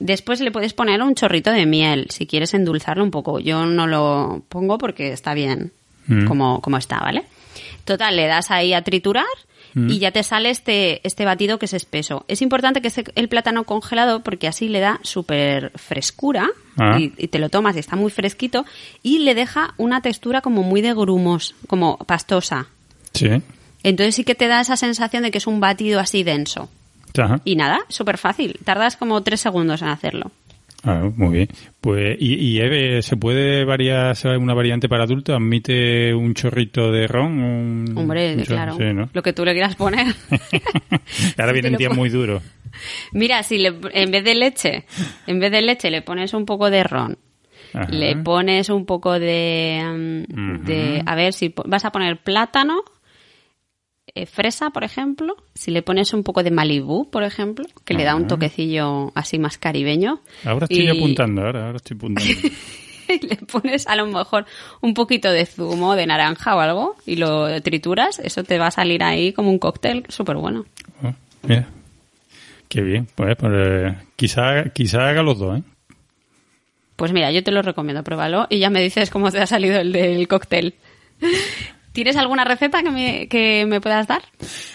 Después 0.00 0.40
le 0.40 0.50
puedes 0.50 0.72
poner 0.74 1.00
un 1.02 1.14
chorrito 1.14 1.52
de 1.52 1.64
miel 1.66 2.06
si 2.10 2.26
quieres 2.26 2.54
endulzarlo 2.54 3.04
un 3.04 3.12
poco. 3.12 3.38
Yo 3.38 3.64
no 3.66 3.86
lo 3.86 4.42
pongo 4.48 4.78
porque 4.78 5.12
está 5.12 5.34
bien 5.34 5.70
Mm. 6.08 6.26
como, 6.26 6.60
como 6.60 6.78
está, 6.78 6.98
¿vale? 6.98 7.22
Total, 7.84 8.16
le 8.16 8.26
das 8.26 8.50
ahí 8.50 8.74
a 8.74 8.82
triturar 8.82 9.24
Mm. 9.74 9.90
y 9.90 9.98
ya 9.98 10.10
te 10.10 10.22
sale 10.22 10.50
este, 10.50 11.06
este 11.06 11.24
batido 11.24 11.58
que 11.58 11.66
es 11.66 11.72
espeso. 11.72 12.24
Es 12.28 12.42
importante 12.42 12.80
que 12.82 12.88
esté 12.88 13.04
el 13.14 13.28
plátano 13.28 13.64
congelado 13.64 14.22
porque 14.22 14.48
así 14.48 14.68
le 14.68 14.80
da 14.80 15.00
súper 15.02 15.72
frescura 15.76 16.50
Ah. 16.78 16.98
y, 16.98 17.12
y 17.18 17.28
te 17.28 17.38
lo 17.38 17.50
tomas 17.50 17.76
y 17.76 17.80
está 17.80 17.96
muy 17.96 18.10
fresquito 18.10 18.64
y 19.02 19.18
le 19.20 19.34
deja 19.34 19.74
una 19.76 20.00
textura 20.00 20.40
como 20.40 20.62
muy 20.62 20.80
de 20.80 20.94
grumos, 20.94 21.54
como 21.66 21.98
pastosa. 21.98 22.66
Sí. 23.12 23.28
Entonces 23.82 24.14
sí 24.14 24.24
que 24.24 24.34
te 24.34 24.48
da 24.48 24.60
esa 24.60 24.76
sensación 24.76 25.22
de 25.22 25.30
que 25.30 25.38
es 25.38 25.46
un 25.46 25.60
batido 25.60 26.00
así 26.00 26.22
denso. 26.22 26.70
Ajá. 27.18 27.40
Y 27.44 27.56
nada, 27.56 27.80
súper 27.88 28.16
fácil. 28.16 28.58
Tardas 28.64 28.96
como 28.96 29.22
tres 29.22 29.40
segundos 29.42 29.82
en 29.82 29.88
hacerlo. 29.88 30.30
Ah, 30.84 31.08
muy 31.16 31.36
bien. 31.36 31.48
Pues, 31.80 32.16
¿y, 32.18 32.34
y 32.34 32.60
Eve, 32.60 33.02
se 33.02 33.16
puede 33.16 33.64
variar, 33.64 34.16
una 34.38 34.52
variante 34.54 34.88
para 34.88 35.04
adultos? 35.04 35.34
¿Admite 35.36 36.12
un 36.12 36.34
chorrito 36.34 36.90
de 36.90 37.06
ron? 37.06 37.38
Un- 37.40 37.94
Hombre, 37.96 38.34
un 38.36 38.44
claro. 38.44 38.76
Sí, 38.76 38.84
¿no? 38.92 39.08
Lo 39.12 39.22
que 39.22 39.32
tú 39.32 39.44
le 39.44 39.52
quieras 39.52 39.76
poner. 39.76 40.06
Ahora 41.38 41.52
vienen 41.52 41.76
días 41.76 41.94
muy 41.96 42.08
duros. 42.08 42.42
Mira, 43.12 43.42
si 43.42 43.58
le- 43.58 43.74
en 43.92 44.10
vez 44.10 44.24
de 44.24 44.34
leche, 44.34 44.84
en 45.26 45.38
vez 45.38 45.52
de 45.52 45.62
leche 45.62 45.90
le 45.90 46.02
pones 46.02 46.34
un 46.34 46.44
poco 46.46 46.70
de 46.70 46.82
ron. 46.84 47.18
Ajá. 47.74 47.88
Le 47.90 48.16
pones 48.16 48.68
un 48.68 48.84
poco 48.84 49.18
de, 49.18 50.24
mm, 50.34 50.64
de 50.64 51.02
a 51.06 51.14
ver 51.14 51.32
si 51.32 51.54
vas 51.66 51.84
a 51.84 51.92
poner 51.92 52.18
plátano, 52.18 52.82
eh, 54.14 54.26
fresa, 54.26 54.70
por 54.70 54.84
ejemplo. 54.84 55.36
Si 55.54 55.70
le 55.70 55.82
pones 55.82 56.12
un 56.12 56.22
poco 56.22 56.42
de 56.42 56.50
Malibú, 56.50 57.10
por 57.10 57.22
ejemplo, 57.22 57.64
que 57.84 57.94
le 57.94 58.04
da 58.04 58.14
un 58.14 58.22
Ajá. 58.22 58.28
toquecillo 58.28 59.12
así 59.14 59.38
más 59.38 59.58
caribeño. 59.58 60.20
Ahora 60.44 60.66
estoy 60.68 60.84
Y- 60.86 60.88
apuntando, 60.88 61.42
ahora, 61.42 61.66
ahora 61.66 61.76
estoy 61.76 61.96
apuntando. 61.96 62.30
y 63.08 63.26
le 63.26 63.36
pones 63.36 63.86
a 63.86 63.96
lo 63.96 64.06
mejor 64.06 64.46
un 64.80 64.94
poquito 64.94 65.30
de 65.30 65.44
zumo 65.46 65.96
de 65.96 66.06
naranja 66.06 66.56
o 66.56 66.60
algo 66.60 66.96
y 67.06 67.16
lo 67.16 67.60
trituras, 67.62 68.18
eso 68.20 68.44
te 68.44 68.58
va 68.58 68.68
a 68.68 68.70
salir 68.70 69.02
ahí 69.02 69.32
como 69.32 69.50
un 69.50 69.58
cóctel 69.58 70.04
súper 70.08 70.36
bueno. 70.36 70.64
Oh, 71.02 71.12
mira. 71.42 71.68
Qué 72.68 72.80
bien. 72.80 73.06
Pues, 73.14 73.36
pues, 73.36 73.52
eh, 73.54 73.96
quizá, 74.16 74.64
quizá 74.72 75.08
haga 75.08 75.22
los 75.22 75.38
dos, 75.38 75.58
¿eh? 75.58 75.62
Pues 76.96 77.12
mira, 77.12 77.30
yo 77.32 77.42
te 77.42 77.50
lo 77.50 77.60
recomiendo, 77.62 78.02
pruébalo 78.04 78.46
y 78.48 78.58
ya 78.60 78.70
me 78.70 78.80
dices 78.82 79.10
cómo 79.10 79.30
te 79.30 79.40
ha 79.40 79.46
salido 79.46 79.78
el 79.80 79.92
del 79.92 80.26
cóctel. 80.28 80.74
¿Tienes 81.92 82.16
alguna 82.16 82.44
receta 82.44 82.82
que 82.82 82.90
me, 82.90 83.28
que 83.28 83.66
me 83.66 83.80
puedas 83.80 84.06
dar? 84.06 84.22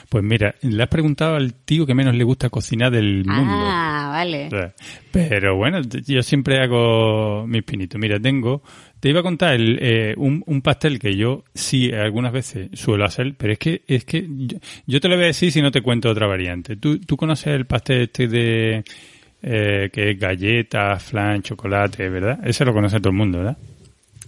Pues 0.10 0.24
mira, 0.24 0.56
le 0.62 0.84
has 0.84 0.90
preguntado 0.90 1.36
al 1.36 1.54
tío 1.54 1.86
que 1.86 1.94
menos 1.94 2.16
le 2.16 2.24
gusta 2.24 2.50
cocinar 2.50 2.92
del 2.92 3.26
mundo. 3.26 3.66
Ah, 3.68 4.10
vale. 4.12 4.50
Sea, 4.50 4.74
Pero 5.12 5.56
bueno, 5.58 5.82
yo 5.82 6.22
siempre 6.22 6.62
hago 6.62 7.46
mis 7.48 7.64
pinitos. 7.64 8.00
Mira, 8.00 8.20
tengo, 8.20 8.62
te 9.00 9.10
iba 9.10 9.20
a 9.22 9.24
contar 9.24 9.56
el, 9.56 9.80
eh, 9.82 10.14
un, 10.18 10.44
un 10.46 10.62
pastel 10.62 11.00
que 11.00 11.16
yo 11.16 11.44
sí 11.54 11.92
algunas 11.92 12.32
veces 12.32 12.70
suelo 12.74 13.06
hacer, 13.06 13.36
pero 13.38 13.54
es 13.54 13.60
que 13.60 13.82
es 13.88 14.06
que 14.06 14.26
yo, 14.30 14.58
yo 14.86 15.02
te 15.02 15.08
lo 15.10 15.16
voy 15.16 15.26
a 15.26 15.28
decir 15.28 15.52
si 15.52 15.62
no 15.62 15.72
te 15.72 15.82
cuento 15.82 16.10
otra 16.10 16.28
variante. 16.28 16.78
¿Tú, 16.78 17.00
tú 17.00 17.18
conoces 17.18 17.48
el 17.48 17.66
pastel 17.66 18.04
este 18.04 18.28
de 18.28 18.84
eh, 19.42 19.90
que 19.92 20.12
es 20.12 20.20
galleta, 20.20 20.98
flan, 21.00 21.42
chocolate, 21.42 22.10
¿verdad? 22.10 22.40
Ese 22.44 22.66
lo 22.66 22.74
conoce 22.74 23.00
todo 23.00 23.10
el 23.10 23.18
mundo, 23.18 23.40
¿verdad? 23.40 23.58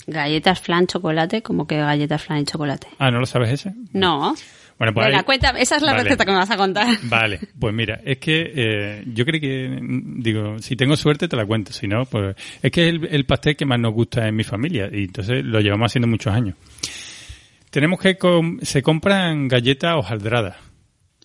Galletas 0.09 0.59
flan 0.61 0.87
chocolate, 0.87 1.41
como 1.41 1.65
que 1.67 1.77
galletas 1.77 2.21
flan 2.23 2.39
y 2.39 2.45
chocolate. 2.45 2.87
Ah, 2.99 3.11
¿no 3.11 3.19
lo 3.19 3.25
sabes 3.25 3.49
ese? 3.51 3.73
No. 3.93 4.35
Bueno, 4.77 4.93
pues 4.93 5.07
Venga, 5.07 5.17
ahí- 5.19 5.23
cuéntame, 5.25 5.61
esa 5.61 5.75
es 5.75 5.81
la 5.81 5.91
Vale. 5.91 6.03
receta 6.05 6.23
que 6.23 6.31
me 6.31 6.37
vas 6.37 6.51
a 6.51 6.55
contar. 6.55 6.87
Vale, 7.03 7.39
pues 7.59 7.73
mira, 7.73 7.99
es 8.05 8.17
que 8.19 8.51
eh, 8.55 9.03
yo 9.07 9.25
creo 9.25 9.41
que, 9.41 9.77
digo, 9.81 10.59
si 10.59 10.77
tengo 10.77 10.95
suerte 10.95 11.27
te 11.27 11.35
la 11.35 11.45
cuento, 11.45 11.73
si 11.73 11.85
no, 11.87 12.05
pues 12.05 12.35
es 12.61 12.71
que 12.71 12.87
es 12.87 12.93
el, 12.95 13.05
el 13.11 13.25
pastel 13.25 13.57
que 13.57 13.65
más 13.65 13.77
nos 13.79 13.93
gusta 13.93 14.25
en 14.27 14.35
mi 14.35 14.45
familia 14.45 14.89
y 14.91 15.03
entonces 15.03 15.43
lo 15.43 15.59
llevamos 15.59 15.91
haciendo 15.91 16.07
muchos 16.07 16.33
años. 16.33 16.55
Tenemos 17.71 17.99
que, 17.99 18.17
com- 18.17 18.59
se 18.61 18.81
compran 18.81 19.47
galletas 19.47 19.95
hojaldradas, 19.97 20.55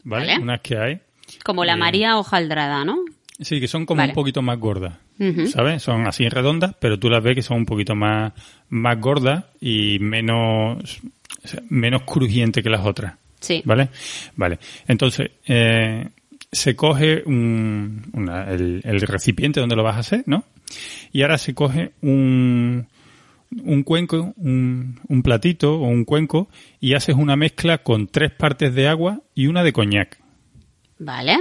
¿vale? 0.03 0.27
Vale. 0.33 0.42
Unas 0.42 0.61
que 0.61 0.77
hay. 0.77 1.01
Como 1.44 1.64
la 1.64 1.75
Eh, 1.75 1.77
María 1.77 2.18
hojaldrada, 2.18 2.85
¿no? 2.85 2.97
Sí, 3.40 3.59
que 3.61 3.66
son 3.68 3.85
como 3.85 3.99
Vale. 3.99 4.11
un 4.12 4.14
poquito 4.14 4.42
más 4.42 4.59
gordas. 4.59 4.97
¿sabes? 5.49 5.83
Son 5.83 6.07
así 6.07 6.29
redondas, 6.29 6.75
pero 6.81 6.99
tú 6.99 7.09
las 7.11 7.23
ves 7.23 7.35
que 7.35 7.42
son 7.42 7.59
un 7.59 7.66
poquito 7.66 7.94
más, 7.94 8.33
más 8.68 9.01
gordas 9.01 9.44
y 9.61 9.99
menos, 10.01 11.01
o 11.44 11.49
sea, 11.49 11.61
menos 11.68 12.03
crujiente 12.03 12.62
que 12.62 12.70
las 12.70 12.85
otras. 12.87 13.14
Sí. 13.40 13.61
¿Vale? 13.64 13.88
Vale. 14.37 14.59
Entonces, 14.87 15.31
eh, 15.47 16.09
se 16.51 16.77
coge 16.77 17.23
un, 17.27 18.03
una- 18.12 18.51
el, 18.51 18.81
el 18.85 19.01
recipiente 19.03 19.61
donde 19.61 19.77
lo 19.77 19.83
vas 19.83 19.97
a 19.97 20.01
hacer, 20.01 20.23
¿no? 20.27 20.44
Y 21.12 21.23
ahora 21.23 21.37
se 21.38 21.55
coge 21.55 21.92
un, 22.03 22.87
un 23.64 23.83
cuenco, 23.83 24.33
un, 24.37 25.01
un 25.09 25.23
platito 25.23 25.75
o 25.75 25.87
un 25.88 26.05
cuenco 26.05 26.49
y 26.81 26.94
haces 26.94 27.14
una 27.16 27.37
mezcla 27.37 27.79
con 27.79 28.07
tres 28.07 28.31
partes 28.33 28.75
de 28.75 28.88
agua 28.88 29.20
y 29.35 29.47
una 29.49 29.62
de 29.64 29.73
coñac. 29.73 30.18
Vale. 30.99 31.37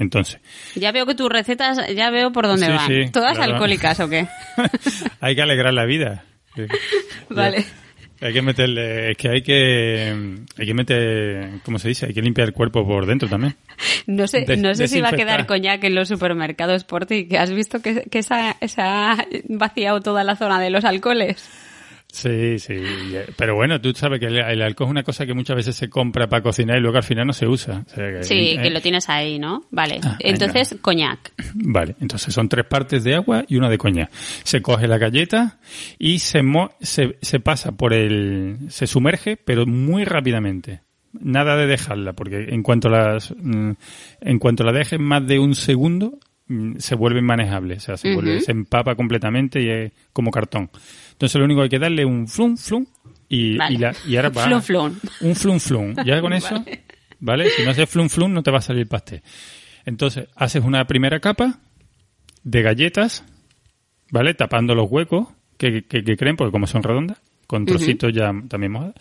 Entonces, 0.00 0.40
Ya 0.74 0.90
veo 0.90 1.06
que 1.06 1.14
tus 1.14 1.28
recetas, 1.30 1.78
ya 1.94 2.10
veo 2.10 2.32
por 2.32 2.46
dónde 2.48 2.66
Sí, 2.66 2.72
van. 2.72 2.86
sí, 2.88 3.10
¿Todas 3.12 3.36
claro. 3.36 3.52
alcohólicas 3.52 4.00
o 4.00 4.08
qué? 4.08 4.26
hay 5.20 5.34
que 5.36 5.42
alegrar 5.42 5.72
la 5.72 5.84
vida. 5.84 6.24
Vale. 7.28 7.64
Hay 8.22 8.34
que 8.34 8.42
meterle, 8.42 9.12
es 9.12 9.16
que 9.16 9.28
hay 9.30 9.42
que, 9.42 10.36
hay 10.58 10.66
que 10.66 10.74
meter, 10.74 11.50
¿cómo 11.64 11.78
se 11.78 11.88
dice? 11.88 12.04
Hay 12.06 12.12
que 12.12 12.20
limpiar 12.20 12.48
el 12.48 12.52
cuerpo 12.52 12.86
por 12.86 13.06
dentro 13.06 13.28
también. 13.28 13.54
No 14.06 14.26
sé, 14.26 14.42
Des- 14.46 14.58
no 14.58 14.74
sé 14.74 14.88
si 14.88 15.00
va 15.00 15.08
a 15.10 15.12
quedar 15.12 15.46
coñac 15.46 15.82
en 15.84 15.94
los 15.94 16.08
supermercados 16.08 16.84
por 16.84 17.06
ti, 17.06 17.26
que 17.28 17.38
has 17.38 17.50
visto 17.52 17.80
que, 17.80 18.02
que 18.10 18.22
se 18.22 18.34
ha- 18.34 18.56
se 18.66 18.80
ha 18.82 19.24
vaciado 19.48 20.00
toda 20.00 20.22
la 20.24 20.36
zona 20.36 20.60
de 20.60 20.68
los 20.70 20.84
alcoholes. 20.84 21.48
Sí, 22.12 22.58
sí. 22.58 22.74
Pero 23.36 23.54
bueno, 23.54 23.80
tú 23.80 23.92
sabes 23.92 24.20
que 24.20 24.26
el, 24.26 24.62
alcohol 24.62 24.88
es 24.88 24.90
una 24.90 25.02
cosa 25.02 25.26
que 25.26 25.34
muchas 25.34 25.56
veces 25.56 25.76
se 25.76 25.88
compra 25.88 26.28
para 26.28 26.42
cocinar 26.42 26.78
y 26.78 26.80
luego 26.80 26.96
al 26.96 27.02
final 27.02 27.26
no 27.26 27.32
se 27.32 27.46
usa. 27.46 27.84
sí, 28.22 28.58
que 28.60 28.70
lo 28.70 28.80
tienes 28.80 29.08
ahí, 29.08 29.38
¿no? 29.38 29.64
Vale. 29.70 30.00
Ah, 30.02 30.16
entonces, 30.20 30.76
coñac. 30.80 31.32
Vale. 31.54 31.96
Entonces 32.00 32.34
son 32.34 32.48
tres 32.48 32.66
partes 32.66 33.04
de 33.04 33.14
agua 33.14 33.44
y 33.48 33.56
una 33.56 33.68
de 33.68 33.78
coñac. 33.78 34.10
Se 34.12 34.60
coge 34.60 34.88
la 34.88 34.98
galleta 34.98 35.58
y 35.98 36.18
se, 36.18 36.42
se, 36.80 37.18
se 37.20 37.40
pasa 37.40 37.72
por 37.72 37.92
el... 37.92 38.58
Se 38.68 38.86
sumerge, 38.86 39.36
pero 39.36 39.66
muy 39.66 40.04
rápidamente. 40.04 40.82
Nada 41.12 41.56
de 41.56 41.66
dejarla, 41.66 42.12
porque 42.12 42.46
en 42.50 42.62
cuanto 42.62 42.88
las, 42.88 43.34
mm, 43.36 43.72
en 44.20 44.38
cuanto 44.38 44.62
la 44.62 44.72
dejes 44.72 45.00
más 45.00 45.26
de 45.26 45.40
un 45.40 45.56
segundo, 45.56 46.18
se 46.78 46.94
vuelve 46.94 47.20
inmanejable. 47.20 47.74
O 47.74 47.80
sea, 47.80 47.96
se, 47.96 48.14
vuelve, 48.14 48.40
se 48.40 48.52
empapa 48.52 48.94
completamente 48.94 49.62
y 49.62 49.68
es 49.68 49.92
como 50.12 50.30
cartón. 50.30 50.70
Entonces 51.12 51.38
lo 51.38 51.44
único 51.44 51.60
que 51.60 51.64
hay 51.64 51.70
que 51.70 51.78
darle 51.78 52.04
un 52.04 52.26
flum 52.26 52.56
flum 52.56 52.86
y, 53.28 53.62
y, 53.72 53.76
la, 53.78 53.94
y 54.06 54.16
ahora 54.16 54.28
va 54.36 54.44
flum, 54.44 54.62
flum. 54.62 54.96
un 55.20 55.36
flum 55.36 55.60
flum. 55.60 55.94
Ya 56.04 56.20
con 56.20 56.32
eso, 56.34 56.64
vale. 57.20 57.50
Si 57.50 57.62
no 57.64 57.70
haces 57.70 57.88
flum 57.88 58.08
flum 58.08 58.32
no 58.32 58.42
te 58.42 58.50
va 58.50 58.58
a 58.58 58.62
salir 58.62 58.88
pastel. 58.88 59.22
Entonces 59.84 60.28
haces 60.34 60.64
una 60.64 60.86
primera 60.86 61.20
capa 61.20 61.58
de 62.42 62.62
galletas, 62.62 63.24
¿vale? 64.10 64.34
Tapando 64.34 64.74
los 64.74 64.90
huecos 64.90 65.28
que, 65.56 65.82
que, 65.82 66.16
creen, 66.16 66.36
porque 66.36 66.52
como 66.52 66.66
son 66.66 66.82
redondas, 66.82 67.18
con 67.46 67.66
trocitos 67.66 68.12
ya 68.12 68.32
también 68.48 68.72
mojados. 68.72 68.94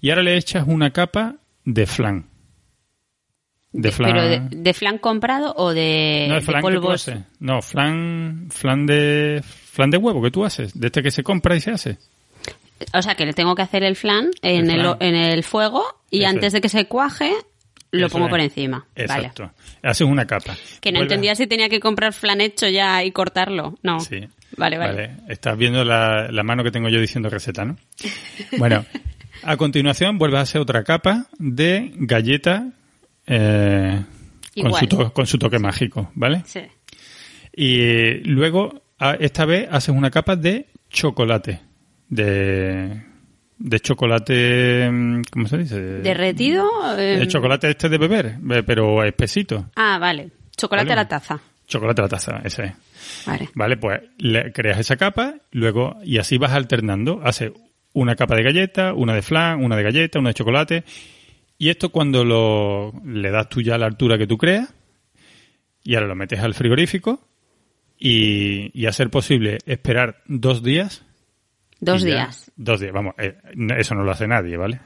Y 0.00 0.10
ahora 0.10 0.22
le 0.22 0.36
echas 0.36 0.64
una 0.66 0.90
capa 0.90 1.36
de 1.64 1.86
flan. 1.86 2.26
De 3.78 3.92
flan. 3.92 4.12
¿Pero 4.12 4.48
de, 4.50 4.74
flan 4.74 4.98
comprado 4.98 5.52
o 5.54 5.74
de, 5.74 6.26
no, 6.28 6.36
de, 6.36 6.40
flan 6.40 6.62
polvos? 6.62 7.10
No, 7.40 7.60
flan, 7.60 8.48
flan 8.50 8.86
de 8.86 9.42
flan 9.44 9.90
de 9.90 9.98
huevo 9.98 10.22
que 10.22 10.30
tú 10.30 10.46
haces, 10.46 10.72
de 10.78 10.86
este 10.86 11.02
que 11.02 11.10
se 11.10 11.22
compra 11.22 11.54
y 11.54 11.60
se 11.60 11.72
hace. 11.72 11.98
O 12.94 13.02
sea, 13.02 13.14
que 13.14 13.26
le 13.26 13.34
tengo 13.34 13.54
que 13.54 13.62
hacer 13.62 13.82
el 13.82 13.94
flan 13.94 14.30
en, 14.40 14.70
el, 14.70 14.96
en 15.00 15.14
el 15.14 15.44
fuego 15.44 15.84
y 16.10 16.24
antes 16.24 16.54
de 16.54 16.62
que 16.62 16.70
se 16.70 16.86
cuaje 16.86 17.34
lo 17.90 18.08
pongo 18.08 18.28
por 18.28 18.40
encima. 18.40 18.86
Exacto. 18.94 19.52
Haces 19.82 20.06
una 20.06 20.26
capa. 20.26 20.56
Que 20.80 20.92
no 20.92 21.02
entendía 21.02 21.34
si 21.34 21.46
tenía 21.46 21.68
que 21.68 21.80
comprar 21.80 22.12
flan 22.12 22.40
hecho 22.40 22.68
ya 22.68 23.04
y 23.04 23.12
cortarlo. 23.12 23.74
No. 23.82 24.00
Sí. 24.00 24.26
Vale, 24.56 24.78
vale. 24.78 25.16
Estás 25.28 25.56
viendo 25.58 25.84
la, 25.84 26.30
mano 26.42 26.64
que 26.64 26.70
tengo 26.70 26.88
yo 26.88 27.00
diciendo 27.00 27.28
receta, 27.28 27.64
¿no? 27.64 27.76
Bueno, 28.58 28.86
a 29.42 29.56
continuación 29.56 30.18
vuelves 30.18 30.38
a 30.38 30.42
hacer 30.42 30.60
otra 30.60 30.82
capa 30.82 31.26
de 31.38 31.92
galleta 31.96 32.70
eh, 33.26 34.04
con, 34.60 34.72
su 34.74 35.12
con 35.12 35.26
su 35.26 35.38
toque 35.38 35.58
mágico, 35.58 36.10
¿vale? 36.14 36.42
Sí. 36.46 36.60
Y 37.54 38.18
luego 38.24 38.82
esta 39.18 39.44
vez 39.44 39.68
haces 39.70 39.94
una 39.94 40.10
capa 40.10 40.36
de 40.36 40.66
chocolate. 40.90 41.60
De, 42.08 43.02
de 43.58 43.80
chocolate, 43.80 44.88
mm, 44.90 45.22
¿cómo 45.30 45.48
se 45.48 45.58
dice? 45.58 45.80
¿Derretido? 45.80 46.68
De 46.94 47.22
em, 47.22 47.26
chocolate 47.26 47.70
este 47.70 47.88
de 47.88 47.98
beber, 47.98 48.36
pero 48.64 49.02
espesito. 49.04 49.70
Ah, 49.74 49.98
vale. 49.98 50.30
Chocolate 50.56 50.92
a 50.92 50.96
la 50.96 51.08
taza. 51.08 51.40
Chocolate 51.66 52.00
a 52.00 52.04
la 52.04 52.08
taza, 52.08 52.40
ese 52.44 52.64
es. 52.64 52.72
Vale. 53.26 53.48
Vale, 53.54 53.76
pues 53.76 54.00
le 54.18 54.52
creas 54.52 54.78
esa 54.78 54.96
capa, 54.96 55.34
luego, 55.50 55.96
y 56.04 56.18
así 56.18 56.38
vas 56.38 56.52
alternando. 56.52 57.20
Haces 57.24 57.52
una 57.92 58.14
capa 58.14 58.36
de 58.36 58.42
galleta, 58.42 58.92
una 58.94 59.14
de 59.14 59.22
flan, 59.22 59.64
una 59.64 59.76
de 59.76 59.82
galleta, 59.82 60.18
una 60.18 60.30
de 60.30 60.34
chocolate. 60.34 60.84
Y 61.58 61.70
esto 61.70 61.90
cuando 61.90 62.24
lo, 62.24 62.92
le 63.04 63.30
das 63.30 63.48
tú 63.48 63.62
ya 63.62 63.78
la 63.78 63.86
altura 63.86 64.18
que 64.18 64.26
tú 64.26 64.36
creas, 64.36 64.74
y 65.82 65.94
ahora 65.94 66.08
lo 66.08 66.14
metes 66.14 66.40
al 66.40 66.54
frigorífico, 66.54 67.26
y, 67.98 68.70
y 68.78 68.86
a 68.86 68.92
ser 68.92 69.10
posible 69.10 69.58
esperar 69.66 70.22
dos 70.26 70.62
días. 70.62 71.06
Dos 71.78 72.02
días. 72.02 72.50
Dos 72.56 72.80
días, 72.80 72.92
vamos, 72.92 73.14
eh, 73.18 73.36
eso 73.76 73.94
no 73.94 74.02
lo 74.02 74.10
hace 74.10 74.26
nadie, 74.26 74.56
¿vale? 74.56 74.80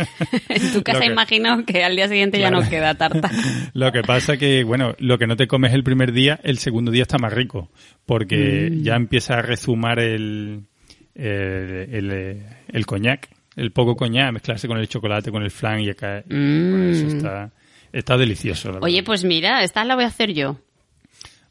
en 0.50 0.72
tu 0.74 0.82
casa 0.82 1.06
imagino 1.06 1.64
que 1.64 1.82
al 1.82 1.96
día 1.96 2.06
siguiente 2.06 2.38
ya 2.38 2.50
no 2.50 2.68
queda 2.68 2.96
tarta. 2.96 3.30
lo 3.72 3.90
que 3.92 4.02
pasa 4.02 4.36
que, 4.36 4.62
bueno, 4.62 4.94
lo 4.98 5.16
que 5.18 5.26
no 5.26 5.36
te 5.36 5.46
comes 5.46 5.72
el 5.72 5.84
primer 5.84 6.12
día, 6.12 6.38
el 6.42 6.58
segundo 6.58 6.90
día 6.90 7.02
está 7.02 7.16
más 7.16 7.32
rico, 7.32 7.70
porque 8.04 8.68
mm. 8.70 8.82
ya 8.82 8.96
empieza 8.96 9.38
a 9.38 9.42
rezumar 9.42 10.00
el, 10.00 10.66
el, 11.14 12.42
el, 12.68 12.86
coñac, 12.86 13.30
el 13.58 13.72
poco 13.72 13.96
coñac, 13.96 14.32
mezclarse 14.32 14.68
con 14.68 14.78
el 14.78 14.88
chocolate, 14.88 15.30
con 15.30 15.42
el 15.42 15.50
flan 15.50 15.80
y 15.80 15.90
acá. 15.90 16.22
Mm. 16.26 16.90
Eso 16.90 17.06
está, 17.08 17.50
está 17.92 18.16
delicioso. 18.16 18.78
Oye, 18.80 19.02
pues 19.02 19.24
mira, 19.24 19.62
esta 19.62 19.84
la 19.84 19.94
voy 19.94 20.04
a 20.04 20.08
hacer 20.08 20.32
yo. 20.32 20.56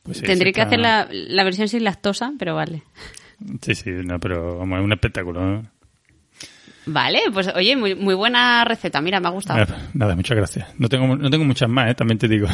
Pues 0.03 0.22
Tendré 0.22 0.53
que 0.53 0.62
hacer 0.62 0.80
la, 0.80 1.08
la, 1.12 1.43
versión 1.43 1.68
sin 1.68 1.84
lactosa, 1.84 2.32
pero 2.39 2.55
vale. 2.55 2.82
Sí, 3.62 3.76
sí, 3.76 3.89
no, 3.89 4.20
pero 4.20 4.58
vamos, 4.58 4.80
es 4.80 4.86
un 4.86 4.93
espectáculo. 4.93 5.64
Vale, 6.88 7.24
pues 7.34 7.49
oye, 7.53 7.76
muy, 7.76 7.95
muy 7.95 8.16
buena 8.16 8.64
receta, 8.64 9.01
mira, 9.01 9.20
me 9.20 9.28
ha 9.28 9.32
gustado. 9.32 9.66
Nada, 9.93 10.16
muchas 10.16 10.38
gracias. 10.38 10.68
No 10.78 10.88
tengo, 10.88 11.18
no 11.18 11.30
tengo 11.30 11.43
muchas 11.43 11.70
más, 11.70 11.91
¿eh? 11.91 11.95
también 11.95 12.18
te 12.18 12.30
digo. 12.30 12.47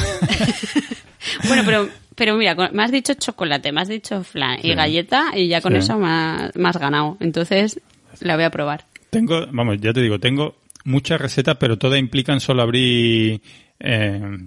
bueno, 1.48 1.62
pero, 1.64 1.88
pero 2.16 2.36
mira, 2.36 2.56
me 2.72 2.84
has 2.84 2.92
dicho 2.92 3.14
chocolate, 3.14 3.72
me 3.72 3.82
has 3.82 3.88
dicho 3.88 4.24
flan 4.24 4.58
y 4.64 4.74
galleta 4.74 5.32
y 5.36 5.48
ya 5.48 5.62
con 5.62 5.76
eso 5.76 6.00
me 6.00 6.10
has, 6.10 6.78
ganado. 6.78 7.18
Entonces, 7.20 7.80
la 8.22 8.36
voy 8.36 8.46
a 8.46 8.50
probar. 8.50 8.86
Tengo, 9.14 9.48
vamos, 9.52 9.78
ya 9.80 9.94
te 9.94 10.02
digo, 10.02 10.20
tengo 10.20 10.56
muchas 10.86 11.22
recetas, 11.22 11.58
pero 11.58 11.78
todas 11.78 12.00
implican 12.00 12.40
solo 12.40 12.62
abrir 12.62 13.42
eh, 13.80 14.38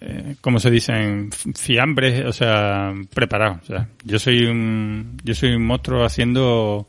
eh, 0.00 0.36
como 0.40 0.60
se 0.60 0.70
dicen, 0.70 1.30
fiambres, 1.32 2.24
o 2.24 2.32
sea, 2.32 2.92
preparados. 3.12 3.58
O 3.62 3.66
sea, 3.66 3.88
yo 4.04 4.18
soy 4.18 4.44
un, 4.44 5.16
yo 5.24 5.34
soy 5.34 5.54
un 5.54 5.64
monstruo 5.64 6.04
haciendo 6.04 6.86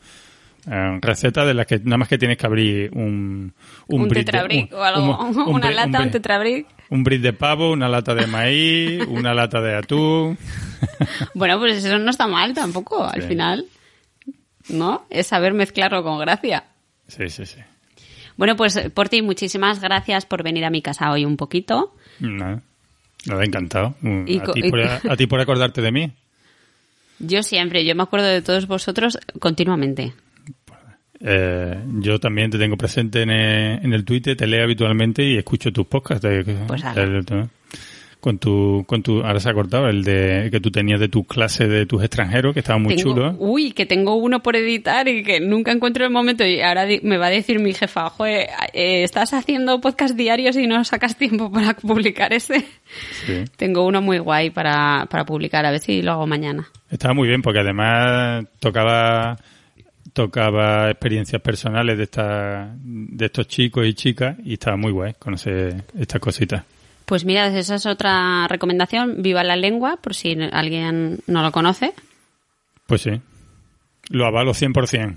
eh, 0.70 1.00
recetas 1.02 1.48
de 1.48 1.54
las 1.54 1.66
que 1.66 1.80
nada 1.80 1.98
más 1.98 2.08
que 2.08 2.18
tienes 2.18 2.38
que 2.38 2.46
abrir 2.46 2.92
un 2.94 3.54
un, 3.88 4.02
un 4.02 4.10
tetrabric 4.10 4.74
o 4.74 4.84
algo, 4.84 5.18
una 5.48 5.72
lata, 5.72 6.02
un, 6.02 6.12
tetrabric. 6.12 6.68
Un 6.90 7.04
bris 7.04 7.22
de 7.22 7.34
pavo, 7.34 7.72
una 7.72 7.90
lata 7.90 8.14
de 8.14 8.28
maíz, 8.28 9.06
una 9.08 9.34
lata 9.34 9.62
de 9.62 9.76
atún. 9.76 10.38
bueno, 11.34 11.58
pues 11.60 11.84
eso 11.84 11.98
no 11.98 12.12
está 12.12 12.28
mal 12.28 12.54
tampoco, 12.54 13.04
al 13.04 13.24
final. 13.24 13.66
¿No? 14.70 15.06
Es 15.12 15.28
saber 15.28 15.54
mezclarlo 15.54 16.04
con 16.04 16.20
gracia. 16.20 16.66
Sí, 17.08 17.30
sí, 17.30 17.46
sí. 17.46 17.60
Bueno, 18.38 18.56
pues 18.56 18.80
por 18.94 19.10
ti, 19.10 19.22
muchísimas 19.22 19.80
gracias 19.80 20.26
por 20.26 20.44
venir 20.44 20.66
a 20.66 20.70
mi 20.70 20.82
casa 20.82 21.12
hoy 21.12 21.26
un 21.26 21.38
poquito. 21.38 21.96
Nada, 22.20 22.62
nada 23.26 23.44
encantado. 23.44 23.96
a, 24.02 25.16
ti 25.18 25.28
por, 25.28 25.40
acordarte 25.40 25.82
de 25.82 25.92
mí. 25.92 26.12
Yo 27.20 27.44
siempre, 27.44 27.86
yo 27.86 27.96
me 27.96 28.04
acuerdo 28.04 28.28
de 28.28 28.42
todos 28.42 28.68
vosotros 28.68 29.18
continuamente. 29.40 30.14
Eh, 31.22 31.82
yo 32.00 32.20
también 32.20 32.52
te 32.52 32.58
tengo 32.58 32.76
presente 32.76 33.22
en 33.22 33.30
el, 33.30 33.94
en 33.94 34.06
Twitter, 34.06 34.36
te 34.36 34.46
leo 34.46 34.64
habitualmente 34.64 35.24
y 35.24 35.38
escucho 35.38 35.72
tus 35.72 35.88
podcasts. 35.88 36.28
pues 36.68 36.84
con 38.26 38.40
tu, 38.40 38.84
con 38.88 39.04
tu, 39.04 39.22
ahora 39.22 39.40
se 39.40 39.52
ha 39.52 39.54
cortado 39.54 39.88
el 39.88 40.04
de 40.04 40.50
que 40.50 40.60
tú 40.60 40.72
tenías 40.72 41.00
de 41.00 41.10
tu 41.10 41.26
clase 41.26 41.68
de 41.68 41.86
tus 41.86 42.02
extranjeros, 42.02 42.56
que 42.56 42.62
estaba 42.62 42.80
muy 42.80 42.96
chulo. 42.96 43.36
Uy, 43.38 43.72
que 43.72 43.86
tengo 43.86 44.16
uno 44.16 44.42
por 44.42 44.56
editar 44.56 45.08
y 45.08 45.22
que 45.22 45.40
nunca 45.40 45.72
encuentro 45.72 46.04
el 46.04 46.10
momento 46.10 46.44
y 46.44 46.60
ahora 46.60 46.88
me 47.04 47.20
va 47.20 47.28
a 47.28 47.30
decir 47.30 47.60
mi 47.60 47.72
jefa, 47.76 48.10
joder, 48.10 48.48
eh, 48.74 49.04
estás 49.04 49.36
haciendo 49.36 49.80
podcast 49.80 50.16
diarios 50.16 50.58
y 50.58 50.66
no 50.66 50.84
sacas 50.86 51.18
tiempo 51.18 51.52
para 51.52 51.76
publicar 51.76 52.34
ese. 52.34 52.66
Tengo 53.58 53.86
uno 53.86 54.02
muy 54.02 54.18
guay 54.18 54.50
para, 54.50 55.06
para 55.08 55.24
publicar, 55.24 55.64
a 55.68 55.70
ver 55.70 55.80
si 55.80 56.02
lo 56.02 56.14
hago 56.14 56.26
mañana. 56.26 56.68
Estaba 56.90 57.14
muy 57.14 57.28
bien 57.28 57.44
porque 57.44 57.60
además 57.60 58.48
tocaba 58.60 59.38
tocaba 60.14 60.90
experiencias 60.90 61.44
personales 61.44 61.96
de 61.96 62.06
esta, 62.06 62.74
de 62.76 63.26
estos 63.26 63.48
chicos 63.48 63.86
y 63.86 63.94
chicas 63.94 64.36
y 64.44 64.54
estaba 64.54 64.78
muy 64.78 64.92
guay 64.92 65.14
conocer 65.20 65.84
estas 65.96 66.20
cositas. 66.20 66.64
Pues 67.06 67.24
mira, 67.24 67.48
esa 67.48 67.76
es 67.76 67.86
otra 67.86 68.48
recomendación. 68.48 69.22
Viva 69.22 69.44
la 69.44 69.56
lengua, 69.56 69.98
por 70.02 70.16
si 70.16 70.38
alguien 70.52 71.20
no 71.28 71.44
lo 71.44 71.52
conoce. 71.52 71.94
Pues 72.88 73.02
sí. 73.02 73.22
Lo 74.10 74.26
avalo 74.26 74.54
100%. 74.54 75.16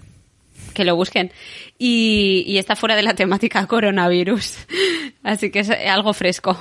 Que 0.75 0.85
lo 0.85 0.97
busquen. 0.97 1.33
Y, 1.79 2.57
está 2.59 2.77
fuera 2.77 2.95
de 2.95 3.03
la 3.03 3.15
temática 3.15 3.67
coronavirus. 3.67 4.67
Así 5.23 5.51
que 5.51 5.61
es 5.61 5.71
algo 5.71 6.13
fresco. 6.13 6.61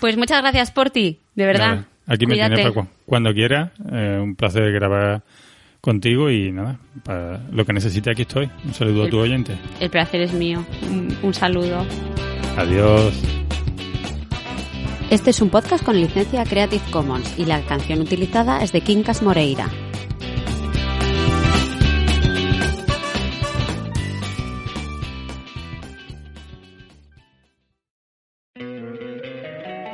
Pues 0.00 0.16
muchas 0.16 0.40
gracias 0.40 0.70
por 0.70 0.90
ti, 0.90 1.18
de 1.34 1.46
verdad. 1.46 1.86
aquí 2.06 2.26
me 2.26 2.34
tienes 2.34 2.72
cuando 3.04 3.32
quiera. 3.34 3.72
Eh, 3.92 4.18
un 4.22 4.34
placer 4.36 4.72
grabar 4.72 5.22
contigo 5.80 6.30
y 6.30 6.52
nada, 6.52 6.78
para 7.04 7.38
lo 7.50 7.64
que 7.64 7.72
necesite 7.72 8.10
aquí 8.10 8.22
estoy. 8.22 8.48
Un 8.64 8.74
saludo 8.74 9.04
a 9.04 9.08
tu 9.08 9.18
oyente. 9.18 9.56
El 9.80 9.90
placer 9.90 10.22
es 10.22 10.32
mío. 10.32 10.64
un 11.22 11.34
saludo. 11.34 11.84
Adiós. 12.56 13.14
Este 15.10 15.30
es 15.30 15.40
un 15.40 15.48
podcast 15.48 15.82
con 15.82 15.98
licencia 15.98 16.44
Creative 16.44 16.84
Commons 16.90 17.38
y 17.38 17.46
la 17.46 17.62
canción 17.62 18.02
utilizada 18.02 18.62
es 18.62 18.72
de 18.72 18.82
Quincas 18.82 19.22
Moreira. 19.22 19.66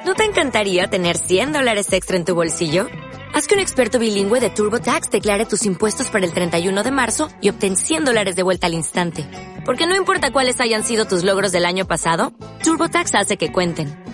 ¿No 0.04 0.14
te 0.16 0.24
encantaría 0.24 0.88
tener 0.88 1.16
100 1.16 1.52
dólares 1.52 1.92
extra 1.92 2.16
en 2.16 2.24
tu 2.24 2.34
bolsillo? 2.34 2.88
Haz 3.32 3.46
que 3.46 3.54
un 3.54 3.60
experto 3.60 4.00
bilingüe 4.00 4.40
de 4.40 4.50
TurboTax 4.50 5.10
declare 5.12 5.46
tus 5.46 5.64
impuestos 5.64 6.08
para 6.08 6.26
el 6.26 6.32
31 6.32 6.82
de 6.82 6.90
marzo 6.90 7.28
y 7.40 7.50
obtén 7.50 7.76
100 7.76 8.04
dólares 8.04 8.34
de 8.34 8.42
vuelta 8.42 8.66
al 8.66 8.74
instante. 8.74 9.24
Porque 9.64 9.86
no 9.86 9.94
importa 9.94 10.32
cuáles 10.32 10.60
hayan 10.60 10.82
sido 10.82 11.04
tus 11.04 11.22
logros 11.22 11.52
del 11.52 11.66
año 11.66 11.86
pasado, 11.86 12.32
TurboTax 12.64 13.14
hace 13.14 13.36
que 13.36 13.52
cuenten. 13.52 14.13